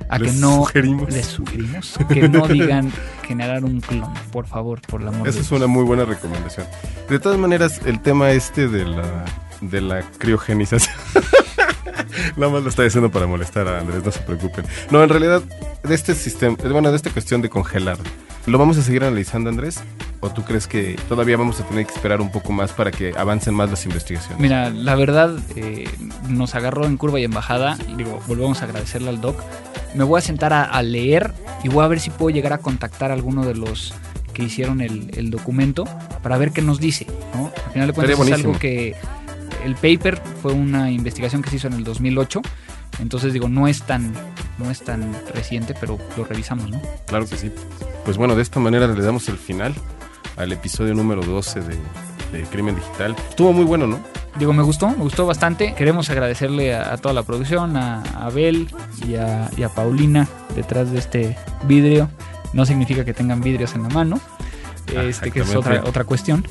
a 0.09 0.17
les 0.17 0.33
que 0.33 0.39
no 0.39 0.55
sugerimos. 0.55 1.13
les 1.13 1.27
sugerimos 1.27 1.95
que 2.09 2.27
no 2.27 2.47
digan 2.47 2.91
generar 3.21 3.63
un 3.63 3.79
clon, 3.79 4.11
por 4.31 4.47
favor, 4.47 4.81
por 4.81 5.03
la 5.03 5.09
amor 5.09 5.27
Esa 5.27 5.41
es 5.41 5.51
una 5.51 5.67
muy 5.67 5.83
buena 5.83 6.05
recomendación. 6.05 6.65
De 7.07 7.19
todas 7.19 7.37
maneras, 7.37 7.81
el 7.85 8.01
tema 8.01 8.31
este 8.31 8.67
de 8.67 8.85
la 8.85 9.25
de 9.61 9.79
la 9.79 10.01
criogenización 10.17 10.95
Nada 12.37 12.51
más 12.51 12.63
lo 12.63 12.69
está 12.69 12.83
diciendo 12.83 13.11
para 13.11 13.27
molestar 13.27 13.67
a 13.67 13.79
Andrés, 13.79 14.03
no 14.03 14.11
se 14.11 14.19
preocupen. 14.19 14.65
No, 14.91 15.03
en 15.03 15.09
realidad, 15.09 15.41
de 15.83 15.95
este 15.95 16.15
sistema, 16.15 16.57
bueno, 16.69 16.89
de 16.89 16.97
esta 16.97 17.09
cuestión 17.09 17.41
de 17.41 17.49
congelar, 17.49 17.97
¿lo 18.45 18.57
vamos 18.57 18.77
a 18.77 18.81
seguir 18.81 19.03
analizando, 19.03 19.49
Andrés? 19.49 19.81
¿O 20.19 20.29
tú 20.29 20.43
crees 20.43 20.67
que 20.67 20.95
todavía 21.09 21.35
vamos 21.35 21.59
a 21.59 21.67
tener 21.67 21.85
que 21.85 21.93
esperar 21.93 22.21
un 22.21 22.31
poco 22.31 22.53
más 22.53 22.71
para 22.71 22.91
que 22.91 23.13
avancen 23.17 23.53
más 23.53 23.69
las 23.69 23.85
investigaciones? 23.85 24.39
Mira, 24.39 24.69
la 24.69 24.95
verdad, 24.95 25.37
eh, 25.55 25.89
nos 26.29 26.55
agarró 26.55 26.85
en 26.85 26.95
curva 26.97 27.19
y 27.19 27.25
en 27.25 27.31
bajada. 27.31 27.77
Y 27.89 27.95
digo, 27.95 28.21
volvemos 28.27 28.61
a 28.61 28.65
agradecerle 28.65 29.09
al 29.09 29.19
doc. 29.19 29.41
Me 29.95 30.05
voy 30.05 30.19
a 30.19 30.21
sentar 30.21 30.53
a, 30.53 30.63
a, 30.63 30.81
leer 30.81 31.33
y 31.63 31.67
voy 31.67 31.83
a 31.83 31.87
ver 31.87 31.99
si 31.99 32.09
puedo 32.09 32.29
llegar 32.29 32.53
a 32.53 32.59
contactar 32.59 33.11
a 33.11 33.15
alguno 33.15 33.45
de 33.45 33.55
los 33.55 33.93
que 34.33 34.43
hicieron 34.43 34.81
el, 34.81 35.11
el 35.15 35.29
documento 35.29 35.85
para 36.21 36.37
ver 36.37 36.51
qué 36.51 36.61
nos 36.61 36.79
dice. 36.79 37.05
¿no? 37.35 37.51
Al 37.65 37.71
final 37.71 37.87
de 37.87 37.93
cuentas 37.93 38.19
es 38.19 38.33
algo 38.33 38.57
que 38.57 38.95
el 39.63 39.75
paper 39.75 40.21
fue 40.41 40.53
una 40.53 40.91
investigación 40.91 41.41
que 41.41 41.49
se 41.49 41.57
hizo 41.57 41.67
en 41.67 41.73
el 41.73 41.83
2008. 41.83 42.41
Entonces 42.99 43.33
digo, 43.33 43.49
no 43.49 43.67
es 43.67 43.83
tan, 43.83 44.13
no 44.57 44.69
es 44.69 44.83
tan 44.83 45.13
reciente, 45.33 45.73
pero 45.79 45.97
lo 46.15 46.25
revisamos, 46.25 46.69
¿no? 46.69 46.81
Claro 47.07 47.25
que 47.27 47.37
sí. 47.37 47.51
Pues 48.05 48.17
bueno, 48.17 48.35
de 48.35 48.41
esta 48.41 48.59
manera 48.59 48.87
le 48.87 49.01
damos 49.01 49.27
el 49.29 49.37
final 49.37 49.73
al 50.35 50.51
episodio 50.51 50.93
número 50.93 51.23
12 51.23 51.61
de, 51.61 51.77
de 52.31 52.43
Crimen 52.51 52.75
Digital. 52.75 53.15
Estuvo 53.29 53.51
muy 53.53 53.65
bueno, 53.65 53.87
¿no? 53.87 53.99
Digo, 54.37 54.51
me 54.53 54.63
gustó, 54.63 54.89
me 54.89 54.97
gustó 54.97 55.25
bastante. 55.25 55.73
Queremos 55.75 56.09
agradecerle 56.09 56.73
a, 56.75 56.93
a 56.93 56.97
toda 56.97 57.13
la 57.13 57.23
producción, 57.23 57.77
a, 57.77 58.01
a 58.01 58.25
Abel 58.25 58.67
y 59.07 59.15
a, 59.15 59.49
y 59.55 59.63
a 59.63 59.69
Paulina 59.69 60.27
detrás 60.55 60.91
de 60.91 60.99
este 60.99 61.37
vidrio. 61.67 62.09
No 62.51 62.65
significa 62.65 63.03
que 63.05 63.13
tengan 63.13 63.41
vidrios 63.41 63.73
en 63.73 63.83
la 63.83 63.89
mano, 63.89 64.19
este, 64.87 65.31
que 65.31 65.41
es 65.41 65.55
otra, 65.55 65.83
otra 65.85 66.03
cuestión. 66.03 66.45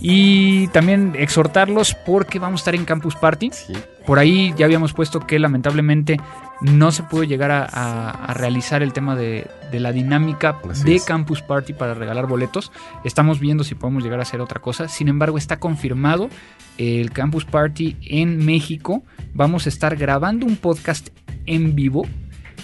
Y 0.00 0.66
también 0.68 1.14
exhortarlos 1.18 1.94
porque 2.04 2.38
vamos 2.38 2.60
a 2.60 2.62
estar 2.62 2.74
en 2.74 2.84
Campus 2.84 3.16
Party. 3.16 3.50
Sí. 3.52 3.72
Por 4.06 4.18
ahí 4.18 4.52
ya 4.58 4.66
habíamos 4.66 4.92
puesto 4.92 5.20
que 5.20 5.38
lamentablemente 5.38 6.20
no 6.60 6.92
se 6.92 7.04
pudo 7.04 7.24
llegar 7.24 7.50
a, 7.50 7.64
a- 7.64 8.10
a 8.10 8.34
realizar 8.34 8.82
el 8.82 8.92
tema 8.92 9.16
de, 9.16 9.46
de 9.72 9.80
la 9.80 9.92
dinámica 9.92 10.58
Así 10.68 10.84
de 10.84 10.96
es. 10.96 11.04
Campus 11.04 11.40
Party 11.40 11.72
para 11.72 11.94
regalar 11.94 12.26
boletos. 12.26 12.70
Estamos 13.02 13.40
viendo 13.40 13.64
si 13.64 13.74
podemos 13.74 14.02
llegar 14.04 14.18
a 14.18 14.22
hacer 14.22 14.42
otra 14.42 14.60
cosa. 14.60 14.88
Sin 14.88 15.08
embargo, 15.08 15.38
está 15.38 15.58
confirmado 15.58 16.28
el 16.76 17.10
Campus 17.10 17.46
Party 17.46 17.96
en 18.02 18.44
México. 18.44 19.02
Vamos 19.32 19.64
a 19.64 19.70
estar 19.70 19.96
grabando 19.96 20.44
un 20.44 20.56
podcast 20.56 21.08
en 21.46 21.74
vivo. 21.74 22.06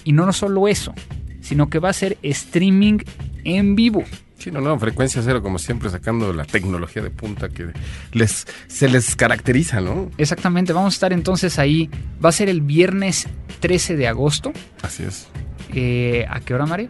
Y 0.03 0.11
no 0.13 0.31
solo 0.31 0.67
eso, 0.67 0.93
sino 1.41 1.69
que 1.71 1.79
va 1.79 1.89
a 1.89 1.93
ser 1.93 2.19
streaming 2.21 2.99
en 3.45 3.75
vivo. 3.75 4.03
Sí, 4.41 4.49
no, 4.49 4.59
no, 4.59 4.79
frecuencia 4.79 5.21
cero, 5.21 5.43
como 5.43 5.59
siempre, 5.59 5.91
sacando 5.91 6.33
la 6.33 6.45
tecnología 6.45 7.03
de 7.03 7.11
punta 7.11 7.49
que 7.49 7.67
les, 8.11 8.47
se 8.65 8.89
les 8.89 9.15
caracteriza, 9.15 9.81
¿no? 9.81 10.09
Exactamente, 10.17 10.73
vamos 10.73 10.93
a 10.93 10.95
estar 10.95 11.13
entonces 11.13 11.59
ahí. 11.59 11.91
Va 12.23 12.29
a 12.29 12.31
ser 12.31 12.49
el 12.49 12.61
viernes 12.61 13.27
13 13.59 13.97
de 13.97 14.07
agosto. 14.07 14.51
Así 14.81 15.03
es. 15.03 15.27
Eh, 15.75 16.25
¿A 16.27 16.39
qué 16.39 16.55
hora, 16.55 16.65
Mario? 16.65 16.89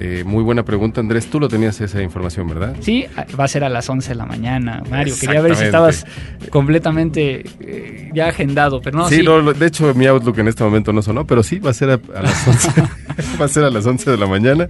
Eh, 0.00 0.22
muy 0.24 0.44
buena 0.44 0.64
pregunta, 0.64 1.00
Andrés. 1.00 1.26
Tú 1.26 1.40
lo 1.40 1.48
tenías 1.48 1.80
esa 1.80 2.00
información, 2.00 2.46
¿verdad? 2.48 2.76
Sí, 2.80 3.06
va 3.38 3.44
a 3.44 3.48
ser 3.48 3.64
a 3.64 3.68
las 3.68 3.88
11 3.88 4.10
de 4.10 4.14
la 4.14 4.26
mañana. 4.26 4.80
Mario, 4.88 5.14
quería 5.20 5.40
ver 5.40 5.56
si 5.56 5.64
estabas 5.64 6.06
completamente 6.50 7.44
eh, 7.58 8.08
ya 8.14 8.28
agendado, 8.28 8.80
pero 8.80 8.98
no, 8.98 9.08
sí, 9.08 9.16
sí. 9.16 9.22
no, 9.24 9.52
de 9.52 9.66
hecho 9.66 9.92
mi 9.94 10.06
Outlook 10.06 10.38
en 10.38 10.48
este 10.48 10.62
momento 10.62 10.92
no 10.92 11.02
sonó, 11.02 11.26
pero 11.26 11.42
sí, 11.42 11.58
va 11.58 11.70
a 11.70 11.74
ser 11.74 11.90
a, 11.90 12.00
a 12.14 12.22
las 12.22 12.46
11. 12.46 12.82
va 13.40 13.44
a 13.44 13.48
ser 13.48 13.64
a 13.64 13.70
las 13.70 13.86
11 13.86 14.08
de 14.12 14.16
la 14.16 14.26
mañana. 14.26 14.68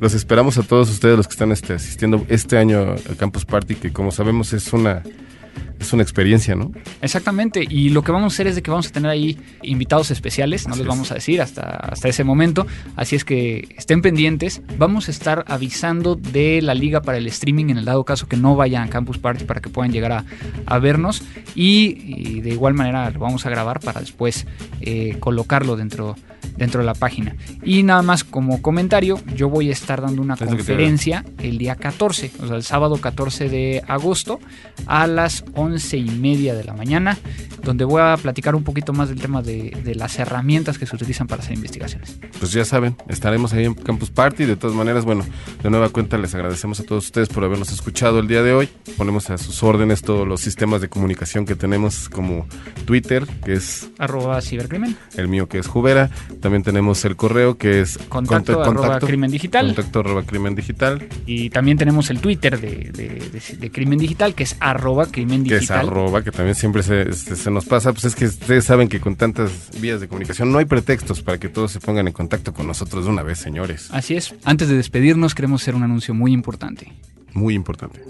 Los 0.00 0.14
esperamos 0.14 0.58
a 0.58 0.62
todos 0.62 0.88
ustedes 0.90 1.16
los 1.16 1.26
que 1.26 1.32
están 1.32 1.50
este, 1.50 1.72
asistiendo 1.72 2.24
este 2.28 2.56
año 2.56 2.94
al 3.08 3.16
Campus 3.16 3.44
Party, 3.44 3.74
que 3.74 3.92
como 3.92 4.12
sabemos 4.12 4.52
es 4.52 4.72
una, 4.72 5.02
es 5.78 5.92
una 5.92 6.02
experiencia, 6.02 6.54
¿no? 6.54 6.72
Exactamente, 7.02 7.64
y 7.68 7.90
lo 7.90 8.02
que 8.02 8.12
vamos 8.12 8.32
a 8.32 8.34
hacer 8.34 8.46
es 8.46 8.54
de 8.54 8.62
que 8.62 8.70
vamos 8.70 8.88
a 8.88 8.90
tener 8.90 9.10
ahí 9.10 9.38
invitados 9.62 10.10
especiales, 10.10 10.66
no 10.66 10.72
Así 10.72 10.80
les 10.80 10.86
es. 10.86 10.88
vamos 10.88 11.10
a 11.10 11.14
decir 11.14 11.40
hasta, 11.40 11.62
hasta 11.62 12.08
ese 12.08 12.24
momento, 12.24 12.66
así 12.96 13.16
es 13.16 13.24
que 13.24 13.68
estén 13.76 14.02
pendientes, 14.02 14.62
vamos 14.78 15.08
a 15.08 15.10
estar 15.10 15.44
avisando 15.48 16.14
de 16.16 16.60
la 16.62 16.74
liga 16.74 17.02
para 17.02 17.18
el 17.18 17.26
streaming 17.26 17.66
en 17.70 17.78
el 17.78 17.84
dado 17.84 18.04
caso 18.04 18.26
que 18.26 18.36
no 18.36 18.56
vayan 18.56 18.84
a 18.84 18.88
Campus 18.90 19.18
Party 19.18 19.44
para 19.44 19.60
que 19.60 19.68
puedan 19.70 19.92
llegar 19.92 20.12
a, 20.12 20.24
a 20.66 20.78
vernos 20.78 21.22
y, 21.54 21.96
y 22.04 22.40
de 22.40 22.50
igual 22.50 22.74
manera 22.74 23.10
lo 23.10 23.20
vamos 23.20 23.46
a 23.46 23.50
grabar 23.50 23.80
para 23.80 24.00
después 24.00 24.46
eh, 24.80 25.16
colocarlo 25.20 25.76
dentro, 25.76 26.16
dentro 26.58 26.80
de 26.80 26.86
la 26.86 26.94
página. 26.94 27.36
Y 27.62 27.82
nada 27.82 28.02
más 28.02 28.24
como 28.24 28.60
comentario, 28.60 29.20
yo 29.34 29.48
voy 29.48 29.70
a 29.70 29.72
estar 29.72 30.02
dando 30.02 30.20
una 30.20 30.36
conferencia 30.36 31.24
el 31.38 31.56
día 31.56 31.76
14, 31.76 32.32
o 32.42 32.46
sea, 32.48 32.56
el 32.56 32.62
sábado 32.62 32.96
14 32.96 33.48
de 33.48 33.82
agosto 33.86 34.40
a 34.86 35.06
las 35.06 35.44
11 35.54 35.96
y 35.96 36.10
media 36.10 36.54
de 36.54 36.64
la 36.64 36.74
mañana, 36.74 37.16
donde 37.62 37.84
voy 37.84 38.02
a 38.02 38.16
platicar 38.16 38.54
un 38.54 38.64
poquito 38.64 38.92
más 38.92 39.08
del 39.08 39.20
tema 39.20 39.40
de, 39.40 39.76
de 39.84 39.94
las 39.94 40.18
herramientas 40.18 40.78
que 40.78 40.86
se 40.86 40.96
utilizan 40.96 41.26
para 41.26 41.42
hacer 41.42 41.54
investigaciones. 41.54 42.18
Pues 42.38 42.52
ya 42.52 42.64
saben, 42.64 42.96
estaremos 43.08 43.52
ahí 43.52 43.64
en 43.64 43.74
Campus 43.74 44.10
Party. 44.10 44.44
De 44.44 44.56
todas 44.56 44.76
maneras, 44.76 45.04
bueno, 45.04 45.24
de 45.62 45.70
nueva 45.70 45.88
cuenta 45.90 46.18
les 46.18 46.34
agradecemos 46.34 46.80
a 46.80 46.84
todos 46.84 47.06
ustedes 47.06 47.28
por 47.28 47.44
habernos 47.44 47.70
escuchado 47.70 48.18
el 48.18 48.28
día 48.28 48.42
de 48.42 48.52
hoy. 48.52 48.68
Ponemos 48.96 49.30
a 49.30 49.38
sus 49.38 49.62
órdenes 49.62 50.02
todos 50.02 50.26
los 50.26 50.40
sistemas 50.40 50.80
de 50.80 50.88
comunicación 50.88 51.44
que 51.44 51.54
tenemos 51.54 52.08
como 52.08 52.46
Twitter, 52.84 53.26
que 53.44 53.54
es 53.54 53.88
Arroba 53.98 54.40
cibercrimen, 54.40 54.96
el 55.16 55.28
mío 55.28 55.48
que 55.48 55.58
es 55.58 55.66
Jubera. 55.66 56.10
También 56.40 56.47
tenemos 56.62 57.04
el 57.04 57.16
correo 57.16 57.56
que 57.58 57.80
es 57.80 57.98
contacto, 58.08 58.54
conta- 58.62 58.70
arroba 58.70 58.98
crimen 59.00 59.30
digital. 59.30 59.66
Contacto 59.66 60.00
arroba 60.00 60.22
crimen 60.24 60.54
digital, 60.54 61.06
Y 61.26 61.50
también 61.50 61.78
tenemos 61.78 62.10
el 62.10 62.20
Twitter 62.20 62.60
de, 62.60 62.90
de- 62.92 63.30
de- 63.30 63.56
de 63.58 63.70
crimen 63.70 63.98
digital, 63.98 64.34
que 64.34 64.42
es 64.44 64.56
arroba 64.60 65.06
crimen 65.06 65.44
que 65.44 65.54
es 65.54 65.60
digital. 65.60 65.86
arroba, 65.88 66.22
que 66.22 66.30
también 66.32 66.54
siempre 66.54 66.82
se, 66.82 67.12
se- 67.12 67.36
se 67.36 67.50
nos 67.50 67.64
pasa. 67.66 67.92
Pues 67.92 68.04
es 68.06 68.14
que 68.14 68.26
ustedes 68.26 68.64
saben 68.64 68.88
que 68.88 69.00
con 69.00 69.16
tantas 69.16 69.70
vías 69.80 70.00
de 70.00 70.08
comunicación 70.08 70.50
no 70.52 70.58
hay 70.58 70.64
pretextos 70.64 71.22
para 71.22 71.38
que 71.38 71.48
todos 71.48 71.72
se 71.72 71.80
pongan 71.80 72.06
en 72.08 72.12
contacto 72.12 72.52
con 72.54 72.66
nosotros 72.66 73.04
de 73.04 73.10
una 73.10 73.22
vez, 73.22 73.38
señores. 73.38 73.88
Así 73.92 74.14
es. 74.14 74.34
Antes 74.44 74.68
de 74.68 74.76
despedirnos, 74.76 75.34
queremos 75.34 75.62
hacer 75.62 75.74
un 75.74 75.82
anuncio 75.82 76.14
muy 76.14 76.32
importante. 76.32 76.92
Muy 77.34 77.54
importante. 77.54 78.00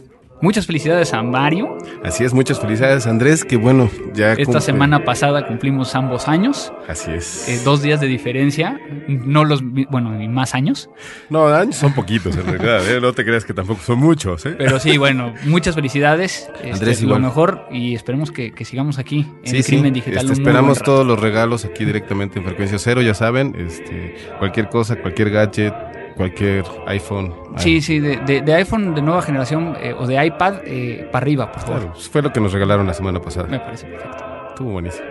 Muchas 0.41 0.67
felicidades 0.67 1.13
a 1.15 1.23
Mario. 1.23 1.77
Así 2.05 2.23
es, 2.25 2.33
muchas 2.33 2.61
felicidades 2.61 3.07
Andrés, 3.07 3.45
que 3.45 3.57
bueno, 3.57 3.91
ya 4.15 4.33
Esta 4.33 4.45
cumple- 4.45 4.61
semana 4.61 5.05
pasada 5.05 5.47
cumplimos 5.47 5.95
ambos 5.95 6.29
años. 6.29 6.73
Así 6.87 7.11
es. 7.11 7.49
eh, 7.49 7.61
dos 7.65 7.83
días 7.83 8.01
de 8.01 8.07
diferencia, 8.07 8.81
no 9.09 9.45
los, 9.45 9.63
bueno, 9.91 10.21
y 10.23 10.29
más 10.29 10.55
años. 10.55 10.91
No, 11.29 11.49
años 11.49 11.77
son 11.77 11.93
poquitos 11.95 12.37
en 12.37 12.47
realidad, 12.47 12.89
¿eh? 12.89 13.01
no 13.01 13.13
te 13.13 13.25
creas 13.25 13.45
que 13.45 13.53
tampoco 13.53 13.81
son 13.83 13.99
muchos. 13.99 14.47
¿eh? 14.47 14.55
Pero 14.57 14.79
sí, 14.79 14.97
bueno, 14.97 15.35
muchas 15.45 15.75
felicidades. 15.75 16.49
Este, 16.55 16.73
Andrés, 16.73 17.01
lo 17.03 17.09
igual. 17.09 17.23
mejor 17.23 17.67
y 17.73 17.95
esperemos 17.95 18.31
que, 18.31 18.53
que 18.53 18.65
sigamos 18.65 18.99
aquí 18.99 19.27
en 19.43 19.51
Sí, 19.51 19.63
sí, 19.63 19.73
Crimen 19.73 19.93
Digital. 19.93 20.19
este, 20.25 20.33
esperamos 20.35 20.83
todos 20.83 21.05
los 21.07 21.19
regalos 21.21 21.65
aquí 21.65 21.85
directamente 21.85 22.39
en 22.39 22.45
frecuencia 22.45 22.79
cero, 22.79 23.03
ya 23.03 23.15
saben, 23.15 23.55
este, 23.59 24.15
cualquier 24.39 24.69
cosa, 24.69 24.97
cualquier 24.97 25.31
gadget, 25.31 25.75
cualquier 26.19 26.65
iPhone. 26.87 27.33
Sí, 27.57 27.81
sí, 27.81 27.99
de, 28.01 28.19
de- 28.19 28.43
de 28.43 28.55
iPhone 28.55 28.95
de 28.95 29.01
nueva 29.01 29.23
generación 29.23 29.75
eh, 29.81 29.95
o 29.99 30.07
de 30.07 30.23
iPad 30.27 30.57
eh, 30.67 31.09
para 31.11 31.25
arriba, 31.25 31.51
por 31.51 31.63
favor. 31.63 31.81
Claro, 31.81 31.95
fue 31.95 32.21
lo 32.21 32.31
que 32.33 32.41
nos 32.41 32.53
regalaron 32.53 32.87
la 32.87 32.93
semana 32.93 33.19
Me 33.19 33.25
pasada. 33.25 33.49
parece 33.65 33.87
perfecto. 33.87 34.25
Estuvo 34.51 34.73
buenísimo. 34.73 35.07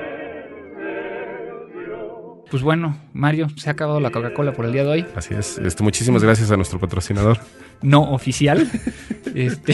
Pues 2.50 2.64
bueno, 2.64 2.98
Mario, 3.14 3.50
se 3.58 3.70
ha 3.70 3.74
acabado 3.74 4.00
la 4.00 4.12
Coca-Cola 4.12 4.54
por 4.54 4.66
el 4.66 4.72
día 4.72 4.84
de 4.84 4.90
hoy. 4.90 5.06
Así 5.16 5.34
es. 5.34 5.58
Este, 5.58 5.84
muchísimas 5.84 6.24
gracias 6.24 6.50
a 6.52 6.56
nuestro 6.56 6.80
patrocinador. 6.80 7.40
No 7.82 8.12
oficial. 8.14 8.70
este, 9.36 9.74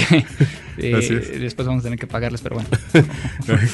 eh, 0.77 0.95
Así 0.95 1.13
es. 1.13 1.39
Después 1.39 1.67
vamos 1.67 1.81
a 1.81 1.83
tener 1.85 1.99
que 1.99 2.07
pagarles, 2.07 2.41
pero 2.41 2.55
bueno. 2.55 2.69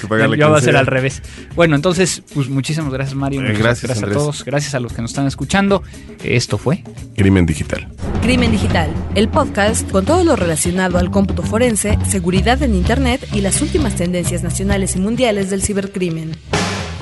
Que 0.02 0.08
pagarle 0.08 0.38
ya 0.38 0.50
va 0.50 0.58
a 0.58 0.62
ser 0.62 0.76
al 0.76 0.86
revés. 0.86 1.22
Bueno, 1.56 1.76
entonces, 1.76 2.24
pues 2.34 2.50
muchísimas 2.50 2.92
gracias, 2.92 3.16
Mario. 3.16 3.40
Eh, 3.40 3.44
Muchas 3.44 3.60
gracias, 3.60 3.84
gracias 3.84 4.10
a 4.10 4.14
todos. 4.14 4.46
Gracias 4.46 4.76
a 4.76 4.80
los 4.80 4.92
que 4.94 5.02
nos 5.02 5.12
están 5.12 5.28
escuchando. 5.28 5.82
Esto 6.24 6.58
fue 6.58 6.84
Crimen 7.16 7.46
digital. 7.46 7.88
Crimen 8.22 8.52
Digital, 8.52 8.94
el 9.16 9.30
podcast 9.30 9.90
con 9.90 10.06
todo 10.06 10.24
lo 10.26 10.36
relacionado 10.36 10.98
al 10.98 11.10
cómputo 11.10 11.42
forense, 11.42 11.98
seguridad 12.06 12.62
en 12.62 12.76
Internet 12.76 13.28
y 13.34 13.42
las 13.42 13.62
últimas 13.62 13.96
tendencias 13.96 14.44
nacionales 14.44 14.96
y 14.98 15.00
mundiales 15.00 15.50
del 15.50 15.62
cibercrimen. 15.62 16.34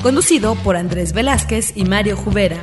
Conducido 0.02 0.56
por 0.56 0.76
Andrés 0.76 1.14
Velázquez 1.14 1.74
y 1.76 1.86
Mario 1.86 2.18
Jubera. 2.18 2.60